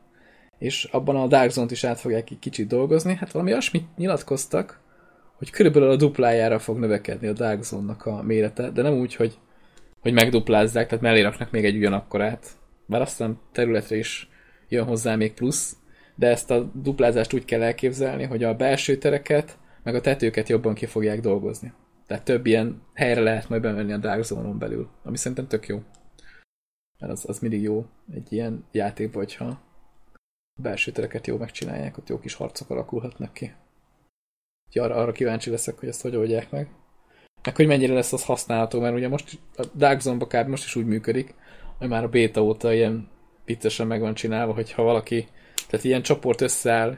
És 0.57 0.83
abban 0.83 1.15
a 1.15 1.27
Dark 1.27 1.51
Zone-t 1.51 1.71
is 1.71 1.83
át 1.83 1.99
fogják 1.99 2.29
kicsit 2.39 2.67
dolgozni. 2.67 3.15
Hát 3.15 3.31
valami 3.31 3.51
olyasmit 3.51 3.97
nyilatkoztak, 3.97 4.79
hogy 5.37 5.49
körülbelül 5.49 5.89
a 5.89 5.95
duplájára 5.95 6.59
fog 6.59 6.77
növekedni 6.77 7.27
a 7.27 7.33
Dark 7.33 7.63
Zone-nak 7.63 8.05
a 8.05 8.21
mérete, 8.21 8.69
de 8.69 8.81
nem 8.81 8.93
úgy, 8.93 9.15
hogy, 9.15 9.37
hogy 9.99 10.13
megduplázzák, 10.13 10.87
tehát 10.87 11.03
mellé 11.03 11.21
raknak 11.21 11.51
még 11.51 11.65
egy 11.65 11.75
ugyanakkorát. 11.75 12.47
Bár 12.85 13.01
aztán 13.01 13.39
területre 13.51 13.95
is 13.95 14.29
jön 14.69 14.85
hozzá 14.85 15.15
még 15.15 15.33
plusz, 15.33 15.77
de 16.15 16.27
ezt 16.27 16.51
a 16.51 16.71
duplázást 16.73 17.33
úgy 17.33 17.45
kell 17.45 17.61
elképzelni, 17.61 18.23
hogy 18.23 18.43
a 18.43 18.55
belső 18.55 18.97
tereket, 18.97 19.57
meg 19.83 19.95
a 19.95 20.01
tetőket 20.01 20.49
jobban 20.49 20.73
ki 20.73 20.85
fogják 20.85 21.19
dolgozni. 21.19 21.73
Tehát 22.07 22.23
több 22.23 22.45
ilyen 22.45 22.81
helyre 22.93 23.21
lehet 23.21 23.49
majd 23.49 23.61
bemenni 23.61 23.93
a 23.93 23.97
Dark 23.97 24.23
Zone-on 24.23 24.57
belül, 24.57 24.89
ami 25.03 25.17
szerintem 25.17 25.47
tök 25.47 25.67
jó. 25.67 25.81
Mert 26.99 27.11
az, 27.11 27.29
az 27.29 27.39
mindig 27.39 27.61
jó 27.61 27.85
egy 28.13 28.33
ilyen 28.33 28.65
játékban, 28.71 29.23
hogyha 29.23 29.45
a 30.55 30.61
belső 30.61 30.91
tereket 30.91 31.27
jól 31.27 31.37
megcsinálják, 31.37 31.97
ott 31.97 32.09
jó 32.09 32.19
kis 32.19 32.33
harcok 32.33 32.69
alakulhatnak 32.69 33.33
ki. 33.33 33.53
Úgyhogy 34.67 34.91
arra, 34.91 35.01
arra 35.01 35.11
kíváncsi 35.11 35.49
leszek, 35.49 35.79
hogy 35.79 35.89
ezt 35.89 36.01
hogy 36.01 36.15
oldják 36.15 36.51
meg. 36.51 36.69
Meg 37.43 37.55
hogy 37.55 37.67
mennyire 37.67 37.93
lesz 37.93 38.13
az 38.13 38.25
használható, 38.25 38.79
mert 38.79 38.95
ugye 38.95 39.07
most 39.07 39.39
a 39.55 39.65
Dark 39.75 39.99
Zone-ba 39.99 40.27
kb. 40.27 40.47
most 40.47 40.65
is 40.65 40.75
úgy 40.75 40.85
működik, 40.85 41.35
hogy 41.77 41.87
már 41.87 42.03
a 42.03 42.09
beta 42.09 42.43
óta 42.43 42.73
ilyen 42.73 43.09
viccesen 43.45 43.87
meg 43.87 43.99
van 43.99 44.13
csinálva, 44.13 44.53
hogyha 44.53 44.83
valaki, 44.83 45.27
tehát 45.73 45.87
ilyen 45.87 46.01
csoport 46.01 46.41
összeáll 46.41 46.97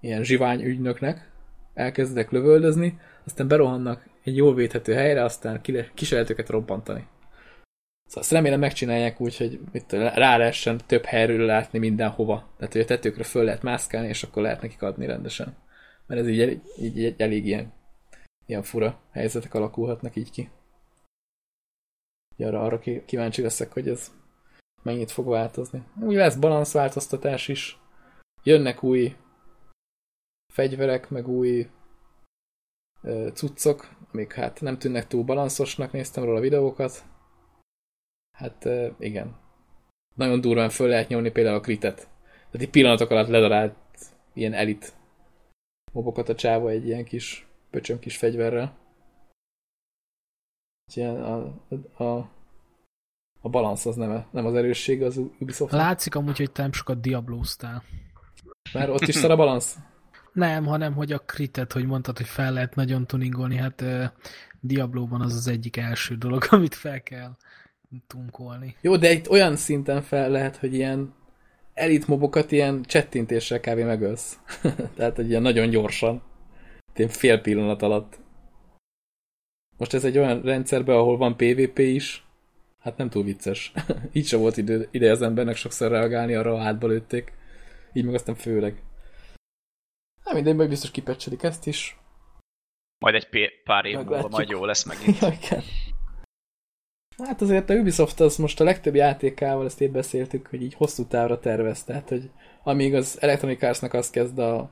ilyen 0.00 0.24
zsivány 0.24 0.62
ügynöknek, 0.62 1.30
elkezdek 1.74 2.30
lövöldözni, 2.30 3.00
aztán 3.24 3.48
berohannak 3.48 4.08
egy 4.24 4.36
jól 4.36 4.54
védhető 4.54 4.94
helyre, 4.94 5.24
aztán 5.24 5.60
ki 5.60 5.88
őket 6.30 6.48
robbantani. 6.48 7.06
Szóval 8.04 8.22
azt 8.22 8.30
remélem 8.30 8.58
megcsinálják 8.58 9.20
úgy, 9.20 9.36
hogy 9.36 9.60
mit, 9.72 9.92
rá 9.92 10.36
lehessen 10.36 10.80
több 10.86 11.04
helyről 11.04 11.46
látni 11.46 11.78
mindenhova. 11.78 12.52
Tehát, 12.56 12.72
hogy 12.72 12.82
a 12.82 12.84
tetőkre 12.84 13.24
föl 13.24 13.44
lehet 13.44 13.62
mászkálni, 13.62 14.08
és 14.08 14.22
akkor 14.22 14.42
lehet 14.42 14.62
nekik 14.62 14.82
adni 14.82 15.06
rendesen. 15.06 15.56
Mert 16.06 16.20
ez 16.20 16.28
így, 16.28 16.60
így, 16.78 16.98
így 16.98 17.14
elég 17.18 17.46
ilyen, 17.46 17.72
ilyen 18.46 18.62
fura 18.62 19.00
helyzetek 19.12 19.54
alakulhatnak 19.54 20.16
így 20.16 20.30
ki. 20.30 20.50
Arra, 22.38 22.62
arra 22.62 22.78
kíváncsi 23.06 23.42
leszek, 23.42 23.72
hogy 23.72 23.88
ez 23.88 24.10
mennyit 24.82 25.10
fog 25.10 25.28
változni. 25.28 25.82
Úgy 26.00 26.14
lesz 26.14 26.36
balanszváltoztatás 26.36 27.48
is. 27.48 27.78
Jönnek 28.42 28.82
új 28.82 29.16
fegyverek, 30.52 31.10
meg 31.10 31.28
új 31.28 31.68
ö, 33.02 33.28
cuccok, 33.34 33.88
amik 34.12 34.32
hát 34.32 34.60
nem 34.60 34.78
tűnnek 34.78 35.06
túl 35.06 35.24
balanszosnak, 35.24 35.92
néztem 35.92 36.24
róla 36.24 36.40
videókat. 36.40 37.04
Hát 38.36 38.64
ö, 38.64 38.88
igen. 38.98 39.36
Nagyon 40.14 40.40
durván 40.40 40.70
föl 40.70 40.88
lehet 40.88 41.08
nyomni 41.08 41.30
például 41.30 41.56
a 41.56 41.60
kritet. 41.60 41.96
Tehát 42.24 42.66
egy 42.66 42.70
pillanatok 42.70 43.10
alatt 43.10 43.28
ledarált 43.28 43.76
ilyen 44.32 44.52
elit 44.52 44.92
mobokat 45.92 46.28
a 46.28 46.34
csáva 46.34 46.70
egy 46.70 46.86
ilyen 46.86 47.04
kis 47.04 47.46
pöcsöm 47.70 47.98
kis 47.98 48.16
fegyverrel. 48.16 48.76
Ilyen 50.94 51.22
a, 51.22 51.60
a, 51.96 52.02
a 52.04 52.30
balansz 53.48 53.86
az 53.86 53.96
nem, 53.96 54.24
nem 54.30 54.46
az 54.46 54.54
erősség 54.54 55.02
az 55.02 55.20
Ubisoft. 55.38 55.72
Látszik 55.72 56.14
amúgy, 56.14 56.36
hogy 56.36 56.52
te 56.52 56.62
nem 56.62 56.72
sokat 56.72 57.00
diablóztál. 57.00 57.82
Mert 58.72 58.88
ott 58.88 59.06
is 59.06 59.14
szar 59.14 59.30
a 59.30 59.36
balansz? 59.36 59.76
Nem, 60.32 60.64
hanem 60.64 60.94
hogy 60.94 61.12
a 61.12 61.18
kritet, 61.18 61.72
hogy 61.72 61.86
mondtad, 61.86 62.16
hogy 62.16 62.26
fel 62.26 62.52
lehet 62.52 62.74
nagyon 62.74 63.06
tuningolni, 63.06 63.56
hát 63.56 63.80
uh, 63.80 64.04
Diablóban 64.60 65.20
az 65.20 65.34
az 65.34 65.48
egyik 65.48 65.76
első 65.76 66.16
dolog, 66.16 66.46
amit 66.50 66.74
fel 66.74 67.02
kell 67.02 67.36
tunkolni. 68.06 68.76
Jó, 68.80 68.96
de 68.96 69.12
itt 69.12 69.30
olyan 69.30 69.56
szinten 69.56 70.02
fel 70.02 70.30
lehet, 70.30 70.56
hogy 70.56 70.74
ilyen 70.74 71.14
elit 71.74 72.08
mobokat 72.08 72.52
ilyen 72.52 72.82
csettintéssel 72.82 73.60
kb. 73.60 73.78
megölsz. 73.78 74.38
Tehát, 74.96 75.16
hogy 75.16 75.28
ilyen 75.28 75.42
nagyon 75.42 75.70
gyorsan. 75.70 76.22
Ilyen 76.94 77.10
fél 77.10 77.40
pillanat 77.40 77.82
alatt. 77.82 78.18
Most 79.76 79.94
ez 79.94 80.04
egy 80.04 80.18
olyan 80.18 80.42
rendszerben, 80.42 80.96
ahol 80.96 81.16
van 81.16 81.36
PvP 81.36 81.78
is, 81.78 82.26
hát 82.82 82.96
nem 82.96 83.10
túl 83.10 83.24
vicces. 83.24 83.72
Így 84.12 84.26
sem 84.26 84.40
volt 84.40 84.56
idő, 84.56 84.88
ide 84.90 85.10
az 85.10 85.22
embernek 85.22 85.56
sokszor 85.56 85.90
reagálni, 85.90 86.34
arra 86.34 86.58
hátba 86.58 86.86
lőtték. 86.86 87.32
Így 87.92 88.04
meg 88.04 88.14
aztán 88.14 88.34
főleg. 88.34 88.82
Nem 90.24 90.34
mindegy, 90.34 90.54
majd 90.56 90.68
biztos 90.68 90.90
kipecselik 90.90 91.42
ezt 91.42 91.66
is. 91.66 91.96
Majd 92.98 93.14
egy 93.14 93.28
pár 93.64 93.84
év 93.84 93.96
múlva 93.96 94.28
majd 94.28 94.48
jó 94.48 94.64
lesz 94.64 94.84
megint. 94.84 95.18
ja, 95.18 95.28
igen. 95.42 95.62
Hát 97.16 97.40
azért 97.40 97.70
a 97.70 97.74
Ubisoft 97.74 98.20
az 98.20 98.36
most 98.36 98.60
a 98.60 98.64
legtöbb 98.64 98.94
játékával, 98.94 99.64
ezt 99.64 99.80
épp 99.80 99.92
beszéltük, 99.92 100.46
hogy 100.46 100.62
így 100.62 100.74
hosszú 100.74 101.06
távra 101.06 101.38
tervez, 101.38 101.84
tehát 101.84 102.08
hogy 102.08 102.30
amíg 102.62 102.94
az 102.94 103.18
Electronic 103.20 103.62
Arts-nak 103.62 103.92
az 103.92 104.10
kezd 104.10 104.38
a, 104.38 104.70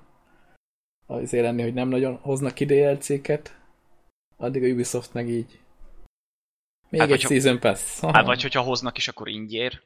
az 1.06 1.32
lenni, 1.32 1.62
hogy 1.62 1.74
nem 1.74 1.88
nagyon 1.88 2.16
hoznak 2.16 2.54
ki 2.54 2.64
DLC-ket, 2.64 3.58
addig 4.36 4.62
a 4.62 4.66
Ubisoft 4.66 5.14
meg 5.14 5.28
így 5.28 5.60
még 6.90 7.00
hát, 7.00 7.10
egy 7.10 7.20
Season 7.20 7.60
Pass. 7.60 8.02
Aha. 8.02 8.12
Hát 8.12 8.26
vagy 8.26 8.42
hogyha 8.42 8.60
hoznak 8.60 8.96
is, 8.96 9.08
akkor 9.08 9.28
ingyér. 9.28 9.80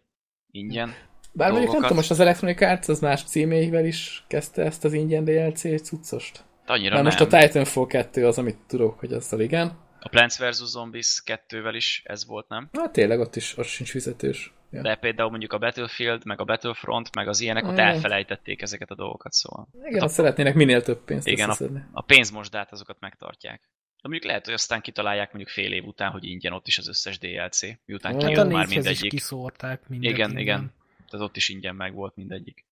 Ingyen. 0.50 0.94
Bár 1.32 1.50
mondjuk 1.50 1.72
nem 1.72 1.80
tudom, 1.80 1.96
most 1.96 2.10
az 2.10 2.20
Electronic 2.20 2.60
Arts 2.60 2.88
az 2.88 3.00
más 3.00 3.24
címéivel 3.24 3.84
is 3.84 4.24
kezdte 4.28 4.62
ezt 4.62 4.84
az 4.84 4.92
ingyen 4.92 5.24
DLC 5.24 5.82
cuccost. 5.82 6.44
Annyira 6.66 6.94
Mert 6.94 7.04
most 7.04 7.20
a 7.20 7.26
Titanfall 7.26 7.86
2 7.86 8.26
az, 8.26 8.38
amit 8.38 8.58
tudok, 8.66 8.98
hogy 8.98 9.12
azzal 9.12 9.40
igen. 9.40 9.78
A 10.00 10.08
Plants 10.08 10.38
vs. 10.38 10.62
Zombies 10.64 11.22
2-vel 11.26 11.72
is 11.74 12.02
ez 12.04 12.26
volt, 12.26 12.48
nem? 12.48 12.68
Hát 12.72 12.92
tényleg, 12.92 13.20
ott 13.20 13.36
is 13.36 13.56
ott 13.56 13.66
sincs 13.66 13.90
fizetős. 13.90 14.52
Ja. 14.70 14.82
De 14.82 14.96
például 14.96 15.30
mondjuk 15.30 15.52
a 15.52 15.58
Battlefield, 15.58 16.24
meg 16.24 16.40
a 16.40 16.44
Battlefront, 16.44 17.14
meg 17.14 17.28
az 17.28 17.40
ilyenek, 17.40 17.66
ott 17.66 17.78
elfelejtették 17.78 18.62
ezeket 18.62 18.90
a 18.90 18.94
dolgokat, 18.94 19.32
szóval. 19.32 19.68
Igen, 19.84 20.00
hát 20.00 20.10
szeretnének 20.10 20.54
minél 20.54 20.82
több 20.82 21.04
pénzt 21.04 21.26
Igen, 21.26 21.50
a, 21.50 21.56
a 21.92 22.02
pénzmosdát 22.02 22.72
azokat 22.72 22.96
megtartják. 23.00 23.68
De 24.04 24.10
mondjuk 24.10 24.30
lehet, 24.30 24.44
hogy 24.44 24.54
aztán 24.54 24.80
kitalálják 24.80 25.32
mondjuk 25.32 25.54
fél 25.54 25.72
év 25.72 25.84
után, 25.84 26.10
hogy 26.10 26.24
ingyen 26.24 26.52
ott 26.52 26.66
is 26.66 26.78
az 26.78 26.88
összes 26.88 27.18
DLC, 27.18 27.60
miután 27.84 28.12
hát 28.12 28.26
kijön 28.26 28.46
már 28.46 28.66
mindegyik. 28.66 29.12
Is 29.12 29.20
kiszórták 29.20 29.88
mindegyik. 29.88 30.16
Igen, 30.16 30.38
igen 30.38 30.72
tehát 31.14 31.28
ott 31.28 31.36
is 31.36 31.48
ingyen 31.48 31.74
meg 31.74 31.94
volt 31.94 32.16
mindegyik. 32.16 32.66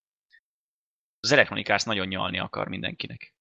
Az 1.20 1.32
Electronic 1.32 1.68
Arts 1.68 1.84
nagyon 1.84 2.06
nyalni 2.06 2.38
akar 2.38 2.68
mindenkinek. 2.68 3.34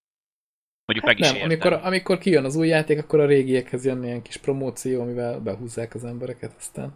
Mondjuk 0.85 1.09
hát 1.09 1.19
meg 1.19 1.27
nem, 1.27 1.35
is 1.35 1.41
értem. 1.41 1.69
amikor, 1.69 1.87
amikor 1.87 2.17
kijön 2.17 2.45
az 2.45 2.55
új 2.55 2.67
játék, 2.67 2.99
akkor 2.99 3.19
a 3.19 3.25
régiekhez 3.25 3.85
jön 3.85 4.03
ilyen 4.03 4.21
kis 4.21 4.37
promóció, 4.37 5.01
amivel 5.01 5.39
behúzzák 5.39 5.93
az 5.93 6.03
embereket 6.03 6.53
aztán. 6.57 6.93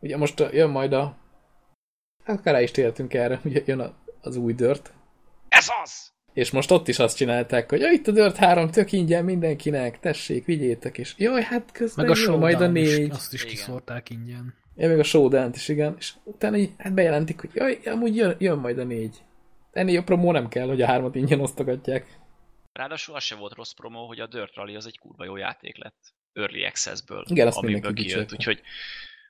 Ugye 0.00 0.16
most 0.16 0.38
jön 0.38 0.70
majd 0.70 0.92
a... 0.92 1.16
Hát 2.24 2.44
rá 2.44 2.60
is 2.60 2.70
tértünk 2.70 3.14
erre, 3.14 3.40
ugye 3.44 3.62
jön 3.66 3.80
a, 3.80 3.94
az 4.20 4.36
új 4.36 4.54
dört. 4.54 4.92
Ez 5.48 5.68
az! 5.82 6.12
És 6.38 6.50
most 6.50 6.70
ott 6.70 6.88
is 6.88 6.98
azt 6.98 7.16
csinálták, 7.16 7.70
hogy 7.70 7.80
itt 7.92 8.06
a 8.06 8.12
Dirt 8.12 8.36
3 8.36 8.70
tök 8.70 8.92
ingyen 8.92 9.24
mindenkinek, 9.24 10.00
tessék, 10.00 10.44
vigyétek, 10.44 10.98
és 10.98 11.14
jaj, 11.16 11.42
hát 11.42 11.72
közben 11.72 12.06
Meg 12.06 12.16
a 12.16 12.20
jön 12.20 12.38
majd 12.38 12.60
a 12.60 12.66
négy. 12.66 12.98
Is, 12.98 13.08
azt 13.08 13.32
is 13.32 13.44
kiszórták 13.44 14.10
ingyen. 14.10 14.54
Ja, 14.76 14.88
még 14.88 14.98
a 14.98 15.02
showdown 15.02 15.50
is, 15.54 15.68
igen. 15.68 15.94
És 15.98 16.12
utána 16.24 16.56
így, 16.56 16.70
hát 16.78 16.94
bejelentik, 16.94 17.40
hogy 17.40 17.50
jaj, 17.54 17.78
amúgy 17.84 18.16
jön, 18.16 18.36
jön 18.38 18.58
majd 18.58 18.78
a 18.78 18.84
négy. 18.84 19.16
Ennél 19.72 19.98
a 19.98 20.02
promó 20.02 20.32
nem 20.32 20.48
kell, 20.48 20.66
hogy 20.66 20.82
a 20.82 20.86
hármat 20.86 21.14
ingyen 21.14 21.40
osztogatják. 21.40 22.18
Ráadásul 22.72 23.14
az 23.14 23.22
se 23.22 23.34
volt 23.34 23.54
rossz 23.54 23.72
promó, 23.72 24.06
hogy 24.06 24.20
a 24.20 24.26
Dirt 24.26 24.54
Rally 24.54 24.76
az 24.76 24.86
egy 24.86 24.98
kurva 24.98 25.24
jó 25.24 25.36
játék 25.36 25.76
lett. 25.76 26.14
Early 26.32 26.64
Access-ből, 26.64 27.24
igen, 27.28 27.46
azt 27.46 27.56
amiből 27.56 27.94
kijött. 27.94 28.32
Úgyhogy, 28.32 28.60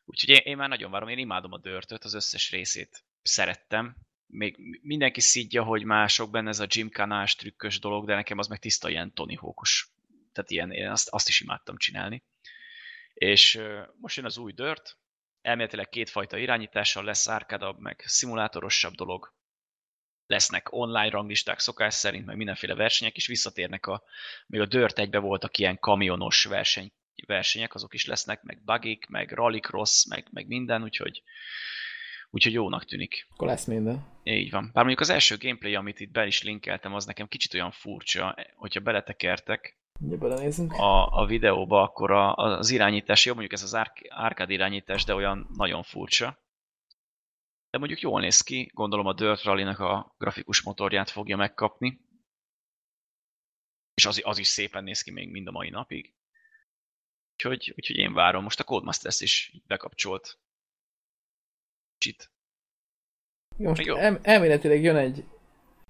úgyhogy 0.05 0.29
én, 0.29 0.41
én, 0.45 0.57
már 0.57 0.69
nagyon 0.69 0.91
várom, 0.91 1.09
én 1.09 1.19
imádom 1.19 1.53
a 1.53 1.59
Dirtöt, 1.59 2.05
az 2.05 2.15
összes 2.15 2.51
részét 2.51 3.05
szerettem. 3.23 3.97
Még 4.31 4.79
mindenki 4.83 5.21
szidja, 5.21 5.63
hogy 5.63 5.85
mások 5.85 6.31
benne 6.31 6.49
ez 6.49 6.61
a 6.61 6.67
Jim 6.69 6.91
Kanás 6.91 7.35
trükkös 7.35 7.79
dolog, 7.79 8.07
de 8.07 8.15
nekem 8.15 8.39
az 8.39 8.47
meg 8.47 8.59
tiszta 8.59 8.89
ilyen 8.89 9.15
Tony 9.15 9.37
Hawkos. 9.37 9.89
Tehát 10.33 10.51
ilyen, 10.51 10.73
én 10.73 10.91
azt, 10.91 11.09
azt 11.09 11.29
is 11.29 11.41
imádtam 11.41 11.77
csinálni. 11.77 12.23
És 13.15 13.61
most 14.01 14.17
jön 14.17 14.25
az 14.25 14.39
új 14.39 14.53
Dirt, 14.53 14.99
elméletileg 15.41 15.89
kétfajta 15.89 16.37
irányítással 16.37 17.05
lesz 17.05 17.29
árkádabb, 17.29 17.79
meg 17.79 18.03
szimulátorosabb 18.07 18.95
dolog. 18.95 19.35
Lesznek 20.27 20.73
online 20.73 21.11
ranglisták 21.11 21.59
szokás 21.59 21.95
szerint, 21.95 22.27
meg 22.27 22.37
mindenféle 22.37 22.75
versenyek, 22.75 23.17
és 23.17 23.27
visszatérnek 23.27 23.87
a, 23.87 24.03
még 24.47 24.61
a 24.61 24.67
Dirt 24.67 24.99
egybe 24.99 25.19
voltak 25.19 25.59
ilyen 25.59 25.79
kamionos 25.79 26.45
verseny, 26.45 26.93
versenyek, 27.27 27.75
azok 27.75 27.95
is 27.95 28.07
lesznek, 28.07 28.43
meg 28.43 28.63
bugik, 28.65 29.07
meg 29.07 29.33
rallycross, 29.33 30.07
meg, 30.07 30.27
meg 30.31 30.47
minden, 30.47 30.83
úgyhogy, 30.83 31.23
úgyhogy 32.31 32.53
jónak 32.53 32.85
tűnik. 32.85 33.27
Akkor 33.31 33.47
lesz 33.47 33.65
minden. 33.65 34.07
Így 34.23 34.51
van. 34.51 34.65
Bár 34.65 34.85
mondjuk 34.85 35.01
az 35.01 35.11
első 35.11 35.37
gameplay, 35.37 35.75
amit 35.75 36.01
itt 36.01 36.11
be 36.11 36.27
is 36.27 36.43
linkeltem, 36.43 36.95
az 36.95 37.07
nekem 37.07 37.29
kicsit 37.29 37.55
olyan 37.55 37.71
furcsa, 37.71 38.37
hogyha 38.57 38.81
beletekertek, 38.81 39.79
a, 40.69 41.21
a 41.21 41.27
videóba, 41.27 41.83
akkor 41.83 42.11
a, 42.11 42.35
az 42.35 42.71
irányítás, 42.71 43.25
jó 43.25 43.33
mondjuk 43.33 43.53
ez 43.53 43.63
az 43.63 43.75
árkád 44.09 44.51
irányítás, 44.51 45.05
de 45.05 45.15
olyan 45.15 45.49
nagyon 45.55 45.83
furcsa. 45.83 46.39
De 47.71 47.79
mondjuk 47.79 48.01
jól 48.01 48.21
néz 48.21 48.41
ki, 48.41 48.71
gondolom 48.75 49.07
a 49.07 49.13
Dirt 49.13 49.43
rally 49.43 49.63
a 49.63 50.15
grafikus 50.19 50.63
motorját 50.63 51.11
fogja 51.11 51.37
megkapni. 51.37 52.01
És 53.95 54.07
az, 54.07 54.21
az 54.25 54.39
is 54.39 54.47
szépen 54.47 54.85
néz 54.85 55.03
ki 55.03 55.11
még 55.11 55.31
mind 55.31 55.47
a 55.47 55.51
mai 55.51 55.71
napig. 55.71 56.15
Úgyhogy, 57.33 57.73
úgyhogy 57.77 57.97
én 57.97 58.13
várom. 58.13 58.43
Most 58.43 58.61
a 58.61 58.65
Codemasters 58.65 59.21
is 59.21 59.53
bekapcsolt. 59.67 60.39
Kicsit. 61.99 62.31
Jó, 63.57 63.69
most 63.69 63.85
jó. 63.85 63.97
El, 63.97 64.19
elméletileg 64.23 64.83
jön 64.83 64.97
egy 64.97 65.25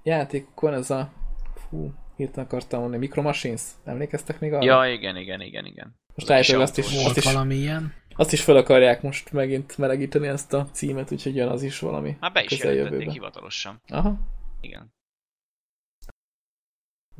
játékon 0.02 0.74
ez 0.74 0.90
a 0.90 1.12
fú, 1.54 1.92
hirtelen 2.16 2.46
akartam 2.46 2.80
mondani, 2.80 3.00
Micro 3.00 3.22
Machines, 3.22 3.62
emlékeztek 3.84 4.40
még 4.40 4.52
arra? 4.52 4.64
Ja, 4.64 4.92
igen, 4.92 5.16
igen, 5.16 5.40
igen, 5.40 5.66
igen. 5.66 5.96
Most 6.14 6.30
állítólag 6.30 6.62
azt 6.62 6.78
is, 6.78 6.94
volt 6.94 7.06
azt 7.06 7.16
is, 7.16 7.24
valami 7.24 7.54
ilyen. 7.54 7.94
Azt 8.16 8.32
is 8.32 8.42
fel 8.42 8.56
akarják 8.56 9.02
most 9.02 9.32
megint 9.32 9.78
melegíteni 9.78 10.26
ezt 10.26 10.52
a 10.52 10.68
címet, 10.72 11.12
úgyhogy 11.12 11.36
jön 11.36 11.48
az 11.48 11.62
is 11.62 11.78
valami 11.78 12.16
Már 12.20 12.32
be 12.32 12.42
is 12.42 12.58
jelentették 12.58 13.10
hivatalosan. 13.10 13.82
Aha. 13.88 14.18
Igen. 14.60 14.96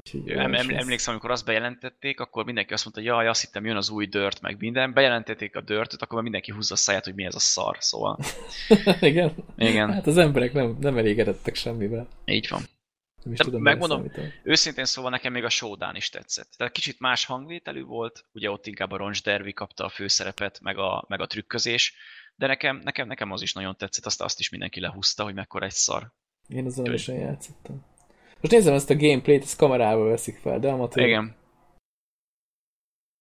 Úgyhogy 0.05 0.31
Em, 0.31 0.53
jó, 0.53 0.59
em, 0.59 0.69
emlékszem, 0.71 1.13
amikor 1.13 1.31
azt 1.31 1.45
bejelentették, 1.45 2.21
akkor 2.21 2.45
mindenki 2.45 2.73
azt 2.73 2.85
mondta, 2.85 3.03
jaj, 3.03 3.29
azt 3.29 3.41
hittem 3.41 3.65
jön 3.65 3.77
az 3.77 3.91
új 3.91 4.07
dört, 4.07 4.41
meg 4.41 4.57
minden. 4.59 4.93
Bejelentették 4.93 5.57
a 5.57 5.61
dörtöt, 5.61 6.03
akkor 6.03 6.15
már 6.15 6.23
mindenki 6.23 6.53
húzza 6.53 6.75
a 6.75 6.77
száját, 6.77 7.05
hogy 7.05 7.15
mi 7.15 7.25
ez 7.25 7.35
a 7.35 7.39
szar, 7.39 7.77
szóval. 7.81 8.19
Igen? 9.01 9.35
Igen, 9.57 9.93
Hát 9.93 10.07
az 10.07 10.17
emberek 10.17 10.53
nem, 10.53 10.77
nem 10.81 10.97
elégedettek 10.99 11.55
semmivel. 11.55 12.09
így 12.25 12.49
van. 12.49 12.63
Nem 13.23 13.33
is 13.33 13.39
De 13.39 13.45
tudom, 13.45 13.63
megmondom. 13.63 14.13
Őszintén 14.43 14.85
szóval 14.85 15.11
nekem 15.11 15.33
még 15.33 15.45
a 15.45 15.49
Showdown 15.49 15.97
is 15.97 16.09
tetszett. 16.09 16.51
Tehát 16.57 16.73
kicsit 16.73 17.01
más 17.01 17.25
hangvételű 17.25 17.83
volt, 17.85 18.25
ugye 18.33 18.51
ott 18.51 18.67
inkább 18.67 18.91
a 18.93 18.97
Roncs 18.97 19.23
Derby 19.23 19.53
kapta 19.53 19.85
a 19.85 19.89
főszerepet, 19.89 20.61
meg 20.61 20.79
a, 20.79 21.05
meg 21.09 21.21
a 21.21 21.27
trükközés, 21.27 21.95
de 22.37 22.47
nekem, 22.47 22.81
nekem, 22.85 23.07
nekem 23.07 23.33
az 23.33 23.43
is 23.43 23.53
nagyon 23.53 23.77
tetszett, 23.77 24.07
azt, 24.07 24.23
azt 24.23 24.41
is 24.41 24.49
mindenki 24.49 24.81
lehúzta, 24.81 25.23
hogy 25.25 25.35
mekkora 25.35 25.65
egy 25.65 25.73
szar. 25.73 26.13
Én 26.49 26.67
azon 26.67 26.85
nem 26.85 26.95
is 26.95 27.09
játszottam. 27.09 27.85
Most 28.41 28.53
nézem 28.53 28.75
ezt 28.75 28.91
a 28.91 28.97
gameplayt, 28.97 29.43
ezt 29.43 29.59
kamerával 29.59 30.09
veszik 30.09 30.37
fel, 30.37 30.59
de 30.59 30.69
amatőr. 30.69 31.07
Igen. 31.07 31.37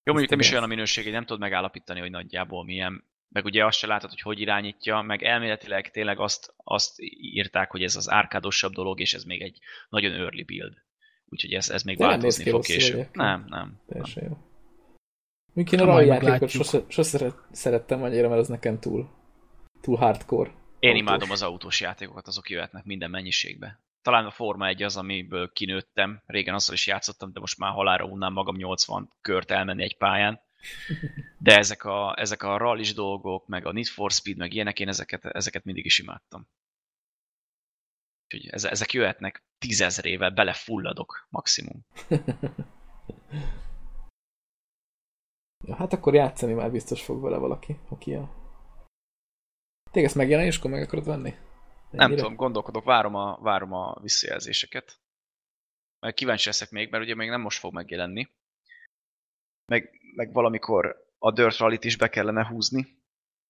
Jó, 0.04 0.14
mondjuk 0.14 0.30
nem 0.30 0.40
is 0.40 0.52
olyan 0.52 0.64
a 0.64 0.68
minőség, 0.68 1.04
hogy 1.04 1.14
nem 1.14 1.26
tudod 1.26 1.40
megállapítani, 1.40 2.00
hogy 2.00 2.12
nagyjából 2.12 2.64
milyen, 2.64 3.04
meg 3.30 3.46
ugye 3.46 3.66
azt 3.66 3.78
se 3.78 3.88
látod, 3.88 4.10
hogy 4.10 4.22
hogy 4.22 4.40
irányítja, 4.40 5.02
meg 5.02 5.24
elméletileg 5.24 5.92
tényleg 5.92 6.20
azt, 6.20 6.54
azt 6.64 6.94
írták, 7.20 7.72
hogy 7.72 7.84
ez 7.84 7.96
az 7.96 8.10
árkádosabb 8.10 8.74
dolog, 8.74 9.00
és 9.00 9.14
ez 9.14 9.24
még 9.24 9.42
egy 9.42 9.60
nagyon 9.90 10.14
early 10.14 10.44
build. 10.44 10.74
Úgyhogy 11.30 11.54
ez, 11.54 11.70
ez 11.70 11.84
még 11.84 11.98
De 11.98 12.06
változni 12.06 12.50
fog 12.50 12.64
később. 12.64 13.08
Nem, 13.12 13.46
nem. 13.48 13.80
Teljesen 13.88 14.24
jó. 14.24 14.38
Mondjuk 15.54 15.82
én 15.82 15.88
a 15.88 15.94
meglátjuk. 15.96 16.50
sose, 16.50 16.84
sose 16.88 17.10
szeret, 17.10 17.36
szerettem 17.52 18.04
annyira, 18.04 18.28
mert 18.28 18.42
az 18.42 18.48
nekem 18.48 18.80
túl, 18.80 19.10
túl 19.82 19.98
hardcore. 19.98 20.50
Én 20.80 20.90
Autós. 20.90 21.00
imádom 21.00 21.32
az 21.32 21.42
autós 21.42 21.82
játékokat, 21.82 22.28
azok 22.28 22.50
jöhetnek 22.50 22.84
minden 22.86 23.10
mennyiségbe. 23.10 23.80
Talán 24.08 24.26
a 24.26 24.32
Forma 24.32 24.68
1 24.68 24.84
az, 24.84 24.98
amiből 24.98 25.52
kinőttem. 25.52 26.22
Régen 26.26 26.54
azzal 26.54 26.76
is 26.76 26.88
játszottam, 26.88 27.32
de 27.34 27.40
most 27.40 27.58
már 27.58 27.72
halára 27.72 28.06
unnám 28.06 28.34
magam 28.34 28.56
80 28.56 29.14
kört 29.22 29.52
elmenni 29.52 29.84
egy 29.84 29.98
pályán. 29.98 30.42
De 31.38 31.58
ezek 31.58 31.84
a, 31.84 32.20
ezek 32.20 32.44
a 32.44 32.58
rallis 32.58 32.94
dolgok, 32.94 33.48
meg 33.48 33.66
a 33.66 33.72
Need 33.72 33.86
for 33.86 34.12
Speed, 34.12 34.38
meg 34.38 34.54
ilyenek, 34.54 34.80
én 34.80 34.88
ezeket, 34.88 35.26
ezeket 35.26 35.64
mindig 35.64 35.86
is 35.86 36.00
imádtam. 36.00 36.48
Úgyhogy 38.24 38.50
eze- 38.50 38.72
ezek 38.72 38.94
jöhetnek 38.94 39.44
tízezrével, 39.58 40.30
belefulladok 40.30 41.28
maximum. 41.30 41.86
Ja, 45.66 45.76
hát 45.76 45.94
akkor 45.94 46.14
játszani 46.14 46.54
már 46.54 46.72
biztos 46.72 47.04
fog 47.04 47.22
vele 47.22 47.38
valaki, 47.38 47.80
aki 47.90 48.14
a... 48.14 48.30
Téged 49.92 50.08
ezt 50.08 50.18
megjelenéskor 50.18 50.72
meg 50.72 50.82
akarod 50.82 51.06
venni? 51.06 51.34
Nem 51.90 52.16
tudom, 52.16 52.36
gondolkodok, 52.36 52.84
várom 52.84 53.16
a, 53.16 53.38
várom 53.42 53.74
a 53.74 54.00
visszajelzéseket. 54.02 55.00
Mert 56.00 56.16
kíváncsi 56.16 56.48
leszek 56.48 56.70
még, 56.70 56.90
mert 56.90 57.04
ugye 57.04 57.16
még 57.16 57.30
nem 57.30 57.42
most 57.42 57.60
fog 57.60 57.74
megjelenni. 57.74 58.28
Meg, 59.72 60.00
meg 60.16 60.34
valamikor 60.34 61.06
a 61.18 61.32
Dirt 61.32 61.58
Rally-t 61.58 61.84
is 61.84 61.98
be 61.98 62.10
kellene 62.10 62.48
húzni, 62.48 62.82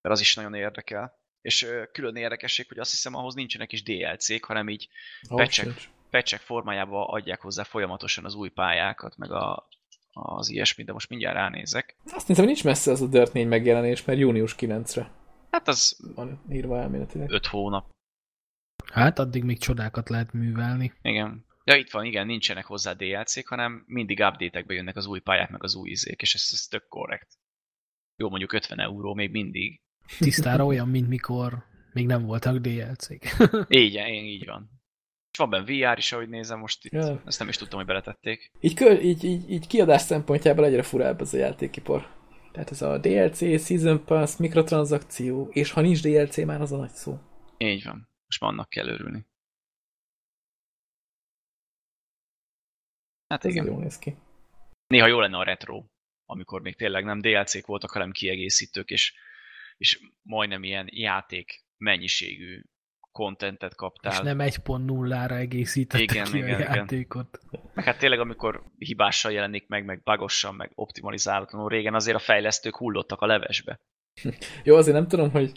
mert 0.01 0.15
az 0.15 0.19
is 0.19 0.35
nagyon 0.35 0.53
érdekel. 0.53 1.19
És 1.41 1.67
külön 1.91 2.15
érdekesség, 2.15 2.67
hogy 2.67 2.79
azt 2.79 2.91
hiszem 2.91 3.15
ahhoz 3.15 3.35
nincsenek 3.35 3.71
is 3.71 3.83
DLC-k, 3.83 4.45
hanem 4.45 4.69
így 4.69 4.89
pecsek, 5.27 5.67
pecsek 6.09 6.39
formájába 6.39 7.07
adják 7.07 7.41
hozzá 7.41 7.63
folyamatosan 7.63 8.25
az 8.25 8.35
új 8.35 8.49
pályákat, 8.49 9.17
meg 9.17 9.31
a, 9.31 9.67
az 10.11 10.49
ilyesmit, 10.49 10.85
de 10.85 10.93
most 10.93 11.09
mindjárt 11.09 11.35
ránézek. 11.35 11.95
Azt 12.05 12.27
hogy 12.27 12.45
nincs 12.45 12.63
messze 12.63 12.91
az 12.91 13.01
a 13.01 13.07
Dirt 13.07 13.33
4 13.33 13.47
megjelenés, 13.47 14.05
mert 14.05 14.19
június 14.19 14.55
9-re 14.59 15.11
Hát 15.51 15.67
az 15.67 15.97
van 16.15 16.41
írva 16.51 16.77
elméletileg. 16.77 17.31
5 17.31 17.45
hónap. 17.45 17.89
Hát 18.93 19.19
addig 19.19 19.43
még 19.43 19.59
csodákat 19.59 20.09
lehet 20.09 20.33
művelni. 20.33 20.93
Igen. 21.01 21.45
Ja, 21.63 21.75
itt 21.75 21.91
van, 21.91 22.05
igen, 22.05 22.25
nincsenek 22.25 22.65
hozzá 22.65 22.93
DLC-k, 22.93 23.47
hanem 23.47 23.83
mindig 23.85 24.19
update-ekbe 24.19 24.73
jönnek 24.73 24.95
az 24.95 25.05
új 25.05 25.19
pályák, 25.19 25.49
meg 25.49 25.63
az 25.63 25.75
új 25.75 25.89
izék, 25.89 26.21
és 26.21 26.33
ez, 26.33 26.49
ez 26.51 26.61
tök 26.61 26.87
korrekt. 26.87 27.27
Jó, 28.15 28.29
mondjuk 28.29 28.53
50 28.53 28.79
euró 28.79 29.13
még 29.13 29.31
mindig. 29.31 29.81
Tisztára 30.19 30.65
olyan, 30.65 30.87
mint 30.87 31.07
mikor 31.07 31.65
még 31.93 32.05
nem 32.05 32.25
voltak 32.25 32.57
DLC-k. 32.57 33.37
Így, 33.81 33.93
így, 33.93 34.25
így 34.25 34.45
van. 34.45 34.69
És 35.31 35.37
van 35.37 35.49
benne 35.49 35.63
VR 35.63 35.97
is, 35.97 36.11
ahogy 36.11 36.29
nézem 36.29 36.59
most 36.59 36.85
itt. 36.85 36.91
Ja. 36.91 37.21
Ezt 37.25 37.39
nem 37.39 37.47
is 37.47 37.57
tudtam, 37.57 37.77
hogy 37.77 37.87
beletették. 37.87 38.51
Így, 38.59 38.81
így, 39.01 39.23
így, 39.23 39.51
így 39.51 39.67
kiadás 39.67 40.01
szempontjából 40.01 40.65
egyre 40.65 40.83
furább 40.83 41.21
ez 41.21 41.33
a 41.33 41.37
játékipar. 41.37 42.15
Tehát 42.51 42.71
ez 42.71 42.81
a 42.81 42.97
DLC, 42.97 43.37
Season 43.65 44.05
Pass, 44.05 44.37
mikrotranszakció, 44.37 45.49
és 45.51 45.71
ha 45.71 45.81
nincs 45.81 46.01
DLC, 46.01 46.45
már 46.45 46.61
az 46.61 46.71
a 46.71 46.77
nagy 46.77 46.89
szó. 46.89 47.19
Így 47.57 47.83
van. 47.83 48.09
Most 48.27 48.41
már 48.41 48.51
annak 48.51 48.69
kell 48.69 48.87
örülni. 48.87 49.25
Hát 53.27 53.45
Ez 53.45 53.51
igen. 53.51 53.65
jól 53.65 53.79
néz 53.79 53.97
ki. 53.97 54.15
Néha 54.87 55.07
jó 55.07 55.19
lenne 55.19 55.37
a 55.37 55.43
retro, 55.43 55.83
amikor 56.25 56.61
még 56.61 56.75
tényleg 56.75 57.03
nem 57.03 57.21
DLC-k 57.21 57.65
voltak, 57.65 57.91
hanem 57.91 58.11
kiegészítők, 58.11 58.89
és, 58.89 59.13
és 59.77 59.99
majdnem 60.21 60.63
ilyen 60.63 60.87
játék 60.91 61.65
mennyiségű 61.77 62.61
kontentet 63.11 63.75
kaptál. 63.75 64.11
És 64.11 64.19
nem 64.19 64.37
1.0-ra 64.37 65.37
egészítettek 65.37 66.11
Igen, 66.11 66.25
ki 66.25 66.37
igen, 66.37 66.53
a 66.53 66.59
igen. 66.59 66.75
játékot. 66.75 67.39
Meg 67.73 67.85
hát 67.85 67.97
tényleg, 67.97 68.19
amikor 68.19 68.63
hibással 68.77 69.31
jelenik 69.31 69.67
meg, 69.67 69.85
meg 69.85 70.03
bagosan, 70.03 70.55
meg 70.55 70.71
optimalizálatlanul, 70.75 71.69
régen 71.69 71.93
azért 71.93 72.15
a 72.15 72.19
fejlesztők 72.19 72.77
hullottak 72.77 73.21
a 73.21 73.25
levesbe. 73.25 73.79
Jó, 74.63 74.75
azért 74.75 74.95
nem 74.95 75.07
tudom, 75.07 75.31
hogy... 75.31 75.51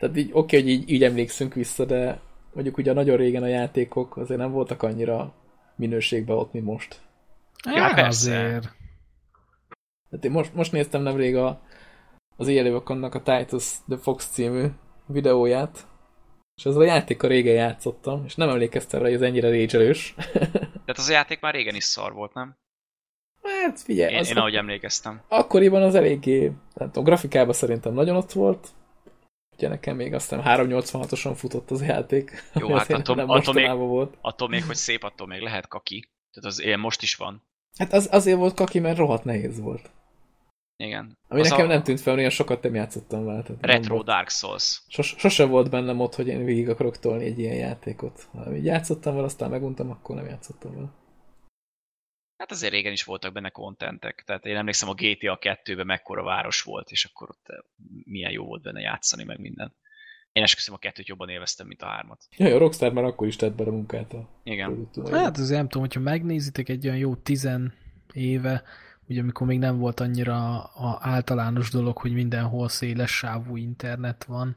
Tehát 0.00 0.16
így 0.16 0.30
oké, 0.32 0.60
hogy 0.60 0.68
így, 0.68 0.90
így 0.90 1.04
emlékszünk 1.04 1.54
vissza, 1.54 1.84
de 1.84 2.20
mondjuk 2.52 2.76
ugye 2.76 2.92
nagyon 2.92 3.16
régen 3.16 3.42
a 3.42 3.46
játékok 3.46 4.16
azért 4.16 4.40
nem 4.40 4.50
voltak 4.50 4.82
annyira 4.82 5.34
minőségben 5.76 6.36
ott, 6.36 6.52
mint 6.52 6.64
most. 6.64 7.00
Ja, 7.64 7.80
Hát 7.80 7.94
persze. 7.94 8.38
azért. 8.38 8.62
Tehát 10.10 10.24
én 10.24 10.30
most, 10.30 10.54
most 10.54 10.72
néztem 10.72 11.02
nemrég 11.02 11.36
a, 11.36 11.60
az 12.36 12.48
Éjjelővakonnak 12.48 13.14
a 13.14 13.22
Titus 13.22 13.70
The 13.88 13.98
Fox 13.98 14.26
című 14.26 14.66
videóját, 15.06 15.86
és 16.56 16.64
ezzel 16.64 16.80
a 16.80 16.84
játékkal 16.84 17.28
régen 17.28 17.54
játszottam, 17.54 18.24
és 18.24 18.34
nem 18.34 18.48
emlékeztem 18.48 19.00
rá, 19.00 19.06
hogy 19.06 19.14
ez 19.14 19.22
ennyire 19.22 19.48
régyelős. 19.48 20.14
Tehát 20.84 20.98
az 20.98 21.08
a 21.08 21.12
játék 21.12 21.40
már 21.40 21.54
régen 21.54 21.74
is 21.74 21.84
szar 21.84 22.12
volt, 22.12 22.34
nem? 22.34 22.56
Hát 23.64 23.80
figyelj, 23.80 24.12
Én, 24.12 24.18
az 24.18 24.28
én 24.28 24.36
ahogy 24.36 24.54
emlékeztem. 24.54 25.20
akkoriban 25.28 25.82
az 25.82 25.94
eléggé, 25.94 26.52
nem 26.74 26.86
tudom, 26.86 27.04
grafikában 27.04 27.54
szerintem 27.54 27.92
nagyon 27.92 28.16
ott 28.16 28.32
volt, 28.32 28.68
ugye 29.56 29.68
nekem 29.68 29.96
még 29.96 30.14
aztán 30.14 30.42
386-oson 30.44 31.32
futott 31.36 31.70
az 31.70 31.82
játék. 31.82 32.42
Jó, 32.54 32.66
ami 32.66 32.78
hát 32.78 32.90
attól- 32.90 33.16
nem 33.16 33.28
attól 33.28 33.54
még- 33.54 33.70
volt. 33.70 34.14
Attól 34.20 34.48
még, 34.48 34.64
hogy 34.64 34.76
szép, 34.76 35.02
attól 35.04 35.26
még 35.26 35.40
lehet 35.40 35.68
kaki. 35.68 36.08
Tehát 36.32 36.50
az 36.50 36.62
ilyen 36.62 36.80
most 36.80 37.02
is 37.02 37.14
van. 37.14 37.42
Hát 37.78 37.92
az, 37.92 38.08
azért 38.12 38.38
volt 38.38 38.54
kaki, 38.54 38.78
mert 38.78 38.96
rohadt 38.98 39.24
nehéz 39.24 39.60
volt. 39.60 39.90
Igen. 40.76 41.18
Ami 41.28 41.40
az 41.40 41.48
nekem 41.50 41.64
a 41.64 41.68
nem 41.68 41.82
tűnt 41.82 42.00
fel, 42.00 42.16
olyan 42.16 42.30
sokat 42.30 42.62
nem 42.62 42.74
játszottam 42.74 43.24
vele. 43.24 43.42
Retro 43.60 43.94
volt- 43.94 44.06
Dark 44.06 44.28
Souls. 44.30 44.82
Sos, 44.88 45.14
sose 45.18 45.44
volt 45.44 45.70
bennem 45.70 46.00
ott, 46.00 46.14
hogy 46.14 46.28
én 46.28 46.44
végig 46.44 46.68
akarok 46.68 46.98
tolni 46.98 47.24
egy 47.24 47.38
ilyen 47.38 47.54
játékot. 47.56 48.28
Ha 48.32 48.54
így 48.56 48.64
játszottam 48.64 49.14
vele, 49.14 49.26
aztán 49.26 49.50
meguntam, 49.50 49.90
akkor 49.90 50.16
nem 50.16 50.26
játszottam 50.26 50.74
vele. 50.74 50.88
Hát 52.36 52.50
azért 52.50 52.72
régen 52.72 52.92
is 52.92 53.04
voltak 53.04 53.32
benne 53.32 53.48
kontentek. 53.48 54.22
Tehát 54.26 54.46
én 54.46 54.56
emlékszem 54.56 54.88
a 54.88 54.94
GTA 54.94 55.38
2-ben 55.40 55.86
mekkora 55.86 56.22
város 56.22 56.62
volt, 56.62 56.90
és 56.90 57.04
akkor 57.04 57.28
ott 57.30 57.46
eh, 57.48 57.56
milyen 58.04 58.30
jó 58.30 58.44
volt 58.44 58.62
benne 58.62 58.80
játszani, 58.80 59.24
meg 59.24 59.38
minden. 59.38 59.72
Én 60.32 60.42
esküszöm 60.42 60.74
a 60.74 60.78
kettőt 60.78 61.06
jobban 61.06 61.28
élveztem, 61.28 61.66
mint 61.66 61.82
a 61.82 61.86
hármat. 61.86 62.26
Ja, 62.36 62.54
a 62.54 62.58
Rockstar 62.58 62.92
már 62.92 63.04
akkor 63.04 63.26
is 63.26 63.36
tett 63.36 63.54
bele 63.54 63.70
munkát 63.70 64.12
a 64.12 64.28
Igen. 64.42 64.88
Hát 65.10 65.38
azért 65.38 65.56
nem 65.56 65.68
tudom, 65.68 65.82
hogyha 65.82 66.00
megnézitek 66.00 66.68
egy 66.68 66.86
olyan 66.86 66.98
jó 66.98 67.14
tizen 67.14 67.74
éve, 68.12 68.62
ugye 69.08 69.20
amikor 69.20 69.46
még 69.46 69.58
nem 69.58 69.78
volt 69.78 70.00
annyira 70.00 70.62
a 70.62 70.98
általános 71.00 71.70
dolog, 71.70 71.98
hogy 71.98 72.12
mindenhol 72.12 72.68
széles 72.68 73.16
sávú 73.16 73.56
internet 73.56 74.24
van, 74.24 74.56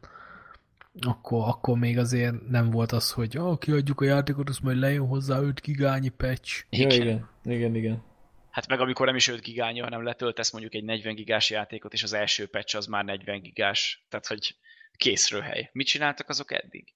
akkor, 0.99 1.47
akkor 1.47 1.77
még 1.77 1.97
azért 1.97 2.47
nem 2.49 2.69
volt 2.69 2.91
az, 2.91 3.11
hogy 3.11 3.37
ah, 3.37 3.57
kiadjuk 3.57 4.01
a 4.01 4.05
játékot, 4.05 4.49
azt 4.49 4.61
majd 4.61 4.77
lejön 4.77 5.07
hozzá 5.07 5.39
5 5.39 5.61
gigányi 5.61 6.09
patch. 6.09 6.65
Ja, 6.69 6.87
Igen. 6.87 7.01
igen, 7.01 7.27
igen, 7.43 7.75
igen. 7.75 8.03
Hát 8.49 8.67
meg 8.67 8.79
amikor 8.79 9.05
nem 9.05 9.15
is 9.15 9.27
5 9.27 9.41
gigánya, 9.41 9.83
hanem 9.83 10.03
letöltesz 10.03 10.51
mondjuk 10.51 10.73
egy 10.73 10.83
40 10.83 11.15
gigás 11.15 11.49
játékot, 11.49 11.93
és 11.93 12.03
az 12.03 12.13
első 12.13 12.47
patch 12.47 12.75
az 12.75 12.85
már 12.85 13.05
40 13.05 13.41
gigás. 13.41 14.05
Tehát, 14.09 14.27
hogy 14.27 14.55
készről 14.95 15.41
hely. 15.41 15.69
Mit 15.73 15.87
csináltak 15.87 16.29
azok 16.29 16.51
eddig? 16.51 16.93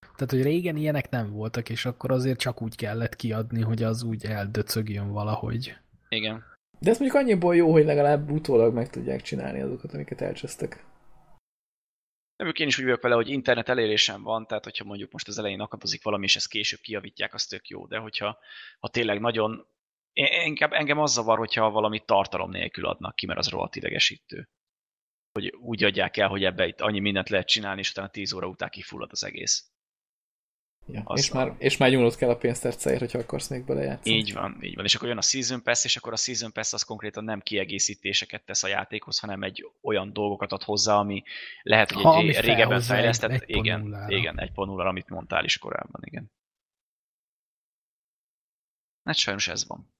Tehát, 0.00 0.30
hogy 0.30 0.42
régen 0.42 0.76
ilyenek 0.76 1.10
nem 1.10 1.30
voltak, 1.30 1.68
és 1.68 1.84
akkor 1.84 2.10
azért 2.10 2.38
csak 2.38 2.62
úgy 2.62 2.76
kellett 2.76 3.16
kiadni, 3.16 3.60
hogy 3.62 3.82
az 3.82 4.02
úgy 4.02 4.24
eldöcögjön 4.24 5.12
valahogy. 5.12 5.76
Igen. 6.08 6.44
De 6.78 6.90
ez 6.90 6.98
mondjuk 6.98 7.20
annyiból 7.20 7.56
jó, 7.56 7.72
hogy 7.72 7.84
legalább 7.84 8.30
utólag 8.30 8.74
meg 8.74 8.90
tudják 8.90 9.22
csinálni 9.22 9.60
azokat, 9.60 9.94
amiket 9.94 10.20
elcsesztek. 10.20 10.84
Nem, 12.36 12.52
én 12.54 12.66
is 12.66 12.78
úgy 12.78 12.84
vagyok 12.84 13.02
vele, 13.02 13.14
hogy 13.14 13.28
internet 13.28 13.68
elérésem 13.68 14.22
van, 14.22 14.46
tehát 14.46 14.64
hogyha 14.64 14.84
mondjuk 14.84 15.12
most 15.12 15.28
az 15.28 15.38
elején 15.38 15.60
akadozik 15.60 16.02
valami, 16.02 16.24
és 16.24 16.36
ezt 16.36 16.48
később 16.48 16.80
kijavítják, 16.80 17.34
az 17.34 17.46
tök 17.46 17.68
jó, 17.68 17.86
de 17.86 17.98
hogyha 17.98 18.38
ha 18.78 18.88
tényleg 18.88 19.20
nagyon... 19.20 19.66
Én, 20.12 20.26
inkább 20.46 20.72
engem 20.72 20.98
az 20.98 21.12
zavar, 21.12 21.38
hogyha 21.38 21.70
valami 21.70 22.00
tartalom 22.04 22.50
nélkül 22.50 22.86
adnak 22.86 23.16
ki, 23.16 23.26
mert 23.26 23.38
az 23.38 23.48
rohadt 23.48 23.76
idegesítő. 23.76 24.48
hogy 25.32 25.54
úgy 25.54 25.84
adják 25.84 26.16
el, 26.16 26.28
hogy 26.28 26.44
ebbe 26.44 26.66
itt 26.66 26.80
annyi 26.80 27.00
mindent 27.00 27.28
lehet 27.28 27.46
csinálni, 27.46 27.80
és 27.80 27.90
utána 27.90 28.08
10 28.08 28.32
óra 28.32 28.46
után 28.46 28.68
kifullad 28.68 29.12
az 29.12 29.24
egész. 29.24 29.71
Ja. 30.86 31.04
És, 31.14 31.30
már, 31.32 31.54
és 31.58 31.76
már 31.76 31.90
nyúlnod 31.90 32.16
kell 32.16 32.28
a 32.30 32.36
pénztárcáért, 32.36 32.98
hogyha 33.00 33.18
akarsz 33.18 33.48
még 33.48 33.64
belejátszani. 33.64 34.16
Így 34.16 34.32
van, 34.32 34.58
így 34.62 34.74
van. 34.74 34.84
És 34.84 34.94
akkor 34.94 35.08
jön 35.08 35.16
a 35.16 35.22
Season 35.22 35.62
Pass, 35.62 35.84
és 35.84 35.96
akkor 35.96 36.12
a 36.12 36.16
Season 36.16 36.52
Pass 36.52 36.72
az 36.72 36.82
konkrétan 36.82 37.24
nem 37.24 37.40
kiegészítéseket 37.40 38.44
tesz 38.44 38.62
a 38.62 38.68
játékhoz, 38.68 39.18
hanem 39.18 39.42
egy 39.42 39.70
olyan 39.82 40.12
dolgokat 40.12 40.52
ad 40.52 40.62
hozzá, 40.62 40.94
ami 40.94 41.22
lehet, 41.62 41.90
hogy 41.90 42.02
Ha, 42.02 42.16
egy 42.18 42.24
régebben 42.26 42.56
felhozza 42.56 42.92
egy- 42.94 42.98
fejlesztett, 42.98 43.30
1.0-ra. 43.30 43.46
igen, 43.56 44.10
igen, 44.10 44.40
egy 44.40 44.52
ponulra, 44.52 44.88
amit 44.88 45.08
mondtál 45.08 45.44
is 45.44 45.58
korábban, 45.58 46.00
igen. 46.04 46.30
Hát 49.04 49.16
sajnos 49.16 49.48
ez 49.48 49.66
van. 49.66 49.90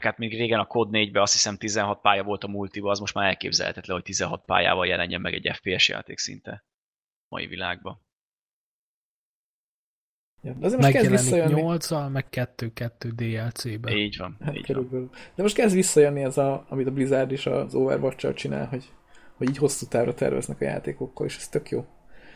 Hát 0.00 0.18
még 0.18 0.36
régen 0.36 0.58
a 0.58 0.66
Code 0.66 0.98
4-be 0.98 1.20
azt 1.22 1.32
hiszem 1.32 1.56
16 1.56 2.00
pálya 2.00 2.22
volt 2.22 2.44
a 2.44 2.48
multiba, 2.48 2.90
az 2.90 2.98
most 2.98 3.14
már 3.14 3.26
elképzelhetetlen, 3.28 3.96
hogy 3.96 4.04
16 4.04 4.44
pályával 4.44 4.86
jelenjen 4.86 5.20
meg 5.20 5.34
egy 5.34 5.50
FPS 5.56 5.88
játék 5.88 6.18
szinte 6.18 6.64
mai 7.32 7.46
világban. 7.46 8.00
Ja. 10.42 10.52
De 10.52 10.66
azért 10.66 10.80
most 10.80 10.92
kezd 10.92 11.10
visszajönni. 11.10 11.60
8 11.60 11.90
meg 11.90 12.26
2-2 12.30 12.90
DLC-be. 13.14 13.92
Így 13.92 14.16
van, 14.16 14.36
Hát 14.44 14.56
így 14.56 14.74
van. 14.74 15.10
De 15.34 15.42
most 15.42 15.54
kezd 15.54 15.74
visszajönni 15.74 16.22
ez, 16.22 16.38
a, 16.38 16.66
amit 16.68 16.86
a 16.86 16.90
Blizzard 16.90 17.32
is 17.32 17.46
az 17.46 17.74
overwatch 17.74 18.34
csinál, 18.34 18.66
hogy, 18.66 18.84
hogy 19.36 19.48
így 19.48 19.56
hosszú 19.56 19.86
távra 19.86 20.14
terveznek 20.14 20.60
a 20.60 20.64
játékokkal, 20.64 21.26
és 21.26 21.36
ez 21.36 21.48
tök 21.48 21.70
jó. 21.70 21.86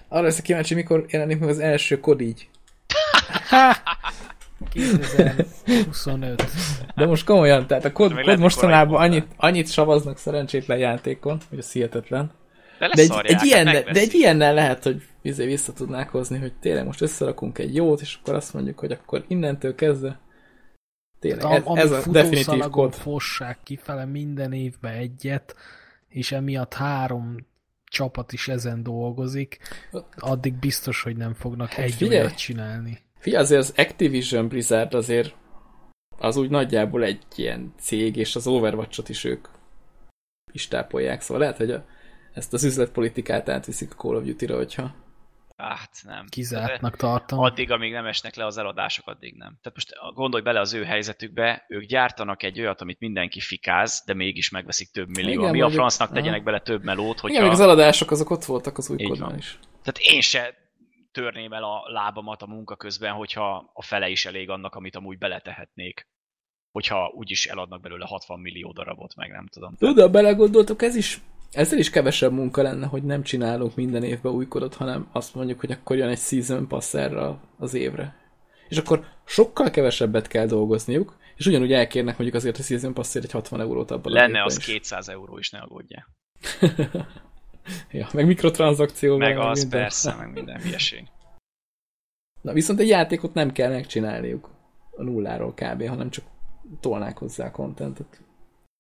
Arra 0.09 0.23
leszek 0.23 0.45
kíváncsi, 0.45 0.75
mikor 0.75 1.07
jelenik 1.09 1.39
meg 1.39 1.49
az 1.49 1.59
első 1.59 2.01
kod 2.01 2.21
így. 2.21 2.49
2025. 4.73 6.45
De 6.95 7.07
most 7.07 7.25
komolyan, 7.25 7.67
tehát 7.67 7.85
a 7.85 7.93
kod, 7.93 8.21
kod 8.21 8.39
mostanában 8.39 9.01
annyit, 9.01 9.27
annyit 9.37 9.71
savaznak 9.71 10.19
szerencsétlen 10.19 10.79
játékon, 10.79 11.41
hogy 11.49 11.59
ez 11.59 11.73
hihetetlen. 11.73 12.33
De, 12.79 12.89
De 12.95 13.03
egy, 13.03 13.13
egy, 13.23 13.45
ilyen, 13.45 13.67
hát 13.67 13.85
de 13.85 14.01
egy 14.01 14.15
ilyennel 14.15 14.55
lehet, 14.55 14.83
hogy 14.83 15.03
izé 15.23 15.47
vissza 15.47 15.73
tudnák 15.73 16.09
hozni, 16.09 16.39
hogy 16.39 16.53
tényleg 16.61 16.85
most 16.85 17.01
összerakunk 17.01 17.59
egy 17.59 17.75
jót, 17.75 18.01
és 18.01 18.19
akkor 18.21 18.35
azt 18.35 18.55
mondjuk, 18.55 18.79
hogy 18.79 18.93
akkor 18.93 19.25
innentől 19.29 19.75
kezdve 19.75 20.21
tényleg 21.21 21.53
ez, 21.53 21.63
Am, 21.65 21.77
ez 21.77 21.91
a 21.91 22.11
definitív 22.11 22.69
kod. 22.71 22.95
fossák 22.95 23.59
kifele 23.63 24.05
minden 24.05 24.53
évben 24.53 24.95
egyet, 24.95 25.57
és 26.09 26.33
emiatt 26.33 26.75
három 26.75 27.37
csapat 27.85 28.33
is 28.33 28.49
ezen 28.49 28.83
dolgozik, 28.83 29.59
addig 30.17 30.55
biztos, 30.55 31.03
hogy 31.03 31.17
nem 31.17 31.35
fognak 31.35 31.69
Hát 31.69 31.85
egy 31.85 31.95
figyelj! 31.95 32.21
olyat 32.21 32.37
csinálni. 32.37 32.99
Figyelj, 33.19 33.43
azért 33.43 33.61
az 33.61 33.73
Activision 33.77 34.49
Blizzard 34.49 34.95
azért 34.95 35.35
az 36.19 36.37
úgy 36.37 36.51
nagyjából 36.51 37.05
egy 37.05 37.23
ilyen 37.37 37.75
cég, 37.81 38.17
és 38.17 38.37
az 38.37 38.47
Overwatch-ot 38.47 39.09
is 39.09 39.25
ők 39.25 39.49
is 40.53 40.69
tápolják, 40.69 41.21
szóval 41.21 41.39
lehet, 41.43 41.57
hogy 41.57 41.71
a, 41.71 41.85
ezt 42.37 42.53
az 42.53 42.65
üzletpolitikát 42.65 43.49
átviszik 43.49 43.93
a 43.93 43.95
Call 43.95 44.17
of 44.17 44.25
Duty-ra, 44.25 44.57
hogyha 44.57 44.95
Hát 45.57 45.91
nem. 46.03 46.27
Kizártnak 46.29 46.97
tartom. 46.97 47.39
Addig, 47.39 47.71
amíg 47.71 47.93
nem 47.93 48.07
esnek 48.07 48.35
le 48.35 48.47
az 48.47 48.59
eladások, 48.59 49.07
addig 49.09 49.35
nem. 49.37 49.59
Tehát 49.63 49.73
most 49.75 50.15
gondolj 50.15 50.43
bele 50.43 50.61
az 50.61 50.73
ő 50.73 50.85
helyzetükbe, 50.85 51.65
ők 51.69 51.83
gyártanak 51.85 52.43
egy 52.43 52.61
olyat, 52.61 52.81
amit 52.81 53.01
mindenki 53.01 53.41
fikáz, 53.41 54.03
de 54.07 54.15
mégis 54.15 54.51
megveszik 54.51 54.91
több 54.91 55.09
millió. 55.09 55.31
Igen, 55.31 55.41
Igen, 55.41 55.53
Mi 55.53 55.61
a 55.61 55.71
francnak 55.71 56.13
tegyenek 56.13 56.43
bele 56.43 56.61
több 56.61 56.85
melót, 56.85 57.21
Igen, 57.23 57.43
még 57.43 57.51
az 57.51 57.59
hogyha... 57.59 57.73
eladások 57.73 58.11
azok 58.11 58.31
ott 58.31 58.45
voltak 58.45 58.79
az 58.79 58.91
új 58.91 58.97
Így 59.01 59.09
kodban 59.09 59.29
van. 59.29 59.39
is. 59.39 59.59
Tehát 59.83 59.99
én 60.15 60.21
se 60.21 60.55
törném 61.13 61.53
el 61.53 61.65
a 61.65 61.83
lábamat 61.93 62.43
a 62.43 62.47
munka 62.47 62.77
közben, 62.77 63.13
hogyha 63.13 63.71
a 63.75 63.83
fele 63.83 64.09
is 64.09 64.27
elég 64.27 64.51
annak, 64.51 64.75
amit 64.75 64.97
amúgy 64.97 65.19
beletehetnék. 65.19 66.07
Hogyha 66.73 67.13
úgyis 67.15 67.47
eladnak 67.47 67.81
belőle 67.81 68.07
60 68.07 68.41
millió 68.41 68.73
darabot, 68.73 69.15
meg 69.15 69.31
nem 69.31 69.47
tudom. 69.47 69.75
Tudod, 69.77 69.99
ha 69.99 70.09
belegondoltok, 70.11 70.83
ez 70.83 70.95
is, 70.97 71.21
ezzel 71.51 71.79
is 71.79 71.91
kevesebb 71.91 72.33
munka 72.33 72.63
lenne, 72.63 72.87
hogy 72.87 73.03
nem 73.03 73.23
csinálunk 73.23 73.75
minden 73.75 74.03
évben 74.03 74.33
új 74.33 74.47
kodot, 74.47 74.75
hanem 74.75 75.09
azt 75.13 75.35
mondjuk, 75.35 75.61
hogy 75.61 75.71
akkor 75.71 75.97
jön 75.97 76.09
egy 76.09 76.19
season 76.19 76.69
pass 76.69 76.95
erre 76.95 77.39
az 77.59 77.75
évre. 77.75 78.17
És 78.69 78.77
akkor 78.77 79.05
sokkal 79.25 79.71
kevesebbet 79.71 80.27
kell 80.27 80.47
dolgozniuk, 80.47 81.17
és 81.37 81.47
ugyanúgy 81.47 81.73
elkérnek 81.73 82.15
mondjuk 82.15 82.35
azért 82.35 82.59
a 82.59 82.63
season 82.63 82.95
passért 82.95 83.25
egy 83.25 83.31
60 83.31 83.61
eurót 83.61 83.91
abban 83.91 84.13
Lenne 84.13 84.45
az 84.45 84.57
is. 84.59 84.65
200 84.65 85.09
euró 85.09 85.39
is, 85.39 85.51
ne 85.51 85.59
aggódjál. 85.59 86.07
Ja, 87.91 88.09
meg 88.13 88.27
mikrotranszakcióval. 88.27 89.29
Meg 89.29 89.39
az 89.39 89.61
minden. 89.61 89.81
persze, 89.81 90.15
meg 90.15 90.33
minden 90.39 90.61
hülyeség. 90.61 91.07
Na 92.43 92.53
viszont 92.53 92.81
egy 92.81 92.89
játékot 92.89 93.35
nem 93.35 93.53
kell 93.53 93.71
megcsinálniuk 93.71 94.51
a 94.91 95.03
nulláról 95.03 95.55
kb., 95.55 95.89
hanem 95.89 96.11
csak 96.11 96.25
tolnák 96.81 97.19
hozzá 97.19 97.47
a 97.47 97.51
contentet. 97.51 98.21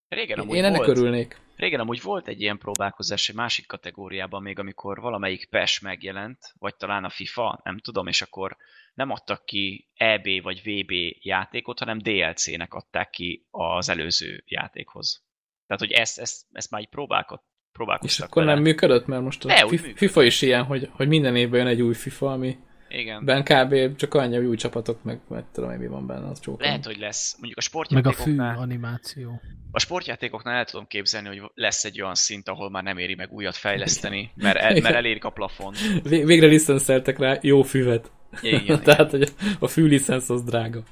Régen 0.08 0.38
amúgy 0.38 0.56
Én 0.56 0.64
ennek 0.64 0.84
volt, 0.84 0.98
örülnék. 0.98 1.40
Régen 1.56 1.80
amúgy 1.80 2.02
volt 2.02 2.28
egy 2.28 2.40
ilyen 2.40 2.58
próbálkozás 2.58 3.28
egy 3.28 3.34
másik 3.34 3.66
kategóriában 3.66 4.42
még, 4.42 4.58
amikor 4.58 5.00
valamelyik 5.00 5.48
PES 5.50 5.80
megjelent, 5.80 6.38
vagy 6.58 6.76
talán 6.76 7.04
a 7.04 7.08
FIFA, 7.08 7.60
nem 7.64 7.78
tudom, 7.78 8.06
és 8.06 8.22
akkor 8.22 8.56
nem 8.94 9.10
adtak 9.10 9.44
ki 9.44 9.88
EB 9.94 10.42
vagy 10.42 10.60
VB 10.64 10.92
játékot, 11.20 11.78
hanem 11.78 11.98
DLC-nek 11.98 12.74
adták 12.74 13.10
ki 13.10 13.46
az 13.50 13.88
előző 13.88 14.42
játékhoz. 14.46 15.24
Tehát, 15.66 15.82
hogy 15.82 15.92
ezt, 15.92 16.18
ezt, 16.18 16.46
ezt 16.52 16.70
már 16.70 16.80
így 16.80 16.88
próbálkod, 16.88 17.40
És 17.42 17.72
próbálkoztak 17.72 18.28
akkor 18.28 18.42
vele. 18.42 18.54
nem 18.54 18.62
működött, 18.62 19.06
mert 19.06 19.22
most 19.22 19.44
a 19.44 19.48
De, 19.48 19.64
működött. 19.64 19.96
FIFA 19.96 20.22
is 20.22 20.42
ilyen, 20.42 20.64
hogy, 20.64 20.88
hogy 20.92 21.08
minden 21.08 21.36
évben 21.36 21.58
jön 21.58 21.68
egy 21.68 21.82
új 21.82 21.94
FIFA, 21.94 22.32
ami 22.32 22.58
Igen. 22.88 23.24
ben 23.24 23.42
kb. 23.44 23.96
csak 23.96 24.14
annyi, 24.14 24.36
hogy 24.36 24.44
új 24.44 24.56
csapatok, 24.56 25.02
meg 25.02 25.20
meg 25.28 25.44
tudom 25.52 25.70
én 25.70 25.78
mi 25.78 25.86
van 25.86 26.06
benne, 26.06 26.28
az 26.28 26.40
csókolom. 26.40 26.68
Lehet, 26.68 26.84
hogy 26.86 26.98
lesz. 26.98 27.36
Mondjuk 27.38 27.58
a 27.58 27.94
Meg 27.94 28.06
a 28.06 28.12
fű 28.12 28.16
sportjátékoknál, 28.20 28.58
animáció. 28.58 29.40
a 29.72 29.78
sportjátékoknál 29.80 30.54
el 30.56 30.64
tudom 30.64 30.86
képzelni, 30.86 31.28
hogy 31.28 31.50
lesz 31.54 31.84
egy 31.84 32.00
olyan 32.02 32.14
szint, 32.14 32.48
ahol 32.48 32.70
már 32.70 32.82
nem 32.82 32.98
éri 32.98 33.14
meg 33.14 33.32
újat 33.32 33.56
fejleszteni, 33.56 34.30
mert, 34.36 34.56
el, 34.58 34.80
mert 34.80 34.94
elérik 34.94 35.24
a 35.24 35.30
plafon. 35.30 35.74
Vég- 36.02 36.26
Végre 36.26 36.46
licenszeltek 36.46 37.18
rá 37.18 37.38
jó 37.40 37.62
füvet. 37.62 38.10
Igen, 38.42 38.82
Tehát, 38.82 39.10
hogy 39.10 39.32
a 39.58 39.66
fű 39.66 39.86
licensz 39.86 40.30
az 40.30 40.42
drága. 40.44 40.82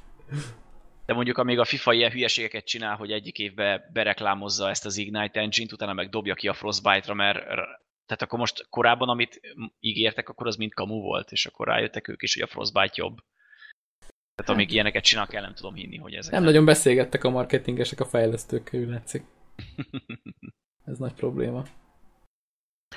De 1.06 1.14
mondjuk 1.14 1.38
amíg 1.38 1.58
a 1.58 1.64
FIFA 1.64 1.92
ilyen 1.92 2.10
hülyeségeket 2.10 2.64
csinál, 2.64 2.96
hogy 2.96 3.10
egyik 3.10 3.38
évben 3.38 3.80
bereklámozza 3.92 4.68
ezt 4.70 4.86
az 4.86 4.96
Ignite 4.96 5.40
Engine-t, 5.40 5.72
utána 5.72 5.92
meg 5.92 6.08
dobja 6.08 6.34
ki 6.34 6.48
a 6.48 6.52
Frostbite-ra, 6.52 7.14
mert 7.14 7.38
tehát 8.06 8.22
akkor 8.22 8.38
most 8.38 8.66
korábban, 8.70 9.08
amit 9.08 9.40
ígértek, 9.80 10.28
akkor 10.28 10.46
az 10.46 10.56
mind 10.56 10.74
kamu 10.74 11.00
volt, 11.00 11.32
és 11.32 11.46
akkor 11.46 11.66
rájöttek 11.66 12.08
ők 12.08 12.22
is, 12.22 12.34
hogy 12.34 12.42
a 12.42 12.46
Frostbite 12.46 12.92
jobb. 12.94 13.16
Tehát 14.34 14.50
amíg 14.50 14.70
ilyeneket 14.70 15.02
csinálnak, 15.02 15.34
el 15.34 15.42
nem 15.42 15.54
tudom 15.54 15.74
hinni, 15.74 15.96
hogy 15.96 16.14
ezek 16.14 16.32
Nem 16.32 16.42
nagyon 16.42 16.64
beszélgettek 16.64 17.24
a 17.24 17.30
marketingesek 17.30 18.00
a 18.00 18.04
fejlesztőkkel, 18.04 18.80
úgy 18.80 18.88
látszik. 18.88 19.24
Ez 20.84 20.98
nagy 20.98 21.12
probléma. 21.12 21.64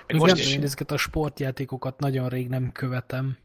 Meg 0.07 0.15
Most 0.15 0.37
is 0.37 0.55
ezeket 0.55 0.91
a 0.91 0.97
sportjátékokat 0.97 1.99
nagyon 1.99 2.29
rég 2.29 2.47
nem 2.47 2.71
követem. 2.71 3.37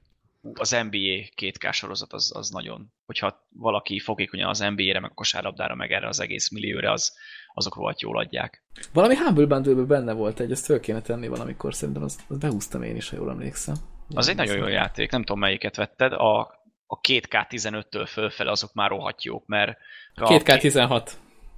az 0.55 0.71
NBA 0.71 1.29
2K 1.37 1.73
sorozat 1.73 2.13
az, 2.13 2.37
az 2.37 2.51
nagyon, 2.51 2.93
hogyha 3.05 3.47
valaki 3.49 4.01
fogékonyan 4.01 4.49
az 4.49 4.59
NBA-re, 4.59 5.01
meg 5.01 5.11
a 5.11 5.15
kosárlabdára, 5.15 5.75
meg 5.75 5.93
erre 5.93 6.09
az 6.09 6.21
egész 6.21 6.51
millióra, 6.51 6.93
az, 6.93 7.13
azok 7.55 7.75
rohadt 7.75 8.01
jól 8.01 8.19
adják. 8.19 8.65
Valami 8.93 9.17
Humble 9.17 9.47
bundle 9.47 9.85
benne 9.85 10.13
volt 10.13 10.41
egy, 10.41 10.51
ezt 10.51 10.65
föl 10.65 10.81
kéne 10.81 11.01
tenni 11.01 11.29
valamikor, 11.29 11.75
szerintem 11.75 12.03
azt, 12.03 12.21
azt 12.29 12.41
behúztam 12.41 12.83
én 12.83 12.97
is, 12.97 13.09
ha 13.09 13.17
jól 13.17 13.31
emlékszem. 13.31 13.75
Az 14.15 14.29
egy 14.29 14.37
nagyon 14.37 14.57
jó 14.57 14.67
játék, 14.67 15.11
nem 15.11 15.25
tudom 15.25 15.41
melyiket 15.41 15.77
vetted, 15.77 16.13
a, 16.13 16.41
a 16.87 17.01
2K15-től 17.09 18.09
fölfele 18.09 18.51
azok 18.51 18.73
már 18.73 18.91
rohadt 18.91 19.25
jók, 19.25 19.47
mert 19.47 19.79
a, 20.15 20.29
2K16. 20.29 21.11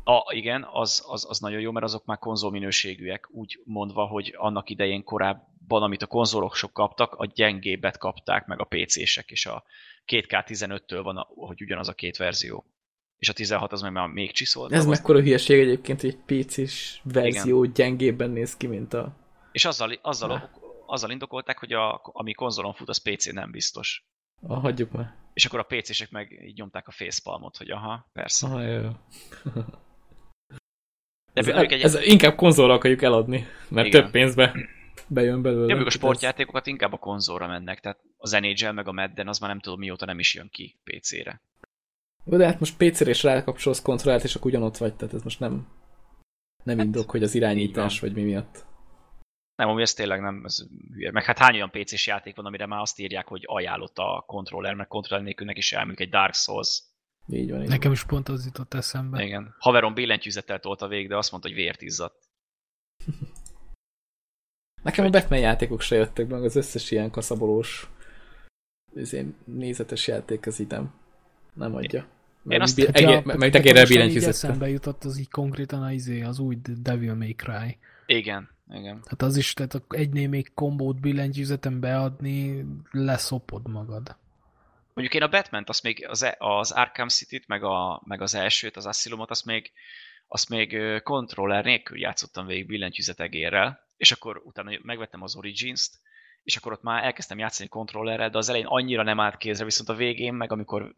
A, 0.05 0.35
igen, 0.35 0.67
az, 0.73 1.05
az, 1.07 1.27
az 1.29 1.39
nagyon 1.39 1.61
jó, 1.61 1.71
mert 1.71 1.85
azok 1.85 2.05
már 2.05 2.19
konzolminőségűek, 2.19 3.29
úgy 3.31 3.61
mondva, 3.65 4.07
hogy 4.07 4.35
annak 4.37 4.71
idején 4.71 5.05
korábban, 5.05 5.83
amit 5.83 6.03
a 6.03 6.07
konzolok 6.07 6.55
sok 6.55 6.73
kaptak, 6.73 7.15
a 7.15 7.27
gyengébbet 7.27 7.99
kapták 7.99 8.47
meg 8.47 8.61
a 8.61 8.65
PC-sek, 8.65 9.31
és 9.31 9.47
a 9.47 9.65
2K15-től 10.07 11.01
van, 11.03 11.27
hogy 11.35 11.63
ugyanaz 11.63 11.89
a 11.89 11.93
két 11.93 12.17
verzió. 12.17 12.65
És 13.19 13.29
a 13.29 13.33
16 13.33 13.73
az 13.73 13.81
már 13.81 14.07
még 14.07 14.33
csiszolt. 14.33 14.73
Ez 14.73 14.87
mekkora 14.87 15.21
hülyeség 15.21 15.61
egyébként, 15.61 16.01
hogy 16.01 16.17
egy 16.27 16.45
PC-s 16.45 17.01
verzió 17.03 17.63
Igen. 17.63 17.75
gyengébben 17.75 18.31
néz 18.31 18.57
ki, 18.57 18.67
mint 18.67 18.95
a... 18.95 19.17
És 19.53 19.65
azzal, 19.65 19.99
azzal, 20.03 20.51
azzal 20.87 21.11
indokolták, 21.11 21.59
hogy 21.59 21.73
a, 21.73 22.01
ami 22.03 22.33
konzolon 22.33 22.73
fut, 22.73 22.89
az 22.89 22.99
PC 22.99 23.33
nem 23.33 23.51
biztos. 23.51 24.05
Ah, 24.47 24.63
hagyjuk 24.63 24.91
már. 24.91 25.15
És 25.33 25.45
akkor 25.45 25.59
a 25.59 25.63
PC-sek 25.63 26.11
meg 26.11 26.43
így 26.47 26.57
nyomták 26.57 26.89
a 26.89 26.91
facepalmot, 26.91 27.57
hogy 27.57 27.71
aha, 27.71 28.09
persze. 28.13 28.47
Aha, 28.47 28.63
jó. 28.63 28.91
De 31.33 31.41
ez, 31.41 31.49
egy... 31.49 31.73
ez 31.73 31.95
inkább 31.95 32.35
konzolra 32.35 32.75
akarjuk 32.75 33.03
eladni, 33.03 33.47
mert 33.69 33.87
Igen. 33.87 34.03
több 34.03 34.11
pénzbe 34.11 34.55
bejön 35.07 35.43
belőle. 35.43 35.75
De 35.75 35.85
a 35.85 35.91
sportjátékokat 35.91 36.67
inkább 36.67 36.93
a 36.93 36.97
konzolra 36.97 37.47
mennek, 37.47 37.81
tehát 37.81 37.99
az 38.17 38.31
NHL 38.31 38.71
meg 38.71 38.89
a 38.89 38.93
Madden 38.93 39.29
az 39.29 39.39
már 39.39 39.51
nem 39.51 39.61
tudom 39.61 39.79
mióta 39.79 40.07
nem 40.07 40.19
is 40.19 40.35
jön 40.35 40.49
ki 40.51 40.77
PC-re. 40.85 41.41
Jó, 42.25 42.37
de 42.37 42.47
hát 42.47 42.61
most 42.61 42.77
PC-re 42.77 43.11
is 43.11 43.23
rákapcsolsz 43.23 43.83
kontrollált, 43.83 44.25
és 44.25 44.35
akkor 44.35 44.51
ugyanott 44.51 44.77
vagy, 44.77 44.95
tehát 44.95 45.15
ez 45.15 45.23
most 45.23 45.41
nem, 45.41 45.67
nem 46.65 46.77
hát, 46.77 46.87
indok, 46.87 47.11
hogy 47.11 47.23
az 47.23 47.35
irányítás 47.35 48.01
vagy 48.01 48.15
mi 48.15 48.23
miatt. 48.23 48.65
Nem, 49.57 49.69
ami 49.69 49.83
ez 49.83 49.95
tényleg 49.95 50.21
nem, 50.21 50.45
ez 50.45 50.67
hülye. 50.93 51.11
Meg 51.11 51.25
hát 51.25 51.39
hány 51.39 51.55
olyan 51.55 51.71
PC-s 51.71 52.07
játék 52.07 52.37
van, 52.37 52.47
amire 52.47 52.67
már 52.67 52.81
azt 52.81 52.99
írják, 52.99 53.27
hogy 53.27 53.43
ajánlott 53.47 53.99
a 53.99 54.25
kontroller, 54.27 54.75
meg 54.75 54.87
kontroller 54.87 55.25
nélkül 55.25 55.47
neki 55.47 55.59
is 55.59 55.73
elműk 55.73 56.01
egy 56.01 56.09
Dark 56.09 56.35
Souls. 56.35 56.83
Így 57.27 57.51
van, 57.51 57.63
így 57.63 57.69
Nekem 57.69 57.91
van. 57.91 57.93
is 57.93 58.05
pont 58.05 58.29
az 58.29 58.45
jutott 58.45 58.75
eszembe. 58.75 59.23
Igen. 59.23 59.55
Haverom 59.59 59.95
billentyűzettel 59.95 60.61
tolta 60.61 60.89
végig, 60.89 61.09
de 61.09 61.17
azt 61.17 61.31
mondta, 61.31 61.49
hogy 61.49 61.59
vért 61.59 61.83
izzadt. 61.83 62.25
Nekem 64.83 65.05
a 65.05 65.11
Batman 65.11 65.39
játékok 65.39 65.81
se 65.81 65.97
jöttek 65.97 66.29
meg, 66.29 66.45
az 66.45 66.57
összes 66.57 66.91
ilyen 66.91 67.11
kaszabolós 67.11 67.89
nézetes 69.45 70.07
játék 70.07 70.47
az 70.47 70.61
idem. 70.61 70.95
Nem 71.53 71.75
adja. 71.75 72.14
Meg, 72.45 72.61
azt- 72.61 72.81
Hogyha- 72.81 73.13
egér, 73.13 73.25
meg 73.25 73.39
eszembe 74.17 74.69
jutott 74.69 75.05
az 75.05 75.19
így 75.19 75.31
konkrétan 75.31 75.83
az, 75.83 75.93
izé, 75.93 76.23
az 76.23 76.39
új 76.39 76.57
Devil 76.63 77.15
May 77.15 77.35
Cry. 77.35 77.79
Igen, 78.07 78.51
igen. 78.71 79.01
Tehát 79.03 79.23
az 79.23 79.37
is, 79.37 79.53
tehát 79.53 79.83
egynél 79.89 80.29
még 80.29 80.55
kombót 80.55 81.01
billentyűzeten 81.01 81.81
beadni, 81.81 82.65
leszopod 82.91 83.69
magad. 83.69 84.17
Mondjuk 84.95 85.23
én 85.23 85.29
a 85.29 85.31
Batman-t, 85.31 85.69
azt 85.69 85.83
még 85.83 86.07
az, 86.09 86.23
e- 86.23 86.37
az 86.39 86.71
Arkham 86.71 87.09
City-t, 87.09 87.47
meg, 87.47 87.63
a, 87.63 88.03
meg 88.05 88.21
az 88.21 88.35
elsőt, 88.35 88.77
az 88.77 88.87
Asylumot, 88.87 89.31
azt 89.31 89.45
még, 89.45 89.73
azt 90.29 90.49
még 90.49 90.79
kontroller 91.03 91.65
nélkül 91.65 91.99
játszottam 91.99 92.47
végig 92.47 92.67
billentyűzet 92.67 93.21
egérrel, 93.21 93.81
és 93.97 94.13
akkor 94.13 94.43
utána 94.45 94.71
megvettem 94.83 95.23
az 95.23 95.37
Origins-t, 95.37 95.99
és 96.43 96.57
akkor 96.57 96.73
ott 96.73 96.83
már 96.83 97.05
elkezdtem 97.05 97.39
játszani 97.39 97.69
kontrollerrel, 97.69 98.31
de 98.31 98.39
az 98.39 98.49
elején 98.49 98.67
annyira 98.67 99.03
nem 99.03 99.21
állt 99.21 99.37
kézre, 99.37 99.65
viszont 99.65 99.89
a 99.89 99.95
végén, 99.95 100.35
meg 100.35 100.53
amikor 100.53 100.95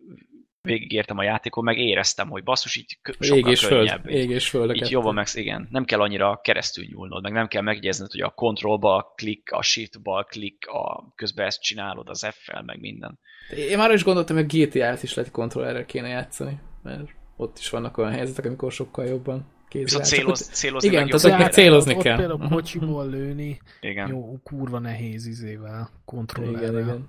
végigértem 0.66 1.18
a 1.18 1.22
játékon, 1.22 1.64
meg 1.64 1.78
éreztem, 1.78 2.28
hogy 2.28 2.42
basszus, 2.42 2.76
így 2.76 2.98
Ég 3.18 3.26
sokkal 3.26 3.54
föld. 3.54 3.70
könnyebb. 3.70 4.08
Ég 4.08 4.30
és 4.30 4.48
föld. 4.48 4.70
a 4.70 4.74
így 4.74 4.90
jobban 4.90 5.14
meg, 5.14 5.26
igen, 5.34 5.68
nem 5.70 5.84
kell 5.84 6.00
annyira 6.00 6.40
keresztül 6.42 6.84
nyúlnod, 6.88 7.22
meg 7.22 7.32
nem 7.32 7.48
kell 7.48 7.62
megjegyezned, 7.62 8.10
hogy 8.10 8.20
a 8.20 8.30
kontrollba 8.30 9.12
klik, 9.16 9.52
a 9.52 9.62
shiftba 9.62 10.22
klik, 10.22 10.66
a, 10.68 11.12
közben 11.14 11.46
ezt 11.46 11.62
csinálod 11.62 12.08
az 12.08 12.26
F-fel, 12.30 12.62
meg 12.62 12.80
minden. 12.80 13.18
Én 13.70 13.78
már 13.78 13.92
is 13.92 14.04
gondoltam, 14.04 14.36
hogy 14.36 14.44
a 14.44 14.56
GTA-t 14.56 15.02
is 15.02 15.14
lehet 15.14 15.30
kontrollerrel 15.30 15.86
kéne 15.86 16.08
játszani, 16.08 16.60
mert 16.82 17.08
ott 17.36 17.58
is 17.58 17.70
vannak 17.70 17.98
olyan 17.98 18.12
helyzetek, 18.12 18.44
amikor 18.44 18.72
sokkal 18.72 19.06
jobban 19.06 19.46
kézzel 19.68 19.84
Viszont 19.84 20.04
céloz, 20.04 20.48
célozni 20.48 20.88
igen, 20.88 21.00
meg 21.02 21.10
tehát 21.10 21.36
hogy 21.36 21.42
kell. 21.42 21.64
célozni 21.64 21.94
ott 21.94 22.02
kell. 22.02 22.16
például 22.16 22.40
Aha. 22.40 22.54
kocsiból 22.54 23.08
lőni, 23.08 23.60
Igen. 23.80 24.08
jó, 24.08 24.38
kurva 24.42 24.78
nehéz 24.78 25.26
izével, 25.26 25.74
Igen, 25.74 25.88
kontrollerrel. 26.04 26.80
igen. 26.80 27.08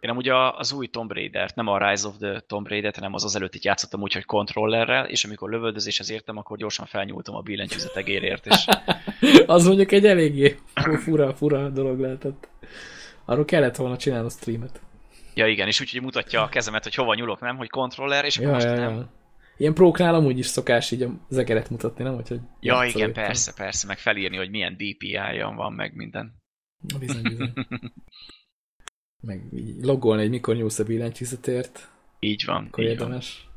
Én 0.00 0.10
amúgy 0.10 0.28
az 0.28 0.72
új 0.72 0.86
Tomb 0.86 1.12
Raider-t, 1.12 1.54
nem 1.54 1.66
a 1.66 1.88
Rise 1.88 2.08
of 2.08 2.16
the 2.16 2.40
Tomb 2.40 2.68
Raider-t, 2.68 2.94
hanem 2.94 3.14
az 3.14 3.24
az 3.24 3.36
előttit 3.36 3.64
játszottam 3.64 4.02
úgy, 4.02 4.12
hogy 4.12 4.24
kontrollerrel, 4.24 5.04
és 5.04 5.24
amikor 5.24 5.50
lövöldözéshez 5.50 6.10
értem, 6.10 6.36
akkor 6.36 6.56
gyorsan 6.56 6.86
felnyúltam 6.86 7.34
a 7.34 7.40
billentyűzet 7.40 7.96
egérért, 7.96 8.46
és 8.46 8.64
Az 9.46 9.66
mondjuk 9.66 9.92
egy 9.92 10.06
eléggé 10.06 10.58
fura, 11.02 11.34
fura 11.34 11.68
dolog 11.68 12.00
lehetett. 12.00 12.48
Arról 13.24 13.44
kellett 13.44 13.76
volna 13.76 13.96
csinálni 13.96 14.26
a 14.26 14.30
streamet. 14.30 14.80
ja 15.34 15.46
igen, 15.46 15.66
és 15.66 15.80
úgyhogy 15.80 16.02
mutatja 16.02 16.42
a 16.42 16.48
kezemet, 16.48 16.82
hogy 16.82 16.94
hova 16.94 17.14
nyúlok, 17.14 17.40
nem, 17.40 17.56
hogy 17.56 17.68
kontroller, 17.68 18.24
és 18.24 18.36
akkor 18.36 18.48
Ja, 18.48 18.54
most 18.54 18.66
ja, 18.66 18.74
nem. 18.74 18.94
ja. 18.94 19.12
Ilyen 19.56 19.74
próknál 19.74 20.14
amúgy 20.14 20.38
is 20.38 20.46
szokás 20.46 20.90
így 20.90 21.06
az 21.28 21.38
egeret 21.38 21.70
mutatni, 21.70 22.04
nem? 22.04 22.14
Hogy, 22.14 22.40
Ja, 22.60 22.84
igen, 22.84 23.12
persze, 23.12 23.52
persze, 23.56 23.86
meg 23.86 23.98
felírni, 23.98 24.36
hogy 24.36 24.50
milyen 24.50 24.72
DPI-ja 24.72 25.52
van, 25.56 25.72
meg 25.72 25.94
minden. 25.94 26.34
Bizony, 26.98 27.22
bizony. 27.22 27.52
Meg 29.22 29.42
logolni, 29.80 30.20
hogy 30.22 30.30
mikor 30.30 30.56
nyúlsz 30.56 30.78
a 30.78 30.84
billentyűzetért, 30.84 31.90
Így 32.18 32.44
van, 32.44 32.66
akkor 32.66 32.84
így 32.84 32.88
van. 32.88 32.98
érdemes. 32.98 33.48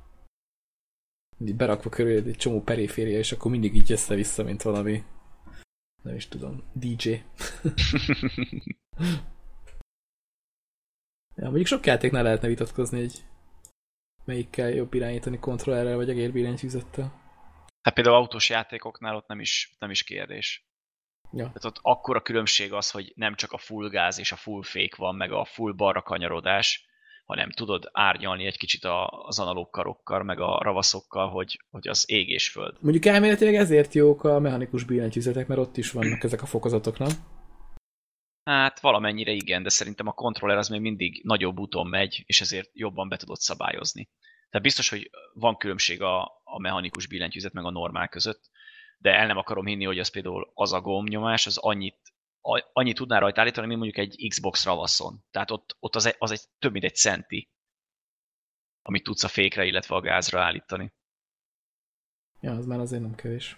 Így 1.39 1.55
berakva 1.55 1.89
körül 1.89 2.28
egy 2.28 2.36
csomó 2.38 2.62
periféria, 2.62 3.18
és 3.18 3.32
akkor 3.32 3.51
mindig 3.51 3.76
így 3.76 3.91
össze-vissza, 3.91 4.43
mint 4.43 4.62
valami 4.62 5.03
nem 6.03 6.16
is 6.16 6.28
tudom, 6.28 6.64
DJ. 6.74 7.14
Ja, 11.36 11.43
mondjuk 11.47 11.68
sok 11.68 11.86
játéknál 11.86 12.24
lehetne 12.24 12.47
vitatkozni, 12.47 12.99
hogy 12.99 13.24
melyikkel 14.26 14.70
jobb 14.70 14.93
irányítani 14.93 15.39
kontrollerrel 15.39 15.95
vagy 15.95 16.09
egér 16.09 16.32
billentyűzettel. 16.32 17.20
Hát 17.82 17.93
például 17.93 18.16
autós 18.16 18.49
játékoknál 18.49 19.16
ott 19.16 19.28
nem 19.28 19.39
is, 19.39 19.76
nem 19.80 19.89
is 19.89 20.03
kérdés. 20.03 20.66
Ja. 21.34 21.46
Tehát 21.46 21.66
ott 21.66 21.80
akkora 21.82 22.22
különbség 22.22 22.74
az, 22.74 22.92
hogy 22.92 23.12
nem 23.16 23.36
csak 23.36 23.52
a 23.52 23.58
full 23.58 23.90
gáz 23.90 24.20
és 24.20 24.32
a 24.32 24.36
full 24.36 24.64
fék 24.64 24.96
van, 24.96 25.16
meg 25.16 25.32
a 25.32 25.46
full 25.46 25.74
balra 25.74 26.02
kanyarodás, 26.02 26.86
hanem 27.26 27.52
tudod 27.52 27.90
árnyalni 27.92 28.46
egy 28.46 28.58
kicsit 28.58 28.86
az 29.10 29.40
analóg 29.40 29.70
karokkal, 29.70 30.24
meg 30.24 30.40
a 30.40 30.60
ravaszokkal, 30.64 31.30
hogy, 31.30 31.60
hogy 31.70 31.88
az 31.88 32.04
ég 32.08 32.30
és 32.30 32.50
föld. 32.50 32.78
Mondjuk 32.82 33.06
elméletileg 33.06 33.56
ezért 33.56 33.94
jók 33.94 34.24
a 34.24 34.40
mechanikus 34.40 34.84
billentyűzetek, 34.84 35.48
mert 35.48 35.60
ott 35.60 35.78
is 35.78 35.92
vannak 35.92 36.24
ezek 36.24 36.42
a 36.42 36.46
fokozatok, 36.46 36.98
nem? 36.98 37.10
Hát 38.44 38.80
valamennyire 38.80 39.32
igen, 39.32 39.64
de 39.64 39.70
szerintem 39.70 40.08
a 40.08 40.12
kontroller 40.12 40.58
az 40.58 40.68
még 40.68 40.82
mindig 40.82 41.22
nagyobb 41.24 41.60
úton 41.60 41.88
megy, 41.88 42.24
és 42.26 42.42
ezért 42.42 42.70
jobban 42.74 43.10
be 43.10 43.18
tudod 43.18 43.38
szabályozni. 43.38 44.10
Tehát 44.50 44.66
biztos, 44.66 44.90
hogy 44.90 45.10
van 45.34 45.58
különbség 45.58 46.02
a, 46.02 46.22
a 46.44 46.60
mechanikus 46.60 47.08
billentyűzet 47.08 47.54
meg 47.54 47.66
a 47.66 47.72
normál 47.72 48.08
között, 48.08 48.50
de 49.02 49.14
el 49.16 49.28
nem 49.28 49.38
akarom 49.38 49.66
hinni, 49.66 49.84
hogy 49.86 49.99
az 49.99 50.10
például 50.12 50.52
az 50.54 50.74
a 50.74 50.82
gombnyomás, 50.82 51.45
az 51.45 51.58
annyit, 51.58 52.14
a- 52.41 52.70
annyit 52.74 52.95
tudná 52.95 53.20
rajta 53.20 53.41
állítani, 53.41 53.68
mint 53.68 53.80
mondjuk 53.80 54.08
egy 54.08 54.28
Xbox 54.30 54.64
ravaszon. 54.66 55.24
Tehát 55.32 55.52
ott, 55.52 55.76
ott 55.80 55.95
az, 55.95 56.06
egy, 56.06 56.16
az 56.18 56.32
egy 56.32 56.41
több 56.60 56.72
mint 56.72 56.84
egy 56.84 56.95
centi, 56.95 57.49
amit 58.82 59.04
tudsz 59.04 59.24
a 59.24 59.28
fékre, 59.28 59.66
illetve 59.66 59.95
a 59.95 60.02
gázra 60.02 60.41
állítani. 60.41 60.93
Ja, 62.39 62.52
az 62.52 62.66
már 62.66 62.80
azért 62.80 63.02
nem 63.02 63.16
kevés. 63.16 63.58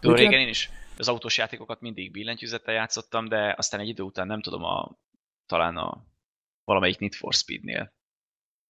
Tudod, 0.00 0.16
Nekem- 0.16 0.30
régen 0.30 0.40
én 0.46 0.48
is 0.52 0.70
az 0.98 1.08
autós 1.08 1.38
játékokat 1.38 1.80
mindig 1.80 2.10
billentyűzettel 2.10 2.74
játszottam, 2.74 3.28
de 3.28 3.54
aztán 3.56 3.80
egy 3.80 3.88
idő 3.88 4.02
után 4.02 4.26
nem 4.26 4.40
tudom, 4.42 4.62
a, 4.64 4.98
talán 5.46 5.76
a 5.76 6.04
valamelyik 6.64 6.98
Need 6.98 7.14
for 7.14 7.34
Speednél. 7.34 7.94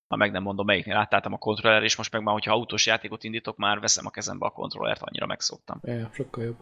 Ha 0.08 0.16
meg 0.16 0.32
nem 0.32 0.42
mondom 0.42 0.66
melyiknél, 0.66 0.96
átálltam 0.96 1.32
a 1.32 1.38
kontroller, 1.38 1.82
és 1.82 1.96
most 1.96 2.12
meg 2.12 2.22
már, 2.22 2.34
hogyha 2.34 2.52
autós 2.52 2.86
játékot 2.86 3.24
indítok, 3.24 3.56
már 3.56 3.80
veszem 3.80 4.06
a 4.06 4.10
kezembe 4.10 4.46
a 4.46 4.50
kontrollert, 4.50 5.02
annyira 5.02 5.26
megszoktam. 5.26 5.80
Ja, 5.82 6.10
sokkal 6.12 6.44
jobb. 6.44 6.56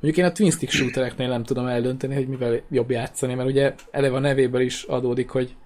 Mondjuk 0.00 0.16
én 0.16 0.30
a 0.30 0.32
twin 0.32 0.50
stick 0.50 0.72
shootereknél 0.72 1.28
nem 1.28 1.44
tudom 1.44 1.66
eldönteni, 1.66 2.14
hogy 2.14 2.28
mivel 2.28 2.62
jobb 2.70 2.90
játszani, 2.90 3.34
mert 3.34 3.48
ugye 3.48 3.74
eleve 3.90 4.16
a 4.16 4.18
nevéből 4.18 4.60
is 4.60 4.82
adódik, 4.82 5.30
hogy, 5.30 5.56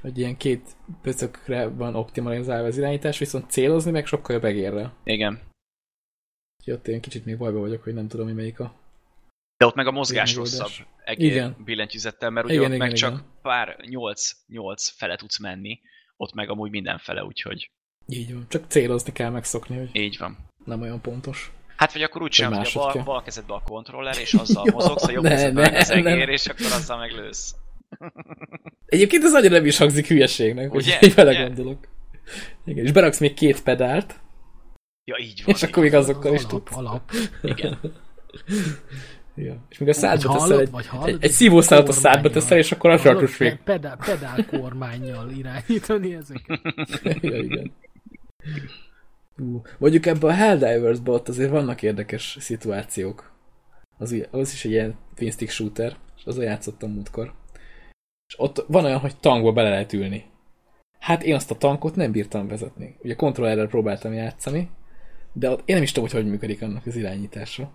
hogy 0.00 0.18
ilyen 0.18 0.36
két 0.36 0.76
pöcökre 1.02 1.68
van 1.68 1.94
optimalizálva 1.94 2.66
az 2.66 2.78
irányítás, 2.78 3.18
viszont 3.18 3.50
célozni 3.50 3.90
meg 3.90 4.06
sokkal 4.06 4.34
jobb 4.34 4.44
egérrel. 4.44 4.94
Igen. 5.04 5.40
Úgyhogy 6.58 6.74
ott 6.74 6.88
én 6.88 7.00
kicsit 7.00 7.24
még 7.24 7.38
bajba 7.38 7.58
vagyok, 7.58 7.82
hogy 7.82 7.94
nem 7.94 8.08
tudom, 8.08 8.26
hogy 8.26 8.34
melyik 8.34 8.60
a... 8.60 8.72
De 9.56 9.66
ott 9.66 9.74
meg 9.74 9.86
a 9.86 9.90
mozgás 9.90 10.34
Megoldás. 10.34 10.58
rosszabb 10.58 10.86
egér 11.04 11.30
Igen. 11.30 11.56
billentyűzettel, 11.64 12.30
mert 12.30 12.46
ugye 12.46 12.54
Igen, 12.54 12.66
ott 12.66 12.74
igen, 12.74 12.86
meg 12.86 12.96
csak 12.96 13.12
igen. 13.12 13.24
pár 13.42 13.76
8, 13.88 14.30
8 14.46 14.88
fele 14.88 15.16
tudsz 15.16 15.38
menni, 15.38 15.80
ott 16.20 16.34
meg 16.34 16.50
amúgy 16.50 16.70
mindenfele, 16.70 17.24
úgyhogy 17.24 17.70
Így 18.08 18.32
van. 18.34 18.46
Csak 18.48 18.64
célozni 18.68 19.12
kell 19.12 19.30
megszokni, 19.30 19.76
hogy 19.76 19.88
így 19.92 20.18
van. 20.18 20.36
nem 20.64 20.80
olyan 20.80 21.00
pontos. 21.00 21.52
Hát 21.76 21.92
vagy 21.92 22.02
akkor 22.02 22.22
úgy 22.22 22.32
sem, 22.32 22.52
hogy 22.52 22.70
a 22.74 22.78
bal, 22.78 23.02
bal 23.02 23.22
kezedbe 23.22 23.54
a 23.54 23.62
kontroller, 23.64 24.18
és 24.18 24.34
azzal 24.42 24.64
Jó, 24.66 24.72
mozogsz, 24.74 25.06
a 25.06 25.10
jobb 25.10 25.22
ne, 25.22 25.28
kezedbe 25.28 25.70
ne, 25.70 25.78
az 25.78 25.90
egér, 25.90 26.04
nem. 26.04 26.28
és 26.28 26.46
akkor 26.46 26.66
azzal 26.66 26.98
meglősz. 26.98 27.54
Egyébként 28.86 29.24
ez 29.24 29.34
annyira 29.34 29.54
nem 29.54 29.66
is 29.66 29.78
hangzik 29.78 30.06
hülyeségnek, 30.06 30.74
Ugye? 30.74 30.98
hogy 30.98 31.14
vele 31.14 31.42
gondolok. 31.42 31.88
Igen, 32.64 32.84
és 32.84 32.92
beraksz 32.92 33.18
még 33.20 33.34
két 33.34 33.62
pedált, 33.62 34.20
Ja, 35.04 35.16
így 35.18 35.42
van. 35.44 35.54
és 35.54 35.62
akkor 35.62 35.82
még 35.82 35.94
azokkal 35.94 36.34
is 36.34 36.42
alap, 36.44 36.50
tudsz. 36.50 36.76
alap. 36.76 37.10
Igen. 37.42 37.78
Ja. 39.40 39.56
És 39.68 39.78
még 39.78 39.88
a 39.88 39.92
szádba 39.92 40.28
hallod, 40.28 40.48
teszel 40.48 40.60
egy, 40.60 40.70
vagy 40.70 40.86
hallod, 40.86 41.08
egy, 41.08 41.24
egy 41.24 41.30
szívószálat 41.30 41.88
a 41.88 41.92
szádba 41.92 42.30
teszel, 42.30 42.58
és 42.58 42.72
akkor 42.72 42.98
sarkus 42.98 43.36
még. 43.36 43.50
pe- 43.50 43.62
Pedál, 43.64 43.96
pedál 43.96 44.46
kormányjal 44.46 45.30
irányítani 45.30 46.14
ezeket. 46.14 46.60
ja, 47.22 47.36
igen. 47.36 47.72
Ú, 49.38 49.62
mondjuk 49.78 50.06
ebben 50.06 50.30
a 50.30 50.34
Helldivers-ban 50.34 51.14
ott 51.14 51.28
azért 51.28 51.50
vannak 51.50 51.82
érdekes 51.82 52.36
szituációk. 52.40 53.32
Az, 53.98 54.26
az 54.30 54.52
is 54.52 54.64
egy 54.64 54.70
ilyen 54.70 54.94
twin 55.14 55.30
shooter, 55.30 55.96
és 56.16 56.24
azon 56.24 56.44
játszottam 56.44 56.90
múltkor. 56.92 57.32
És 58.28 58.34
ott 58.38 58.64
van 58.68 58.84
olyan, 58.84 58.98
hogy 58.98 59.16
tankba 59.20 59.52
bele 59.52 59.68
lehet 59.70 59.92
ülni. 59.92 60.24
Hát 60.98 61.22
én 61.22 61.34
azt 61.34 61.50
a 61.50 61.54
tankot 61.54 61.96
nem 61.96 62.12
bírtam 62.12 62.48
vezetni. 62.48 62.96
Ugye 63.02 63.14
kontrollerrel 63.14 63.66
próbáltam 63.66 64.12
játszani, 64.12 64.70
de 65.32 65.50
ott 65.50 65.62
én 65.64 65.74
nem 65.74 65.84
is 65.84 65.92
tudom, 65.92 66.08
hogy 66.08 66.20
hogy 66.20 66.30
működik 66.30 66.62
annak 66.62 66.86
az 66.86 66.96
irányítása. 66.96 67.72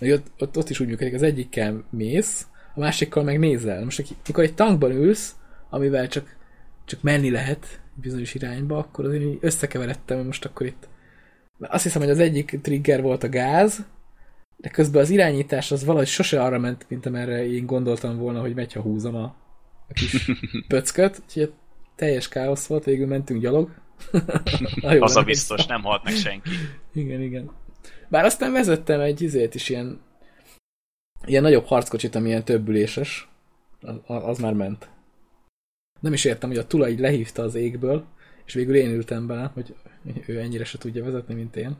Ugye 0.00 0.14
Ott, 0.14 0.26
ott, 0.38 0.56
ott 0.56 0.70
is 0.70 0.80
úgy 0.80 0.86
működik, 0.88 1.14
az 1.14 1.22
egyikkel 1.22 1.84
mész, 1.90 2.46
a 2.74 2.80
másikkal 2.80 3.22
meg 3.22 3.38
nézel. 3.38 3.84
Most 3.84 3.98
aki- 3.98 4.16
mikor 4.26 4.44
egy 4.44 4.54
tankban 4.54 4.90
ülsz, 4.90 5.34
amivel 5.70 6.08
csak, 6.08 6.36
csak 6.84 7.02
menni 7.02 7.30
lehet 7.30 7.80
bizonyos 7.94 8.34
irányba, 8.34 8.78
akkor 8.78 9.04
azért 9.04 9.22
így 9.22 9.38
összekeveredtem, 9.40 10.26
most 10.26 10.44
akkor 10.44 10.66
itt. 10.66 10.88
Azt 11.58 11.82
hiszem, 11.82 12.02
hogy 12.02 12.10
az 12.10 12.18
egyik 12.18 12.58
trigger 12.62 13.02
volt 13.02 13.22
a 13.22 13.28
gáz, 13.28 13.84
de 14.56 14.68
közben 14.68 15.02
az 15.02 15.10
irányítás 15.10 15.72
az 15.72 15.84
valahogy 15.84 16.06
sose 16.06 16.42
arra 16.42 16.58
ment, 16.58 16.84
mint 16.88 17.06
amerre 17.06 17.46
én 17.46 17.66
gondoltam 17.66 18.16
volna, 18.18 18.40
hogy 18.40 18.54
megy, 18.54 18.72
ha 18.72 18.80
húzom 18.80 19.14
a, 19.14 19.34
a 19.88 19.92
kis 19.92 20.30
pöcköt, 20.68 21.22
úgyhogy 21.26 21.52
teljes 21.96 22.28
káosz 22.28 22.66
volt, 22.66 22.84
végül 22.84 23.06
mentünk 23.06 23.40
gyalog. 23.40 23.70
Az 25.00 25.16
a 25.16 25.22
biztos, 25.22 25.66
nem 25.66 25.82
halt 25.82 26.04
meg 26.04 26.14
senki. 26.14 26.50
Igen, 26.94 27.22
igen. 27.22 27.50
Bár 28.12 28.24
aztán 28.24 28.52
vezettem 28.52 29.00
egy 29.00 29.20
izét 29.20 29.54
is 29.54 29.68
ilyen 29.68 30.00
ilyen 31.24 31.42
nagyobb 31.42 31.64
harckocsit, 31.64 32.14
ami 32.14 32.28
ilyen 32.28 32.44
többüléses. 32.44 33.28
Az, 33.80 33.96
az 34.06 34.38
már 34.38 34.52
ment. 34.52 34.90
Nem 36.00 36.12
is 36.12 36.24
értem, 36.24 36.48
hogy 36.48 36.58
a 36.58 36.66
tulaj 36.66 36.90
így 36.90 36.98
lehívta 36.98 37.42
az 37.42 37.54
égből, 37.54 38.06
és 38.44 38.54
végül 38.54 38.74
én 38.74 38.90
ültem 38.90 39.26
bele, 39.26 39.50
hogy 39.54 39.76
ő 40.26 40.40
ennyire 40.40 40.64
se 40.64 40.78
tudja 40.78 41.04
vezetni, 41.04 41.34
mint 41.34 41.56
én. 41.56 41.76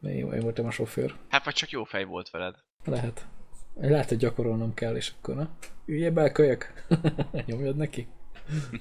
De 0.00 0.14
én, 0.14 0.32
én 0.32 0.40
voltam 0.40 0.66
a 0.66 0.70
sofőr. 0.70 1.14
Hát 1.28 1.44
vagy 1.44 1.54
csak 1.54 1.70
jó 1.70 1.84
fej 1.84 2.04
volt 2.04 2.30
veled. 2.30 2.54
Lehet. 2.84 3.26
Lehet, 3.74 4.08
hogy 4.08 4.18
gyakorolnom 4.18 4.74
kell, 4.74 4.96
és 4.96 5.12
akkor 5.18 5.34
na, 5.34 5.50
üljél 5.86 6.10
be, 6.10 6.32
kölyök. 6.32 6.86
Nyomjad 7.46 7.76
neki. 7.76 8.08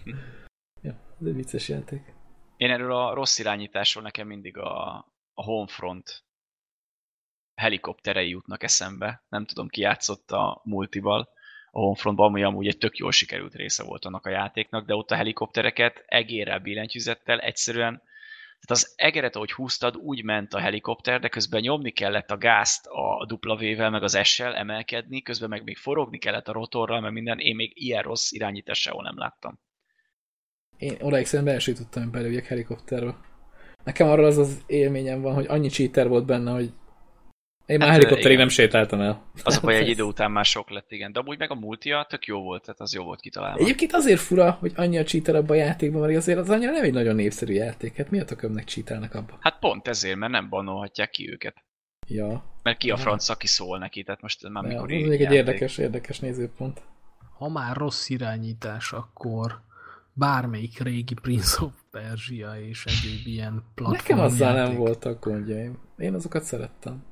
ja, 0.81 0.95
ez 1.21 1.27
egy 1.27 1.35
vicces 1.35 1.69
játék. 1.69 2.13
Én 2.57 2.71
erről 2.71 2.95
a 2.95 3.13
rossz 3.13 3.39
irányításról 3.39 4.03
nekem 4.03 4.27
mindig 4.27 4.57
a, 4.57 4.97
a 5.33 5.43
Homefront 5.43 6.23
helikopterei 7.55 8.29
jutnak 8.29 8.63
eszembe. 8.63 9.23
Nem 9.29 9.45
tudom, 9.45 9.67
ki 9.67 9.81
játszott 9.81 10.31
a 10.31 10.61
multival 10.63 11.29
a 11.71 11.79
Homefrontban, 11.79 12.27
ami 12.27 12.43
amúgy 12.43 12.67
egy 12.67 12.77
tök 12.77 12.97
jól 12.97 13.11
sikerült 13.11 13.55
része 13.55 13.83
volt 13.83 14.05
annak 14.05 14.25
a 14.25 14.29
játéknak, 14.29 14.85
de 14.85 14.95
ott 14.95 15.11
a 15.11 15.15
helikoptereket 15.15 16.03
egérrel 16.07 16.59
billentyűzettel 16.59 17.39
egyszerűen 17.39 18.01
tehát 18.65 18.83
az 18.83 18.93
egeret, 18.95 19.35
ahogy 19.35 19.51
húztad, 19.51 19.95
úgy 19.95 20.23
ment 20.23 20.53
a 20.53 20.59
helikopter, 20.59 21.19
de 21.19 21.29
közben 21.29 21.61
nyomni 21.61 21.91
kellett 21.91 22.31
a 22.31 22.37
gázt 22.37 22.85
a 22.85 23.27
W-vel, 23.41 23.89
meg 23.89 24.03
az 24.03 24.19
S-sel 24.23 24.55
emelkedni, 24.55 25.21
közben 25.21 25.49
meg 25.49 25.63
még 25.63 25.77
forogni 25.77 26.17
kellett 26.17 26.47
a 26.47 26.51
rotorral, 26.51 27.01
meg 27.01 27.11
minden. 27.11 27.39
Én 27.39 27.55
még 27.55 27.71
ilyen 27.75 28.01
rossz 28.01 28.31
irányítás 28.31 28.81
sehol 28.81 29.03
nem 29.03 29.17
láttam. 29.17 29.59
Én 30.77 30.95
odaig 30.99 31.25
szerintem 31.25 31.55
be 31.55 31.73
tudtam 31.73 32.11
belőjek 32.11 32.45
helikopterbe. 32.45 33.17
Nekem 33.83 34.07
arról 34.07 34.25
az 34.25 34.37
az 34.37 34.63
élményem 34.67 35.21
van, 35.21 35.33
hogy 35.33 35.45
annyi 35.47 35.69
cheater 35.69 36.07
volt 36.07 36.25
benne, 36.25 36.51
hogy 36.51 36.73
én 37.65 37.77
már 37.77 37.87
hát, 37.87 37.95
helikopterig 37.95 38.25
igen. 38.25 38.39
nem 38.39 38.49
sétáltam 38.49 39.01
el. 39.01 39.23
Az 39.43 39.57
a 39.57 39.61
baj, 39.61 39.75
egy 39.75 39.87
idő 39.95 40.03
után 40.03 40.31
már 40.31 40.45
sok 40.45 40.69
lett, 40.69 40.91
igen. 40.91 41.11
De 41.11 41.19
amúgy 41.19 41.37
meg 41.37 41.51
a 41.51 41.55
multia 41.55 42.05
tök 42.09 42.25
jó 42.25 42.41
volt, 42.41 42.61
tehát 42.61 42.79
az 42.79 42.93
jó 42.93 43.03
volt 43.03 43.19
kitalálva. 43.19 43.59
Egyébként 43.59 43.93
azért 43.93 44.19
fura, 44.19 44.51
hogy 44.51 44.71
annyi 44.75 44.97
a 44.97 45.03
cheater 45.03 45.35
abban 45.35 45.57
a 45.57 45.59
játékban, 45.59 46.01
mert 46.01 46.15
azért 46.15 46.37
az 46.37 46.49
annyira 46.49 46.71
nem 46.71 46.83
egy 46.83 46.93
nagyon 46.93 47.15
népszerű 47.15 47.53
játék. 47.53 47.95
Hát 47.95 48.09
miért 48.09 48.31
a 48.31 48.35
kömnek 48.35 48.65
cheatelnek 48.65 49.15
abba? 49.15 49.37
Hát 49.39 49.59
pont 49.59 49.87
ezért, 49.87 50.17
mert 50.17 50.31
nem 50.31 50.49
banolhatják 50.49 51.09
ki 51.09 51.31
őket. 51.31 51.63
Ja. 52.07 52.43
Mert 52.63 52.77
ki 52.77 52.91
a 52.91 52.97
franc, 52.97 53.29
aki 53.29 53.47
szól 53.47 53.77
neki, 53.77 54.03
tehát 54.03 54.21
most 54.21 54.49
már 54.49 54.63
mikor 54.63 54.91
ja, 54.91 54.99
Ez 54.99 55.07
még 55.07 55.21
egy 55.21 55.33
érdekes, 55.33 55.77
érdekes 55.77 56.19
nézőpont. 56.19 56.81
Ha 57.37 57.49
már 57.49 57.75
rossz 57.75 58.09
irányítás, 58.09 58.91
akkor 58.91 59.61
bármelyik 60.13 60.79
régi 60.79 61.13
Prince 61.13 61.63
of 61.63 61.73
Persia 61.91 62.53
és 62.69 62.85
egyéb 62.85 63.27
ilyen 63.27 63.63
platform 63.75 64.01
Nekem 64.01 64.19
azzal 64.19 64.55
játék. 64.55 64.67
nem 64.67 64.77
voltak 64.77 65.25
gondjaim. 65.25 65.79
Én 65.97 66.13
azokat 66.13 66.43
szerettem. 66.43 67.03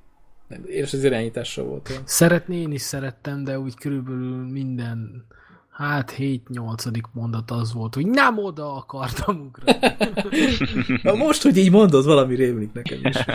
És 0.66 0.94
az 0.94 1.04
irányításra 1.04 1.64
volt 1.64 1.90
olyan. 1.90 2.02
Szeretni 2.06 2.56
én 2.56 2.72
is 2.72 2.82
szerettem, 2.82 3.44
de 3.44 3.60
úgy 3.60 3.76
körülbelül 3.76 4.50
minden 4.50 5.26
hát 5.70 6.16
7-8. 6.18 7.02
mondat 7.12 7.52
az 7.52 7.74
volt, 7.74 7.96
hogy 7.96 8.08
nem 8.08 8.38
oda 8.38 8.76
akartam 8.76 9.40
ugrani. 9.40 10.58
Na 11.04 11.14
most, 11.14 11.42
hogy 11.42 11.58
így 11.58 11.72
mondod, 11.72 12.06
valami 12.06 12.36
rémlik 12.36 12.74
nekem 12.74 13.00
is. 13.04 13.18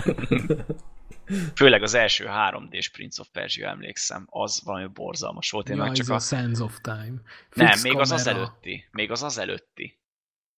Főleg 1.54 1.82
az 1.82 1.94
első 1.94 2.26
3D-s 2.28 2.88
Prince 2.88 3.20
of 3.20 3.28
Persia 3.32 3.68
emlékszem, 3.68 4.26
az 4.30 4.62
valami 4.64 4.86
borzalmas 4.86 5.50
volt. 5.50 5.68
Én 5.68 5.76
ja, 5.76 5.92
csak 5.92 6.08
a, 6.08 6.14
a 6.14 6.18
Sands 6.18 6.60
of 6.60 6.78
Time. 6.80 7.14
Fix 7.48 7.70
nem, 7.70 7.80
még 7.82 7.92
kamera. 7.92 8.00
az 8.00 8.10
az 8.10 8.26
előtti. 8.26 8.84
Még 8.90 9.10
az 9.10 9.22
az 9.22 9.38
előtti. 9.38 9.98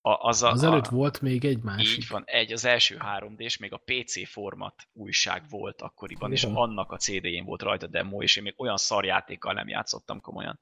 A, 0.09 0.19
az, 0.21 0.43
a, 0.43 0.51
az 0.51 0.63
előtt 0.63 0.87
a, 0.87 0.91
volt 0.91 1.21
még 1.21 1.45
egy 1.45 1.63
másik. 1.63 1.97
Így 1.97 2.09
van, 2.09 2.23
egy, 2.27 2.53
az 2.53 2.65
első 2.65 2.97
3D-s, 3.01 3.57
még 3.57 3.73
a 3.73 3.83
PC 3.85 4.29
format 4.29 4.75
újság 4.93 5.43
volt 5.51 5.83
akkoriban, 5.83 6.33
és 6.33 6.45
annak 6.45 6.93
a 6.93 6.97
CD-jén 6.97 7.45
volt 7.45 7.63
rajta 7.63 7.87
demo, 7.87 8.23
és 8.23 8.37
én 8.37 8.43
még 8.43 8.55
olyan 8.57 8.77
szarjátékkal 8.77 9.53
nem 9.53 9.69
játszottam 9.69 10.21
komolyan. 10.21 10.61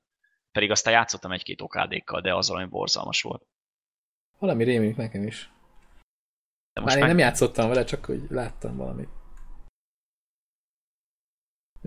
Pedig 0.53 0.71
aztán 0.71 0.93
játszottam 0.93 1.33
egy-két 1.33 1.61
okádékkal, 1.61 2.21
de 2.21 2.35
az 2.35 2.49
valami 2.49 2.67
borzalmas 2.67 3.23
volt. 3.23 3.47
Valami 4.39 4.65
rémlik 4.65 4.97
nekem 4.97 5.23
is. 5.23 5.51
De 6.73 6.81
most 6.81 6.95
Már 6.95 7.03
meg... 7.03 7.11
én 7.11 7.17
nem 7.17 7.27
játszottam 7.27 7.69
vele, 7.69 7.85
csak 7.85 8.05
hogy 8.05 8.27
láttam 8.29 8.77
valamit. 8.77 9.09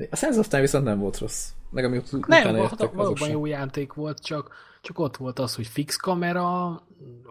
A 0.10 0.16
Sense 0.16 0.40
of 0.40 0.48
Time 0.48 0.62
viszont 0.62 0.84
nem 0.84 1.00
volt 1.00 1.18
rossz. 1.18 1.52
Meg 1.70 1.84
ami 1.84 2.02
nem, 2.28 2.56
volt, 2.56 2.92
valóban 2.92 3.30
jó 3.30 3.46
játék 3.46 3.94
volt, 3.94 4.24
csak, 4.24 4.69
csak 4.82 5.00
ott 5.00 5.18
volt 5.18 5.40
az, 5.40 5.56
hogy 5.56 5.68
fix 5.68 5.96
kamera, 5.96 6.82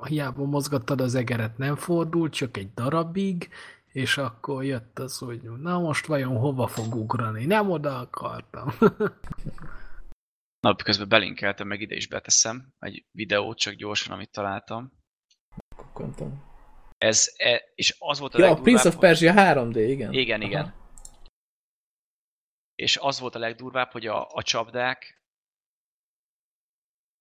hiába 0.02 0.44
mozgattad 0.44 1.00
az 1.00 1.14
egeret, 1.14 1.58
nem 1.58 1.76
fordult, 1.76 2.32
csak 2.32 2.56
egy 2.56 2.74
darabig, 2.74 3.48
és 3.92 4.18
akkor 4.18 4.64
jött 4.64 4.98
az, 4.98 5.18
hogy 5.18 5.42
na 5.42 5.78
most 5.78 6.06
vajon 6.06 6.36
hova 6.36 6.66
fog 6.66 6.94
ugrani? 6.94 7.44
Nem 7.44 7.70
oda 7.70 7.98
akartam. 7.98 8.72
na, 10.66 10.76
közben 10.76 11.08
belinkeltem, 11.08 11.66
meg 11.66 11.80
ide 11.80 11.94
is 11.94 12.08
beteszem 12.08 12.72
egy 12.78 13.04
videót, 13.10 13.58
csak 13.58 13.74
gyorsan, 13.74 14.14
amit 14.14 14.30
találtam. 14.30 14.92
Kontom. 15.92 16.46
Ez, 16.98 17.32
e, 17.36 17.62
és 17.74 17.96
az 17.98 18.18
volt 18.18 18.34
a 18.34 18.38
ja, 18.38 18.44
legdurvább... 18.44 18.64
Prince 18.64 18.88
of 18.88 18.96
Persia 18.96 19.32
3D, 19.36 19.84
igen. 19.88 20.12
Igen, 20.12 20.42
igen. 20.42 20.62
Aha 20.62 20.86
és 22.78 22.96
az 22.96 23.20
volt 23.20 23.34
a 23.34 23.38
legdurvább, 23.38 23.90
hogy 23.90 24.06
a, 24.06 24.26
a 24.30 24.42
csapdák 24.42 25.17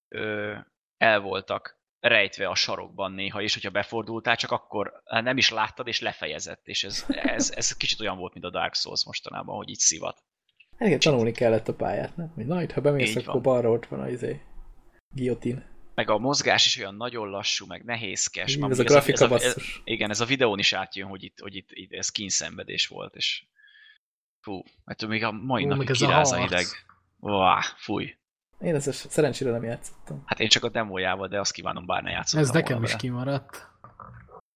ö, 0.07 0.55
el 0.97 1.19
voltak 1.19 1.79
rejtve 1.99 2.47
a 2.47 2.55
sarokban 2.55 3.11
néha, 3.11 3.41
és 3.41 3.53
hogyha 3.53 3.69
befordultál, 3.69 4.35
csak 4.35 4.51
akkor 4.51 5.01
hát 5.05 5.23
nem 5.23 5.37
is 5.37 5.49
láttad, 5.49 5.87
és 5.87 6.01
lefejezett, 6.01 6.67
és 6.67 6.83
ez, 6.83 7.05
ez, 7.07 7.51
ez 7.55 7.77
kicsit 7.77 7.99
olyan 7.99 8.17
volt, 8.17 8.33
mint 8.33 8.45
a 8.45 8.49
Dark 8.49 8.75
Souls 8.75 9.05
mostanában, 9.05 9.55
hogy 9.55 9.69
így 9.69 9.79
szivat. 9.79 10.23
Igen, 10.79 10.99
tanulni 10.99 11.31
kellett 11.31 11.67
a 11.67 11.73
pályát, 11.73 12.15
nem? 12.15 12.31
Hogy 12.35 12.45
na, 12.45 12.61
itt, 12.61 12.71
ha 12.71 12.81
bemész, 12.81 13.09
így 13.09 13.17
akkor 13.17 13.33
van. 13.33 13.41
balra 13.41 13.69
ott 13.69 13.85
van 13.85 13.99
az 13.99 14.11
izé, 14.11 14.41
guillotine. 15.09 15.75
Meg 15.95 16.09
a 16.09 16.17
mozgás 16.17 16.65
is 16.65 16.77
olyan 16.77 16.95
nagyon 16.95 17.29
lassú, 17.29 17.65
meg 17.65 17.83
nehézkes. 17.83 18.55
Igen, 18.55 18.71
ez 18.71 18.79
a 18.79 18.83
grafika 18.83 19.25
ez 19.25 19.31
a, 19.31 19.35
ez, 19.35 19.55
igen, 19.83 20.09
ez 20.09 20.19
a 20.19 20.25
videón 20.25 20.59
is 20.59 20.73
átjön, 20.73 21.07
hogy 21.07 21.23
itt, 21.23 21.39
hogy 21.39 21.55
itt, 21.55 21.69
itt 21.71 21.91
ez 21.91 22.09
kínszenvedés 22.09 22.87
volt, 22.87 23.15
és 23.15 23.45
Fú, 24.47 24.63
mert 24.85 25.07
még 25.07 25.23
a 25.23 25.31
mai 25.31 25.65
napig 25.65 25.91
kiráz 25.91 26.31
a 26.31 26.37
hideg. 26.37 26.65
Vá, 27.19 27.61
fúj. 27.77 28.15
Én 28.61 28.75
ezt 28.75 29.09
szerencsére 29.09 29.51
nem 29.51 29.63
játszottam. 29.63 30.21
Hát 30.25 30.39
én 30.39 30.47
csak 30.47 30.63
a 30.63 30.69
demójával, 30.69 31.27
de 31.27 31.39
azt 31.39 31.51
kívánom, 31.51 31.85
bár 31.85 32.03
ne 32.03 32.09
játszottam 32.09 32.47
Ez 32.47 32.53
nekem 32.53 32.83
is 32.83 32.89
vele. 32.89 33.01
kimaradt. 33.01 33.67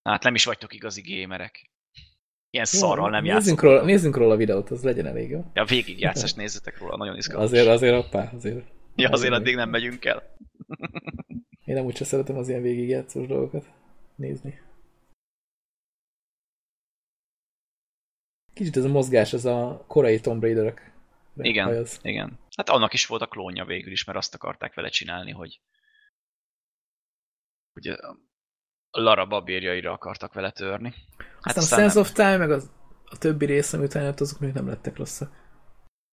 Hát 0.04 0.24
nem 0.24 0.36
is 0.36 0.45
vagytok 0.45 0.74
igazi 0.74 1.02
gémerek. 1.02 1.70
Ilyen 2.49 2.66
szarral 2.66 3.10
nem 3.10 3.24
nézzünk 3.24 3.62
róla, 3.62 3.84
nézzünk 3.84 4.16
róla 4.16 4.34
a 4.34 4.38
videót, 4.38 4.70
az 4.70 4.84
legyen 4.84 5.06
elég 5.06 5.30
jó. 5.30 5.45
Ja, 5.54 5.64
végig 5.66 5.99
játszás 5.99 6.34
nézzetek 6.34 6.78
róla, 6.80 6.97
nagyon 6.97 7.16
izgalmas. 7.16 7.52
Azért, 7.52 7.68
azért 7.68 8.06
appá, 8.06 8.32
azért. 8.34 8.66
Ja, 8.95 9.10
azért 9.10 9.34
addig 9.34 9.56
nem 9.56 9.70
megyünk 9.70 10.06
el. 10.06 10.24
Én 11.66 11.76
nem 11.76 11.86
úgyse 11.86 12.04
szeretem 12.04 12.38
az 12.38 12.49
ilyen 12.49 12.62
végigjátszós 12.62 13.28
dolgokat 13.28 13.66
nézni. 14.16 14.62
Kicsit 18.54 18.78
ez 18.78 18.84
a 18.84 18.88
mozgás, 18.88 19.34
ez 19.34 19.45
a 19.45 19.84
korai 19.88 20.20
Tomb 20.20 20.41
Raider-ök. 20.41 20.91
Igen, 21.36 21.66
hajaz. 21.66 22.00
igen. 22.02 22.40
Hát 22.56 22.70
annak 22.70 22.94
is 22.94 23.06
volt 23.06 23.22
a 23.22 23.28
klónja 23.28 23.66
végül 23.66 23.92
is, 23.92 24.04
mert 24.04 24.18
azt 24.18 24.36
akarták 24.36 24.74
vele 24.74 24.90
csinálni, 24.90 25.32
hogy 25.32 25.60
a 28.92 29.02
Lara 29.02 29.26
babérjaira 29.26 29.92
akartak 29.92 30.34
vele 30.34 30.52
törni. 30.52 30.94
Hát 31.42 31.58
aztán, 31.58 31.64
aztán 31.64 31.80
a 31.80 31.82
Sense 31.82 31.94
nem... 31.94 32.04
of 32.04 32.12
Time, 32.12 32.38
meg 32.38 32.52
az, 32.52 32.72
a 33.06 33.18
többi 33.18 33.46
rész, 33.46 33.74
ami 33.74 33.84
utána 33.84 34.14
azok 34.18 34.40
még 34.40 34.54
nem 34.54 34.68
lettek 34.68 34.98
rosszak. 34.98 35.40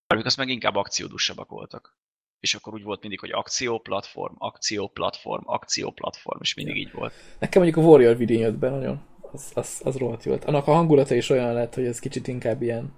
Amik 0.07 0.25
azt 0.25 0.37
meg 0.37 0.49
inkább 0.49 0.75
akciódusabbak 0.75 1.49
voltak. 1.49 1.97
És 2.41 2.55
akkor 2.55 2.73
úgy 2.73 2.83
volt 2.83 3.01
mindig, 3.01 3.21
hogy 3.21 3.33
akció, 3.33 3.79
platform, 3.79 4.35
akció, 4.39 4.89
platform, 4.89 5.43
akció, 5.47 5.91
platform, 5.91 6.39
és 6.41 6.55
mindig 6.55 6.75
ja. 6.77 6.81
így 6.81 6.93
volt. 6.93 7.13
Nekem 7.39 7.63
mondjuk 7.63 7.85
a 7.85 7.89
Warrior 7.89 8.17
vidény 8.17 8.41
jött 8.41 8.59
be 8.59 8.71
nagyon 8.71 9.07
az, 9.33 9.51
az, 9.55 9.81
az 9.85 9.97
rohadt 9.97 10.25
jó. 10.25 10.37
Annak 10.45 10.67
a 10.67 10.73
hangulata 10.73 11.15
is 11.15 11.31
olyan 11.31 11.53
lett, 11.53 11.75
hogy 11.75 11.85
ez 11.85 11.99
kicsit 11.99 12.29
inkább 12.29 12.63
ilyen, 12.63 12.93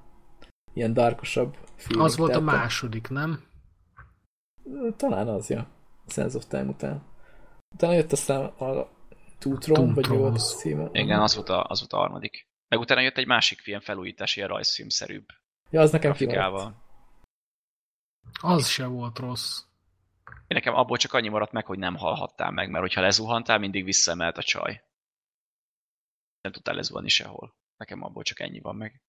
ilyen 0.72 0.92
darkosabb 0.92 1.56
feeling. 1.76 2.04
Az 2.04 2.16
volt 2.16 2.34
a 2.34 2.40
második, 2.40 3.08
nem? 3.08 3.44
Talán 4.96 5.28
az, 5.28 5.48
ja. 5.48 5.66
Sense 6.06 6.36
of 6.36 6.46
Time 6.46 6.64
után. 6.64 7.02
Utána 7.74 7.92
jött 7.92 8.12
aztán 8.12 8.44
a 8.44 8.88
Two 9.38 9.58
Throne, 9.58 9.94
vagy 9.94 10.06
jó 10.06 10.24
a 10.24 10.32
címe. 10.32 10.88
Igen, 10.92 11.20
az 11.20 11.34
volt, 11.34 11.48
a, 11.48 11.64
az 11.64 11.78
volt 11.78 11.92
a 11.92 11.96
harmadik. 11.96 12.48
Meg 12.68 12.80
utána 12.80 13.00
jött 13.00 13.16
egy 13.16 13.26
másik 13.26 13.60
film 13.60 13.80
felújítás, 13.80 14.36
ilyen 14.36 14.48
rajzfilmszerűbb. 14.48 15.26
Ja, 15.70 15.80
az 15.80 15.90
nekem 15.90 16.12
kimaradt. 16.12 16.76
Az 18.40 18.68
se 18.68 18.86
volt 18.86 19.18
rossz. 19.18 19.62
Én 20.26 20.56
nekem 20.56 20.74
abból 20.74 20.96
csak 20.96 21.12
annyi 21.12 21.28
maradt 21.28 21.52
meg, 21.52 21.66
hogy 21.66 21.78
nem 21.78 21.96
hallhattál 21.96 22.50
meg, 22.50 22.70
mert 22.70 22.82
hogyha 22.82 23.00
lezuhantál, 23.00 23.58
mindig 23.58 23.84
visszaemelt 23.84 24.38
a 24.38 24.42
csaj 24.42 24.82
nem 26.40 26.52
tudtál 26.52 26.74
lezuhanni 26.74 27.08
sehol. 27.08 27.54
Nekem 27.76 28.02
abból 28.02 28.22
csak 28.22 28.40
ennyi 28.40 28.60
van 28.60 28.76
meg. 28.76 29.02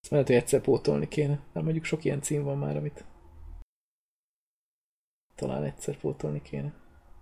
Ezt 0.00 0.10
lehet, 0.10 0.26
hogy 0.26 0.36
egyszer 0.36 0.60
pótolni 0.60 1.08
kéne. 1.08 1.40
Nem 1.52 1.64
mondjuk 1.64 1.84
sok 1.84 2.04
ilyen 2.04 2.22
cím 2.22 2.42
van 2.42 2.58
már, 2.58 2.76
amit 2.76 3.04
talán 5.34 5.64
egyszer 5.64 5.96
pótolni 5.96 6.42
kéne. 6.42 6.72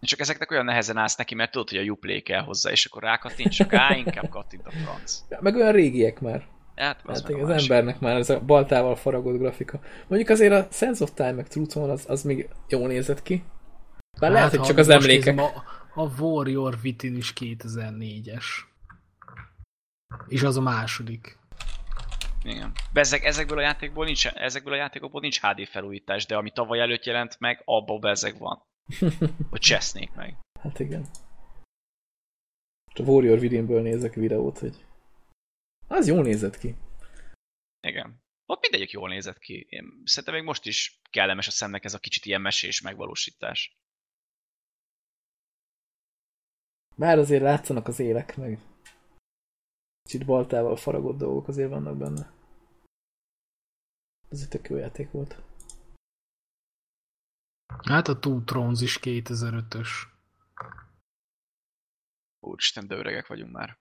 Csak 0.01 0.21
ezeknek 0.21 0.51
olyan 0.51 0.65
nehezen 0.65 0.97
állsz 0.97 1.17
neki, 1.17 1.35
mert 1.35 1.51
tudod, 1.51 1.69
hogy 1.69 1.79
a 1.79 1.91
Uplay 1.91 2.23
kell 2.23 2.43
hozzá, 2.43 2.71
és 2.71 2.85
akkor 2.87 3.03
rákattint, 3.03 3.53
csak 3.53 3.73
á, 3.73 3.97
inkább 3.97 4.29
kattint 4.29 4.67
a 4.67 4.71
franc. 4.71 5.21
Ja, 5.29 5.39
meg 5.41 5.55
olyan 5.55 5.73
régiek 5.73 6.21
már. 6.21 6.47
Hát, 6.75 7.01
az, 7.05 7.23
hát 7.23 7.33
az 7.33 7.51
embernek 7.51 8.01
már 8.01 8.17
ez 8.17 8.31
a 8.31 8.41
baltával 8.41 8.97
faragott 8.97 9.39
grafika. 9.39 9.81
Mondjuk 10.07 10.31
azért 10.31 10.53
a 10.53 10.69
Sense 10.71 11.03
of 11.03 11.13
Time 11.15 11.33
meg 11.33 11.49
Truth 11.49 11.79
az, 11.79 12.05
az 12.09 12.23
még 12.23 12.49
jól 12.69 12.87
nézett 12.87 13.23
ki. 13.23 13.45
Bár 14.21 14.31
hát, 14.31 14.39
lehet, 14.39 14.57
hogy 14.57 14.67
csak 14.67 14.79
az 14.79 14.89
emlékek. 14.89 15.35
Nézem, 15.35 15.53
A 15.95 16.21
Warrior 16.21 16.79
Within 16.83 17.17
is 17.17 17.33
2004-es. 17.41 18.45
És 20.27 20.43
az 20.43 20.57
a 20.57 20.61
második. 20.61 21.36
Igen. 22.47 22.73
Ezek, 22.93 23.25
ezekből 23.25 23.59
a 23.59 23.63
játékból 23.63 24.05
nincs, 24.05 24.27
ezekből 24.27 24.73
a 24.73 24.77
játékokból 24.77 25.21
nincs 25.21 25.41
HD 25.41 25.67
felújítás, 25.67 26.27
de 26.27 26.37
ami 26.37 26.51
tavaly 26.51 26.81
előtt 26.81 27.05
jelent 27.05 27.39
meg, 27.39 27.63
abban 27.65 28.01
bezeg 28.01 28.39
van. 28.39 28.63
Hogy 29.51 29.61
csesznék 29.61 30.13
meg. 30.15 30.37
Hát 30.61 30.79
igen. 30.79 31.01
Most 32.87 32.99
a 32.99 33.03
Warrior 33.03 33.39
Withinből 33.39 33.83
nézek 33.83 34.15
videót, 34.15 34.59
hogy 34.59 34.85
az 35.89 36.07
jól 36.07 36.23
nézett 36.23 36.59
ki. 36.59 36.75
Igen. 37.81 38.23
Ott 38.47 38.61
mindegyik 38.61 38.91
jól 38.91 39.09
nézett 39.09 39.39
ki. 39.39 39.67
Én 39.69 40.03
szerintem 40.05 40.35
még 40.35 40.45
most 40.45 40.67
is 40.67 41.01
kellemes 41.11 41.47
a 41.47 41.51
szemnek 41.51 41.85
ez 41.85 41.95
a 41.95 41.99
kicsit 41.99 42.25
ilyen 42.25 42.41
mesés 42.41 42.81
megvalósítás. 42.81 43.77
Bár 46.97 47.19
azért 47.19 47.43
látszanak 47.43 47.89
az 47.89 47.99
élek, 47.99 48.37
meg 48.37 48.59
kicsit 50.07 50.27
baltával 50.27 50.77
faragott 50.77 51.19
dolgok 51.19 51.49
azért 51.49 51.69
vannak 51.69 51.97
benne. 51.97 52.36
Ez 54.29 54.41
egy 54.41 54.49
tök 54.49 54.69
jó 54.69 54.77
játék 54.77 55.11
volt. 55.11 55.43
Hát 57.85 58.09
a 58.09 58.19
Two 58.19 58.45
Thrones 58.45 58.81
is 58.81 58.99
2005-ös. 59.03 59.89
Úristen, 62.41 62.87
de 62.87 62.95
öregek 62.95 63.27
vagyunk 63.27 63.53
már. 63.53 63.79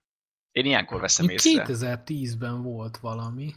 Én 0.51 0.65
ilyenkor 0.65 1.01
veszem 1.01 1.25
Itt 1.25 1.31
észre. 1.31 1.65
2010-ben 1.67 2.61
volt 2.61 2.97
valami. 2.97 3.53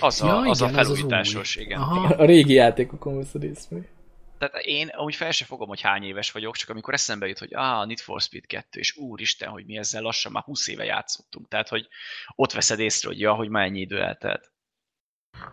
Az 0.00 0.22
a, 0.22 0.26
Ja, 0.26 0.50
az 0.50 0.60
a 0.60 0.68
igen, 0.68 0.78
az 0.78 0.86
felújításos, 0.86 1.56
új. 1.56 1.62
igen. 1.62 1.80
Aha. 1.80 2.14
A 2.14 2.24
régi 2.24 2.52
játékokon 2.52 3.16
veszed 3.16 3.42
észre. 3.42 3.96
Tehát 4.38 4.54
én 4.64 4.88
amúgy 4.88 5.14
fel 5.14 5.30
se 5.30 5.44
fogom, 5.44 5.68
hogy 5.68 5.80
hány 5.80 6.02
éves 6.02 6.30
vagyok, 6.30 6.56
csak 6.56 6.68
amikor 6.68 6.94
eszembe 6.94 7.26
jut, 7.26 7.38
hogy 7.38 7.54
ah, 7.54 7.86
Need 7.86 7.98
for 7.98 8.20
Speed 8.20 8.46
2, 8.46 8.78
és 8.78 8.96
úristen, 8.96 9.48
hogy 9.48 9.66
mi 9.66 9.76
ezzel 9.76 10.02
lassan 10.02 10.32
már 10.32 10.42
20 10.42 10.68
éve 10.68 10.84
játszottunk. 10.84 11.48
Tehát, 11.48 11.68
hogy 11.68 11.88
ott 12.34 12.52
veszed 12.52 12.78
észre, 12.78 13.08
hogy 13.08 13.20
ja, 13.20 13.34
hogy 13.34 13.48
már 13.48 13.64
ennyi 13.64 13.80
idő 13.80 14.02
eltelt. 14.02 14.52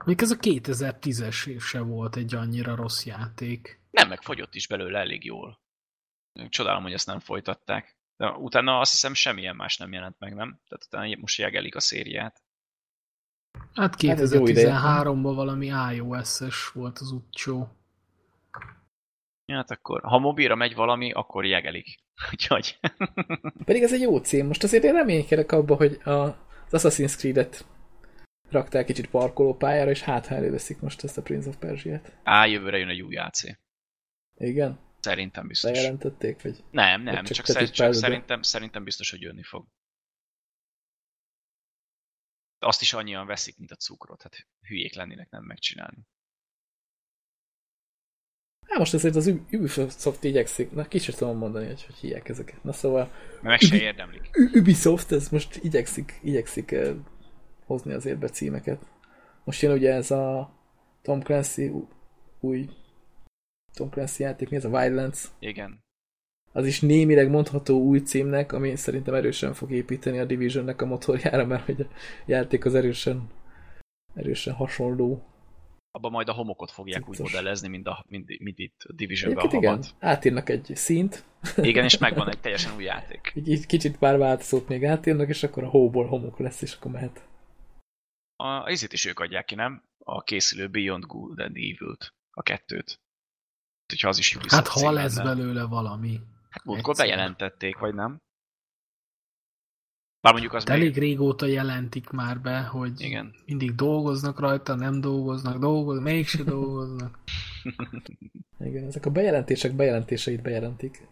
Még 0.05 0.21
ez 0.21 0.31
a 0.31 0.36
2010-es 0.36 1.59
se 1.59 1.79
volt 1.79 2.15
egy 2.15 2.36
annyira 2.36 2.75
rossz 2.75 3.05
játék. 3.05 3.79
Nem, 3.91 4.07
meg 4.07 4.21
fogyott 4.21 4.55
is 4.55 4.67
belőle 4.67 4.99
elég 4.99 5.25
jól. 5.25 5.59
Csodálom, 6.49 6.83
hogy 6.83 6.93
ezt 6.93 7.07
nem 7.07 7.19
folytatták. 7.19 7.97
De 8.17 8.29
utána 8.29 8.79
azt 8.79 8.91
hiszem 8.91 9.13
semmilyen 9.13 9.55
más 9.55 9.77
nem 9.77 9.91
jelent 9.91 10.19
meg, 10.19 10.33
nem? 10.33 10.59
Tehát 10.67 10.86
utána 10.86 11.17
most 11.19 11.38
jegelik 11.38 11.75
a 11.75 11.79
szériát. 11.79 12.43
Hát 13.73 14.01
Hát 14.01 14.19
ez 14.19 14.33
jó 14.33 14.47
ideje. 14.47 14.79
2013-ban 14.81 15.31
valami 15.36 15.71
iOS-es 15.93 16.67
volt 16.67 16.99
az 16.99 17.11
utcsó. 17.11 17.75
Hát 19.45 19.71
akkor, 19.71 20.01
ha 20.03 20.19
mobilra 20.19 20.55
megy 20.55 20.75
valami, 20.75 21.11
akkor 21.11 21.45
jegelik. 21.45 21.99
Úgyhogy... 22.31 22.79
Pedig 23.65 23.83
ez 23.83 23.93
egy 23.93 24.01
jó 24.01 24.17
cím. 24.17 24.47
Most 24.47 24.63
azért 24.63 24.83
én 24.83 24.93
reménykedek 24.93 25.51
abba, 25.51 25.75
hogy 25.75 25.99
a, 26.03 26.09
az 26.09 26.38
Assassin's 26.71 27.17
Creed-et 27.17 27.65
raktál 28.50 28.84
kicsit 28.84 29.10
parkolópályára, 29.10 29.89
és 29.89 30.02
hát 30.02 30.28
ha 30.28 30.36
előveszik 30.36 30.80
most 30.80 31.04
ezt 31.04 31.18
a 31.18 31.22
Prince 31.22 31.50
of 31.50 31.58
Persia-t. 31.58 32.18
Á, 32.24 32.46
jövőre 32.46 32.78
jön 32.78 32.89
egy 32.89 33.02
új 33.02 33.16
AC. 33.16 33.41
Igen? 34.36 34.80
Szerintem 35.00 35.48
biztos. 35.48 35.72
Bejelentették, 35.72 36.41
vagy? 36.41 36.64
Nem, 36.72 37.02
nem, 37.02 37.16
Vagy 37.16 37.24
csak 37.24 37.46
csak, 37.46 37.70
csak 37.70 37.93
szerintem, 37.93 38.41
szerintem 38.41 38.84
biztos, 38.84 39.10
hogy 39.10 39.22
jönni 39.22 39.43
fog. 39.43 39.68
Azt 42.60 42.82
is 42.82 42.93
annyian 42.93 43.26
veszik, 43.26 43.58
mint 43.58 43.72
a 43.72 43.76
cukrot. 43.76 44.22
Hát 44.22 44.48
hülyék 44.62 44.96
lennének 44.96 45.30
nem 45.30 45.43
megcsinálni. 45.43 46.08
Hát 48.68 48.78
most 48.78 48.93
azért 48.93 49.16
az 49.16 49.28
Ub- 49.28 49.54
Ubisoft 49.54 50.24
igyekszik, 50.24 50.72
na 50.72 50.88
kicsit 50.88 51.18
tudom 51.18 51.38
mondani, 51.38 51.66
hogy 51.66 51.84
hogy 51.84 51.96
hívják 51.96 52.30
ezeket. 52.30 52.64
Na 52.64 52.72
szóval 52.72 53.12
meg 53.41 53.60
se 53.60 53.82
érdemlik. 53.82 54.30
Ubisoft 54.54 55.12
ez 55.12 55.30
most 55.30 55.56
igyekszik, 55.56 56.20
igyekszik 56.24 56.72
eh, 56.72 56.96
hozni 57.66 57.93
azért 57.93 58.20
be 58.20 58.28
címeket. 58.30 58.86
Most 59.43 59.61
jön 59.61 59.72
ugye 59.72 59.93
ez 59.93 60.11
a 60.11 60.53
Tom 61.01 61.22
Clancy 61.22 61.72
új 62.39 62.70
Tom 63.74 63.89
Clancy 63.89 64.24
játék, 64.24 64.49
mi 64.49 64.55
ez 64.55 64.66
a 64.66 64.70
Wildlands? 64.70 65.32
Igen. 65.39 65.84
Az 66.51 66.66
is 66.66 66.82
némileg 66.82 67.30
mondható 67.30 67.80
új 67.82 67.99
címnek, 67.99 68.51
ami 68.51 68.76
szerintem 68.76 69.13
erősen 69.13 69.53
fog 69.53 69.72
építeni 69.72 70.20
a 70.20 70.26
Divisionnek 70.26 70.82
a 70.82 70.86
motorjára, 70.86 71.45
mert 71.45 71.66
hogy 71.66 71.82
a 71.82 71.88
játék 72.26 72.66
az 72.66 72.76
erősen 72.76 73.30
erősen 74.13 74.53
hasonló. 74.53 75.24
Abban 75.91 76.11
majd 76.11 76.30
a 76.30 76.34
homokot 76.34 76.72
fogják 76.72 77.01
úgy 77.01 77.09
Tisztos. 77.09 77.32
modellezni, 77.32 77.68
mint, 77.68 77.88
a, 77.88 78.05
mint, 78.09 78.39
mint 78.39 78.59
itt 78.59 78.82
a 78.84 78.93
Divisionben 78.93 79.43
a 79.43 79.47
Egyébként 79.47 79.63
igen, 79.63 79.76
havat. 79.76 79.95
átírnak 80.18 80.49
egy 80.49 80.72
színt, 80.74 81.24
Igen, 81.57 81.84
és 81.84 81.97
megvan 81.97 82.30
egy 82.32 82.39
teljesen 82.39 82.76
új 82.76 82.84
játék. 82.84 83.32
így, 83.36 83.47
így 83.47 83.66
kicsit 83.66 83.97
pár 83.97 84.18
változót 84.18 84.68
még 84.68 84.86
átírnak, 84.86 85.30
és 85.30 85.43
akkor 85.43 85.63
a 85.63 85.68
hóból 85.70 86.05
homok 86.05 86.39
lesz, 86.39 86.61
és 86.61 86.74
akkor 86.74 86.91
mehet. 86.91 87.28
A 88.36 88.69
izit 88.69 88.93
is 88.93 89.05
ők 89.05 89.19
adják 89.19 89.45
ki, 89.45 89.55
nem? 89.55 89.83
A 89.97 90.23
készülő 90.23 90.67
Beyond 90.69 91.05
Good 91.05 91.39
and 91.39 91.55
Evil-t. 91.55 92.13
A 92.31 92.41
kettőt. 92.43 92.99
Hogyha 93.88 94.07
az 94.07 94.17
is 94.17 94.36
Ubisoft 94.36 94.67
Hát 94.67 94.67
ha 94.67 94.91
lesz 94.91 95.15
lenne. 95.15 95.36
belőle 95.36 95.63
valami. 95.63 96.19
Hát 96.49 96.63
múltkor 96.63 96.95
bejelentették, 96.95 97.77
vagy 97.77 97.93
nem? 97.93 98.21
Bár 100.21 100.33
mondjuk 100.33 100.53
az 100.53 100.63
De 100.63 100.73
még... 100.73 100.81
elég 100.81 100.97
régóta 100.97 101.45
jelentik 101.45 102.09
már 102.09 102.41
be, 102.41 102.61
hogy 102.61 103.01
Igen. 103.01 103.36
mindig 103.45 103.75
dolgoznak 103.75 104.39
rajta, 104.39 104.75
nem 104.75 105.01
dolgoznak, 105.01 105.57
dolgoznak, 105.67 106.03
mégse 106.03 106.43
dolgoznak. 106.53 107.19
Igen, 108.59 108.83
ezek 108.86 109.05
a 109.05 109.09
bejelentések 109.09 109.75
bejelentéseit 109.75 110.41
bejelentik. 110.41 111.07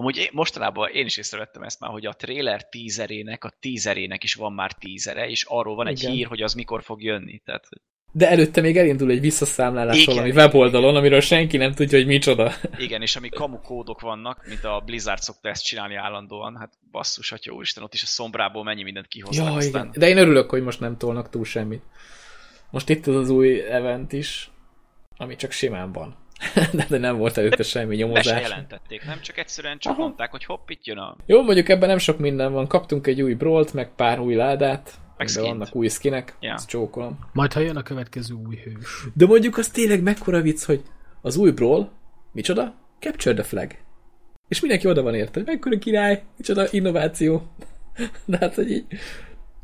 Amúgy 0.00 0.30
mostanában 0.32 0.90
én 0.92 1.04
is 1.06 1.16
észrevettem 1.16 1.62
ezt 1.62 1.80
már, 1.80 1.90
hogy 1.90 2.06
a 2.06 2.12
trailer 2.12 2.68
tízerének, 2.68 3.44
a 3.44 3.52
tízerének 3.60 4.22
is 4.24 4.34
van 4.34 4.52
már 4.52 4.72
tízere, 4.72 5.28
és 5.28 5.44
arról 5.48 5.74
van 5.74 5.86
egy 5.86 5.98
Igen. 6.02 6.12
hír, 6.12 6.26
hogy 6.26 6.42
az 6.42 6.54
mikor 6.54 6.82
fog 6.82 7.02
jönni. 7.02 7.38
Tehát, 7.44 7.68
De 8.12 8.28
előtte 8.30 8.60
még 8.60 8.76
elindul 8.76 9.10
egy 9.10 9.20
visszaszámlálás 9.20 10.02
Igen, 10.02 10.14
valami 10.14 10.30
weboldalon, 10.32 10.96
amiről 10.96 11.20
senki 11.20 11.56
nem 11.56 11.72
tudja, 11.72 11.98
hogy 11.98 12.06
micsoda. 12.06 12.52
igen, 12.76 13.02
és 13.02 13.16
ami 13.16 13.28
kamu 13.28 13.60
kódok 13.60 14.00
vannak, 14.00 14.46
mint 14.46 14.64
a 14.64 14.82
Blizzard 14.86 15.20
szokta 15.22 15.48
ezt 15.48 15.64
csinálni 15.64 15.94
állandóan, 15.94 16.56
hát 16.56 16.72
basszus, 16.90 17.32
atya 17.32 17.52
úristen, 17.52 17.82
ott 17.82 17.94
is 17.94 18.02
a 18.02 18.06
szombrából 18.06 18.64
mennyi 18.64 18.82
mindent 18.82 19.06
kihoztak 19.06 19.46
Ja, 19.46 19.52
aztán. 19.52 19.86
igen. 19.86 19.94
De 20.00 20.08
én 20.08 20.18
örülök, 20.18 20.50
hogy 20.50 20.62
most 20.62 20.80
nem 20.80 20.96
tolnak 20.96 21.30
túl 21.30 21.44
semmit. 21.44 21.82
Most 22.70 22.88
itt 22.88 23.06
az 23.06 23.14
az 23.16 23.30
új 23.30 23.60
event 23.60 24.12
is, 24.12 24.50
ami 25.16 25.36
csak 25.36 25.50
simán 25.50 25.92
van. 25.92 26.16
de, 26.72 26.86
de 26.88 26.98
nem 26.98 27.16
volt 27.16 27.36
előtte 27.36 27.62
semmi 27.62 27.96
nyomozás. 27.96 28.42
jelentették, 28.42 29.04
nem? 29.04 29.20
Csak 29.20 29.38
egyszerűen 29.38 29.78
csak 29.78 29.92
Aha. 29.92 30.02
mondták, 30.02 30.30
hogy 30.30 30.44
hopp, 30.44 30.68
itt 30.70 30.84
jön 30.86 30.98
a... 30.98 31.16
Jó, 31.26 31.42
mondjuk 31.42 31.68
ebben 31.68 31.88
nem 31.88 31.98
sok 31.98 32.18
minden 32.18 32.52
van. 32.52 32.66
Kaptunk 32.66 33.06
egy 33.06 33.22
új 33.22 33.34
brawlt, 33.34 33.74
meg 33.74 33.90
pár 33.96 34.18
új 34.20 34.34
ládát, 34.34 34.94
Meg 35.16 35.26
de 35.28 35.40
vannak 35.40 35.74
új 35.74 35.88
skinek, 35.88 36.36
Ja. 36.40 36.52
ezt 36.52 36.68
csókolom. 36.68 37.18
Majd 37.32 37.52
ha 37.52 37.60
jön 37.60 37.76
a 37.76 37.82
következő 37.82 38.34
új 38.34 38.56
hős. 38.56 39.04
De 39.14 39.26
mondjuk 39.26 39.56
az 39.58 39.68
tényleg 39.68 40.02
mekkora 40.02 40.40
vicc, 40.40 40.64
hogy 40.64 40.82
az 41.22 41.36
új 41.36 41.50
brawl, 41.50 41.90
micsoda? 42.32 42.74
Capture 42.98 43.34
the 43.34 43.44
flag. 43.44 43.70
És 44.48 44.60
mindenki 44.60 44.88
oda 44.88 45.02
van 45.02 45.14
érte, 45.14 45.38
hogy 45.38 45.48
mekkora 45.48 45.78
király, 45.78 46.22
micsoda 46.36 46.66
innováció. 46.70 47.46
De 48.26 48.36
hát, 48.40 48.54
hogy 48.54 48.70
így... 48.70 48.84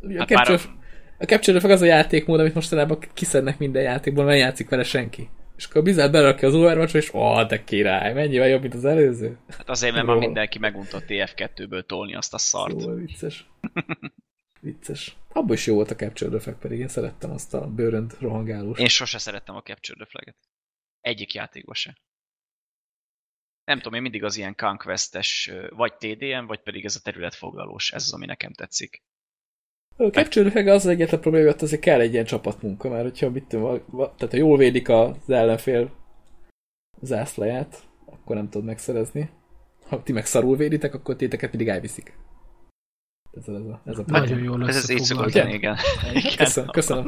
A, 0.01 0.15
Hát 0.19 0.29
capture, 0.29 0.57
már 0.57 0.75
a 1.19 1.25
Capture 1.25 1.59
the 1.59 1.61
Flag 1.61 1.71
az 1.71 1.83
a 1.83 1.85
játékmód, 1.85 2.41
amit 2.41 2.55
mostanában 2.55 2.99
kiszednek 3.15 3.59
minden 3.59 3.83
játékból, 3.83 4.25
mert 4.25 4.37
nem 4.37 4.47
játszik 4.47 4.69
vele 4.69 4.83
senki. 4.83 5.29
És 5.57 5.65
akkor 5.65 5.77
a 5.77 5.83
Blizzard 5.83 6.13
berakja 6.13 6.49
az 6.49 6.55
overwatch 6.55 6.95
és 6.95 7.13
ó, 7.13 7.43
de 7.45 7.65
király, 7.65 8.13
mennyivel 8.13 8.49
jobb, 8.49 8.61
mint 8.61 8.75
az 8.75 8.85
előző. 8.85 9.39
Hát 9.49 9.69
azért, 9.69 9.93
mert 9.93 10.07
már 10.07 10.15
Rohadt. 10.15 10.33
mindenki 10.33 10.59
megunta 10.59 10.97
a 10.97 11.01
TF2-ből 11.01 11.87
tolni 11.87 12.15
azt 12.15 12.35
a 12.35 12.39
szart. 12.39 12.81
Szóval 12.81 12.95
vicces. 12.95 13.47
Vicces. 14.61 15.17
Abban 15.29 15.53
is 15.53 15.67
jó 15.67 15.75
volt 15.75 15.91
a 15.91 15.95
Capture 15.95 16.31
the 16.31 16.41
Flag, 16.41 16.59
pedig 16.59 16.79
én 16.79 16.89
szerettem 16.89 17.31
azt 17.31 17.55
a 17.55 17.67
bőrönt 17.67 18.19
rohangálós. 18.19 18.79
Én 18.79 18.89
sose 18.89 19.19
szerettem 19.19 19.57
a 19.57 19.63
Capture 19.63 19.97
the 19.97 20.07
Flag-et. 20.11 20.37
Egyik 21.01 21.35
játékban 21.35 21.75
se. 21.75 21.99
Nem 23.65 23.77
tudom, 23.77 23.95
én 23.95 24.03
mindig 24.03 24.25
az 24.25 24.37
ilyen 24.37 24.57
Conquest-es, 24.57 25.49
ö, 25.49 25.69
vagy 25.71 25.95
TDM, 25.95 26.47
vagy 26.47 26.61
pedig 26.61 26.85
ez 26.85 26.97
a 26.97 27.01
területfoglalós, 27.01 27.93
ez 27.93 28.03
az, 28.03 28.13
ami 28.13 28.27
nekem 28.27 28.53
tetszik. 28.53 29.03
A 29.97 30.09
Capture 30.09 30.73
az 30.73 30.87
egyetlen 30.87 31.21
probléma, 31.21 31.51
hogy 31.51 31.63
azért 31.63 31.81
kell 31.81 32.01
egy 32.01 32.13
ilyen 32.13 32.25
csapatmunka, 32.25 32.89
mert 32.89 33.03
hogyha 33.03 33.31
mit 33.31 33.45
tudom, 33.45 33.81
tehát 33.93 34.31
ha 34.31 34.37
jól 34.37 34.57
védik 34.57 34.89
az 34.89 35.15
ellenfél 35.27 35.91
zászlaját, 37.01 37.83
akkor 38.07 38.37
nem 38.37 38.49
tudod 38.49 38.67
megszerezni. 38.67 39.31
Ha 39.89 40.03
ti 40.03 40.13
meg 40.13 40.27
szarul 40.27 40.57
véditek, 40.57 40.95
akkor 40.95 41.17
téteket 41.17 41.51
mindig 41.51 41.69
elviszik. 41.69 42.19
Ez 43.33 43.49
ez 43.49 43.55
a, 43.55 43.81
ez 43.85 43.99
a 43.99 44.05
Nagyon 44.07 44.43
jól 44.43 44.69
Ez, 44.69 44.77
ez 44.77 44.91
így 44.91 45.03
szokott 45.03 45.29
igen. 45.29 45.49
igen. 45.49 45.77
Köszönöm, 46.37 46.71
köszönöm. 46.71 47.07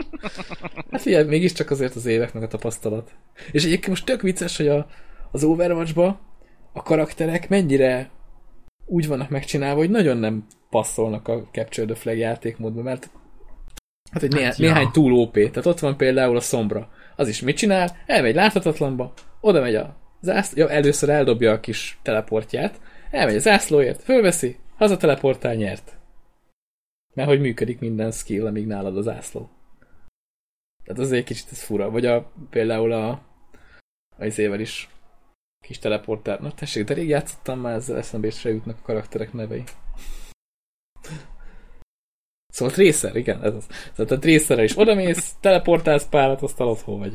Hát 0.90 1.00
figyelj, 1.00 1.26
mégiscsak 1.26 1.70
azért 1.70 1.94
az 1.94 2.06
évek 2.06 2.32
meg 2.32 2.42
a 2.42 2.48
tapasztalat. 2.48 3.14
És 3.52 3.64
egyébként 3.64 3.88
most 3.88 4.04
tök 4.04 4.22
vicces, 4.22 4.56
hogy 4.56 4.68
a, 4.68 4.86
az 5.30 5.44
Overwatch-ba 5.44 6.20
a 6.72 6.82
karakterek 6.82 7.48
mennyire 7.48 8.10
úgy 8.86 9.06
vannak 9.06 9.28
megcsinálva, 9.28 9.78
hogy 9.78 9.90
nagyon 9.90 10.16
nem 10.16 10.46
passzolnak 10.76 11.28
a 11.28 11.48
Capture 11.50 11.86
the 11.86 11.94
Flag 11.94 12.16
játékmódba, 12.16 12.82
mert 12.82 13.10
hát 14.10 14.22
egy 14.22 14.42
Hát 14.42 14.56
ja. 14.56 14.66
néhány 14.66 14.90
túl 14.90 15.12
OP. 15.12 15.32
Tehát 15.32 15.66
ott 15.66 15.78
van 15.78 15.96
például 15.96 16.36
a 16.36 16.40
szombra. 16.40 16.90
Az 17.16 17.28
is 17.28 17.40
mit 17.40 17.56
csinál? 17.56 17.96
Elmegy 18.06 18.34
láthatatlanba, 18.34 19.12
oda 19.40 19.60
megy 19.60 19.74
a 19.74 19.96
zász, 20.20 20.54
ja, 20.56 20.70
először 20.70 21.08
eldobja 21.08 21.52
a 21.52 21.60
kis 21.60 21.98
teleportját, 22.02 22.80
elmegy 23.10 23.34
a 23.34 23.38
zászlóért, 23.38 24.02
fölveszi, 24.02 24.56
hazateleportál, 24.76 25.54
nyert. 25.54 25.96
Mert 27.14 27.28
hogy 27.28 27.40
működik 27.40 27.78
minden 27.78 28.10
skill, 28.10 28.46
amíg 28.46 28.66
nálad 28.66 28.96
a 28.96 29.02
zászló. 29.02 29.50
Tehát 30.84 31.00
azért 31.00 31.20
egy 31.20 31.26
kicsit 31.26 31.50
ez 31.50 31.62
fura. 31.62 31.90
Vagy 31.90 32.06
a, 32.06 32.32
például 32.50 32.92
a 32.92 33.22
az 34.18 34.38
ével 34.38 34.60
is 34.60 34.88
kis 35.60 35.78
teleportál. 35.78 36.38
Na 36.40 36.52
tessék, 36.52 36.84
de 36.84 36.94
rég 36.94 37.08
játszottam 37.08 37.60
már 37.60 37.74
ezzel 37.74 37.96
eszembe, 37.96 38.30
se 38.30 38.48
jutnak 38.48 38.78
a 38.78 38.82
karakterek 38.82 39.32
nevei. 39.32 39.64
Szóval 42.56 42.74
Tracer, 42.74 43.16
igen, 43.16 43.42
ez 43.42 43.54
az. 43.54 43.66
Szóval 43.94 44.16
a 44.16 44.18
Tracerre 44.18 44.62
is 44.62 44.78
odamész, 44.78 45.34
teleportálsz 45.40 46.08
párat, 46.08 46.42
aztán 46.42 46.66
otthon 46.66 46.98
vagy. 46.98 47.12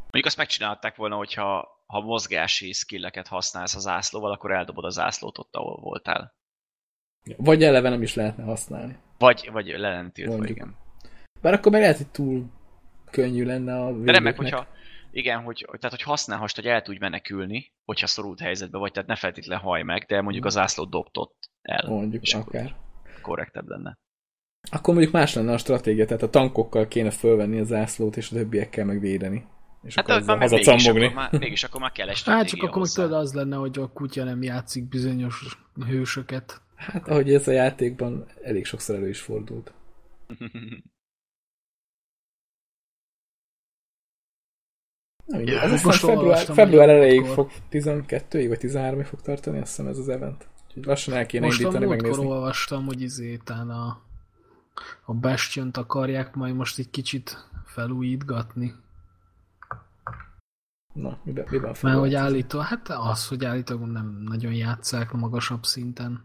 Mondjuk 0.00 0.26
azt 0.26 0.36
megcsinálták 0.36 0.96
volna, 0.96 1.16
hogyha 1.16 1.68
ha 1.86 2.00
mozgási 2.00 2.72
skilleket 2.72 3.26
használsz 3.26 3.74
az 3.74 3.82
zászlóval, 3.82 4.32
akkor 4.32 4.52
eldobod 4.52 4.84
a 4.84 4.90
zászlót 4.90 5.38
ott, 5.38 5.56
ahol 5.56 5.80
voltál. 5.80 6.34
Vagy 7.36 7.62
eleve 7.62 7.88
nem 7.88 8.02
is 8.02 8.14
lehetne 8.14 8.44
használni. 8.44 8.96
Vagy, 9.18 9.48
vagy 9.52 9.66
le 9.66 9.94
nem 9.94 10.10
tiltva, 10.10 10.46
igen. 10.46 10.76
Bár 11.40 11.52
akkor 11.52 11.72
meg 11.72 11.80
lehet, 11.80 11.96
hogy 11.96 12.08
túl 12.08 12.44
könnyű 13.10 13.44
lenne 13.44 13.82
a 13.82 13.92
De 13.92 14.12
remek, 14.12 14.36
hogyha, 14.36 14.66
igen, 15.10 15.42
hogy, 15.42 15.66
tehát 15.66 15.96
hogy 15.96 16.02
használhast, 16.02 16.56
hogy 16.56 16.66
el 16.66 16.82
tudj 16.82 16.98
menekülni, 16.98 17.72
hogyha 17.84 18.06
szorult 18.06 18.40
helyzetben 18.40 18.80
vagy, 18.80 18.92
tehát 18.92 19.08
ne 19.08 19.16
feltétlen 19.16 19.58
haj 19.58 19.82
meg, 19.82 20.04
de 20.04 20.20
mondjuk 20.20 20.44
a 20.44 20.48
zászlót 20.48 20.90
dobtott 20.90 21.50
el. 21.62 21.88
Mondjuk, 21.88 22.22
és 22.22 22.34
akár. 22.34 22.74
korrektebb 23.22 23.68
lenne. 23.68 24.02
Akkor 24.70 24.94
mondjuk 24.94 25.14
más 25.14 25.34
lenne 25.34 25.52
a 25.52 25.58
stratégia, 25.58 26.04
tehát 26.06 26.22
a 26.22 26.30
tankokkal 26.30 26.88
kéne 26.88 27.10
fölvenni 27.10 27.58
a 27.60 27.64
zászlót, 27.64 28.16
és 28.16 28.30
a 28.30 28.34
többiekkel 28.34 28.84
megvédeni. 28.84 29.44
És 29.82 29.94
Hát 29.94 30.08
akkor 30.08 30.38
mégis, 30.38 30.50
hazacambogni. 30.50 31.04
akkor 31.04 31.16
már, 31.16 31.32
mégis 31.40 31.64
akkor 31.64 31.80
már 31.80 31.92
kell 31.92 32.08
egy 32.08 32.22
Hát 32.26 32.46
csak 32.48 32.62
akkor 32.62 32.78
hozzá. 32.78 33.02
tudod, 33.02 33.18
az 33.18 33.32
lenne, 33.34 33.56
hogy 33.56 33.78
a 33.78 33.88
kutya 33.92 34.24
nem 34.24 34.42
játszik 34.42 34.88
bizonyos 34.88 35.58
hősöket. 35.86 36.60
Hát 36.76 37.08
ahogy 37.08 37.34
ez 37.34 37.48
a 37.48 37.52
játékban 37.52 38.26
elég 38.42 38.64
sokszor 38.64 38.96
elő 38.96 39.08
is 39.08 39.20
fordult. 39.20 39.72
Na. 45.26 45.38
Ja, 45.38 45.60
ez 45.60 45.72
aztán 45.72 45.86
most 45.86 46.00
február, 46.04 46.38
február 46.44 46.88
elejéig 46.88 47.20
akkor- 47.20 47.34
fog 47.34 47.50
12-ig 47.70 48.44
vagy 48.48 48.58
13-ig 48.62 49.06
fog 49.08 49.20
tartani, 49.20 49.58
azt 49.58 49.68
hiszem 49.68 49.86
ez 49.86 49.98
az 49.98 50.08
event. 50.08 50.48
Úgyhogy 50.66 50.84
lassan 50.84 51.14
el 51.14 51.26
kéne 51.26 51.44
Most 51.46 51.60
indítani, 51.60 51.86
megnézni. 51.86 52.24
olvastam, 52.26 52.84
hogy 52.86 53.00
izétán 53.00 53.70
a, 53.70 54.02
a 55.04 55.14
bastion 55.14 55.70
akarják 55.72 56.34
majd 56.34 56.54
most 56.54 56.78
egy 56.78 56.90
kicsit 56.90 57.48
felújítgatni. 57.64 58.74
Na, 60.92 61.20
miben, 61.24 61.46
miben 61.50 61.74
Mert 61.82 61.98
hogy 61.98 62.14
állító, 62.14 62.58
hát 62.58 62.88
az, 62.88 63.28
hogy 63.28 63.44
állítólag 63.44 63.90
nem 63.90 64.06
nagyon 64.06 64.52
játszák 64.52 65.12
magasabb 65.12 65.64
szinten. 65.64 66.24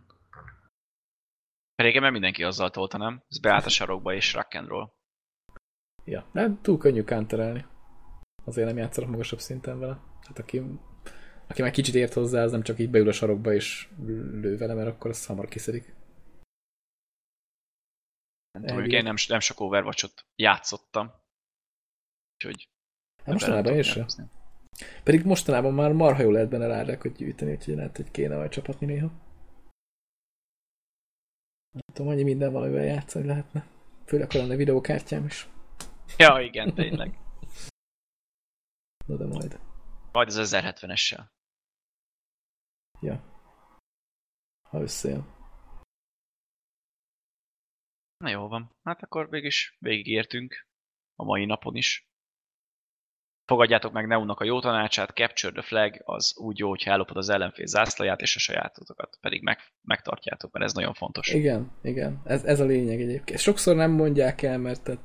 Régen 1.75 2.01
mert 2.01 2.13
mindenki 2.13 2.43
azzal 2.43 2.69
tolta, 2.69 2.97
nem? 2.97 3.23
Ez 3.29 3.39
beállt 3.39 3.65
a 3.65 3.69
sarokba 3.69 4.13
és 4.13 4.33
rock 4.33 4.53
and 4.53 4.67
roll. 4.67 4.91
Ja, 6.03 6.25
hát 6.33 6.51
túl 6.51 6.77
könnyű 6.77 7.03
counterelni. 7.03 7.65
Azért 8.45 8.67
nem 8.67 8.77
játszanak 8.77 9.09
magasabb 9.09 9.39
szinten 9.39 9.79
vele. 9.79 9.99
Hát 10.27 10.39
aki, 10.39 10.63
aki 11.47 11.61
már 11.61 11.71
kicsit 11.71 11.95
ért 11.95 12.13
hozzá, 12.13 12.43
az 12.43 12.51
nem 12.51 12.61
csak 12.61 12.79
így 12.79 12.89
beül 12.89 13.07
a 13.07 13.11
sarokba 13.11 13.53
és 13.53 13.89
lő 14.05 14.57
vele, 14.57 14.73
mert 14.73 14.87
akkor 14.87 15.09
az 15.09 15.25
hamar 15.25 15.47
kiszedik. 15.47 15.93
Nem 18.61 18.75
tudom, 18.75 18.89
én 18.89 19.03
nem, 19.03 19.15
nem 19.27 19.39
sok 19.39 19.59
Overwatch-ot 19.59 20.25
játszottam. 20.35 21.11
Úgyhogy... 22.35 22.69
Hát 23.23 23.33
mostanában 23.33 23.73
én 23.73 23.83
sem. 23.83 24.05
Pedig 25.03 25.25
mostanában 25.25 25.73
már 25.73 25.91
marha 25.91 26.21
jól 26.21 26.33
lehet 26.33 26.49
benne 26.49 26.67
rádákat 26.67 27.15
gyűjteni, 27.15 27.51
úgyhogy 27.51 27.75
lehet, 27.75 27.95
hogy 27.95 28.11
kéne 28.11 28.35
majd 28.35 28.51
csapatni 28.51 28.85
néha. 28.85 29.07
Nem 31.71 31.83
tudom, 31.93 32.11
annyi 32.11 32.23
minden 32.23 32.51
valamivel 32.51 32.83
játszani 32.83 33.25
lehetne. 33.25 33.67
Főleg, 34.05 34.31
ha 34.31 34.37
lenne 34.37 34.55
videókártyám 34.55 35.25
is. 35.25 35.47
Ja, 36.17 36.39
igen, 36.39 36.73
tényleg. 36.73 37.19
Na 39.07 39.15
de 39.15 39.25
majd. 39.25 39.59
Majd 40.11 40.27
az 40.27 40.51
1070-essel. 40.53 41.23
Ja. 42.99 43.23
Ha 44.69 44.81
összejön. 44.81 45.38
Na 48.23 48.29
jó 48.29 48.47
van. 48.47 48.75
Hát 48.83 49.03
akkor 49.03 49.29
mégis 49.29 49.77
végigértünk 49.79 50.67
a 51.15 51.23
mai 51.23 51.45
napon 51.45 51.75
is. 51.75 52.07
Fogadjátok 53.45 53.91
meg 53.91 54.07
Neunak 54.07 54.39
a 54.39 54.43
jó 54.43 54.59
tanácsát, 54.59 55.09
Capture 55.09 55.51
the 55.53 55.61
Flag 55.61 56.01
az 56.05 56.37
úgy 56.37 56.59
jó, 56.59 56.69
hogyha 56.69 56.91
ellopod 56.91 57.17
az 57.17 57.29
ellenfél 57.29 57.65
zászlaját 57.65 58.21
és 58.21 58.35
a 58.35 58.39
sajátotokat. 58.39 59.17
Pedig 59.21 59.41
meg, 59.41 59.57
megtartjátok, 59.81 60.51
mert 60.51 60.65
ez 60.65 60.73
nagyon 60.73 60.93
fontos. 60.93 61.29
Igen, 61.29 61.71
igen. 61.81 62.21
Ez, 62.25 62.43
ez 62.43 62.59
a 62.59 62.65
lényeg 62.65 63.01
egyébként. 63.01 63.39
Sokszor 63.39 63.75
nem 63.75 63.91
mondják 63.91 64.41
el, 64.41 64.57
mert 64.57 64.83
tehát, 64.83 65.01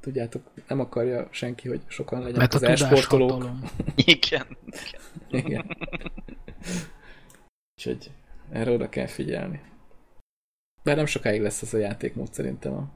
tudjátok, 0.00 0.50
nem 0.68 0.80
akarja 0.80 1.28
senki, 1.30 1.68
hogy 1.68 1.80
sokan 1.86 2.18
legyenek 2.18 2.38
Mert 2.38 2.54
az 2.54 2.62
elsportolók. 2.62 3.30
hatalom. 3.30 3.62
Igen. 4.14 4.56
Igen. 5.30 5.66
Úgyhogy 7.76 8.10
erre 8.50 8.70
oda 8.70 8.88
kell 8.88 9.06
figyelni. 9.06 9.60
Bár 10.82 10.96
nem 10.96 11.06
sokáig 11.06 11.40
lesz 11.40 11.62
ez 11.62 11.74
a 11.74 11.78
játékmód 11.78 12.32
szerintem 12.32 12.72
a, 12.72 12.92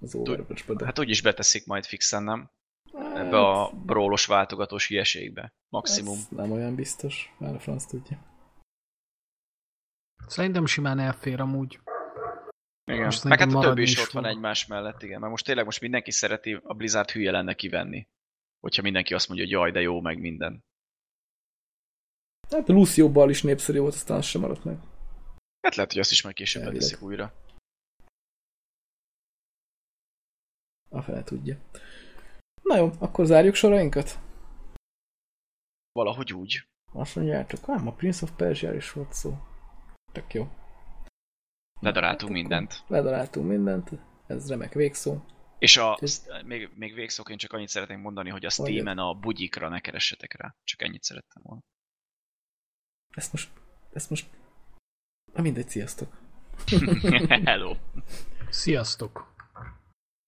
az 0.00 0.14
overwatch 0.14 0.72
de... 0.72 0.84
Hát 0.84 0.98
úgyis 0.98 1.22
beteszik 1.22 1.66
majd 1.66 1.84
fixen, 1.84 2.22
nem? 2.22 2.50
Hát, 2.92 3.16
Ebbe 3.16 3.38
a 3.38 3.70
brólos 3.70 4.26
váltogatós 4.26 4.88
hülyeségbe. 4.88 5.52
Maximum. 5.68 6.18
Ez 6.18 6.26
nem 6.30 6.52
olyan 6.52 6.74
biztos, 6.74 7.34
már 7.38 7.54
a 7.54 7.58
franc 7.58 7.84
tudja. 7.84 8.18
Szerintem 10.26 10.66
simán 10.66 10.98
elfér 10.98 11.40
amúgy. 11.40 11.80
Igen. 12.84 13.04
Most 13.04 13.24
Meg 13.24 13.38
hát 13.38 13.52
a 13.52 13.60
többi 13.60 13.82
is 13.82 13.92
is 13.92 13.98
ott 13.98 14.10
van 14.10 14.24
egymás 14.24 14.66
mellett, 14.66 15.02
igen. 15.02 15.20
Mert 15.20 15.30
most 15.30 15.44
tényleg 15.44 15.64
most 15.64 15.80
mindenki 15.80 16.10
szereti, 16.10 16.60
a 16.62 16.74
Blizzard 16.74 17.10
hülye 17.10 17.30
lenne 17.30 17.54
kivenni. 17.54 18.08
Hogyha 18.60 18.82
mindenki 18.82 19.14
azt 19.14 19.28
mondja, 19.28 19.46
hogy 19.46 19.54
jaj, 19.54 19.70
de 19.70 19.80
jó, 19.80 20.00
meg 20.00 20.20
minden. 20.20 20.64
Hát 22.50 23.12
bal 23.12 23.30
is 23.30 23.42
népszerű 23.42 23.78
volt, 23.78 23.94
aztán 23.94 24.16
az 24.16 24.24
sem 24.24 24.40
maradt 24.40 24.64
meg. 24.64 24.78
Hát 25.60 25.74
lehet, 25.74 25.92
hogy 25.92 26.00
azt 26.00 26.10
is 26.10 26.22
majd 26.22 26.34
később 26.34 26.62
Elvileg. 26.62 26.82
beteszik 26.82 27.04
újra. 27.06 27.32
A 30.88 31.02
fele 31.02 31.22
tudja. 31.24 31.58
Na 32.62 32.76
jó, 32.76 32.90
akkor 32.98 33.26
zárjuk 33.26 33.54
sorainkat? 33.54 34.18
Valahogy 35.92 36.32
úgy. 36.32 36.68
Azt 36.92 37.16
mondjátok, 37.16 37.68
ám 37.68 37.86
a 37.86 37.92
Prince 37.92 38.24
of 38.24 38.32
Persia 38.36 38.74
is 38.74 38.92
volt 38.92 39.12
szó. 39.12 39.38
Tök 40.12 40.32
jó. 40.34 40.48
Ledaráltunk 41.80 42.32
Hát 42.32 42.40
mindent. 42.40 42.84
Ledaráltunk 42.86 43.48
mindent, 43.48 43.90
ez 44.26 44.48
remek 44.48 44.72
végszó. 44.72 45.24
És 45.58 45.76
a, 45.76 45.98
Ez- 46.00 46.26
még, 46.44 46.70
még 46.74 46.94
végszóként 46.94 47.40
csak 47.40 47.52
annyit 47.52 47.68
szeretnék 47.68 47.98
mondani, 47.98 48.30
hogy 48.30 48.44
a. 48.44 48.50
Steam-en 48.50 48.98
a 48.98 49.14
bugyikra 49.14 49.68
ne 49.68 49.80
keressetek 49.80 50.32
rá. 50.32 50.54
Csak 50.64 50.82
ennyit 50.82 51.02
szerettem 51.02 51.42
volna. 51.42 51.60
Ezt 53.16 53.32
most, 53.32 53.50
ezt 53.92 54.10
most, 54.10 54.30
na 55.34 55.42
mindegy, 55.42 55.70
sziasztok. 55.70 56.08
Hello! 57.46 57.76
Sziasztok! 58.50 59.37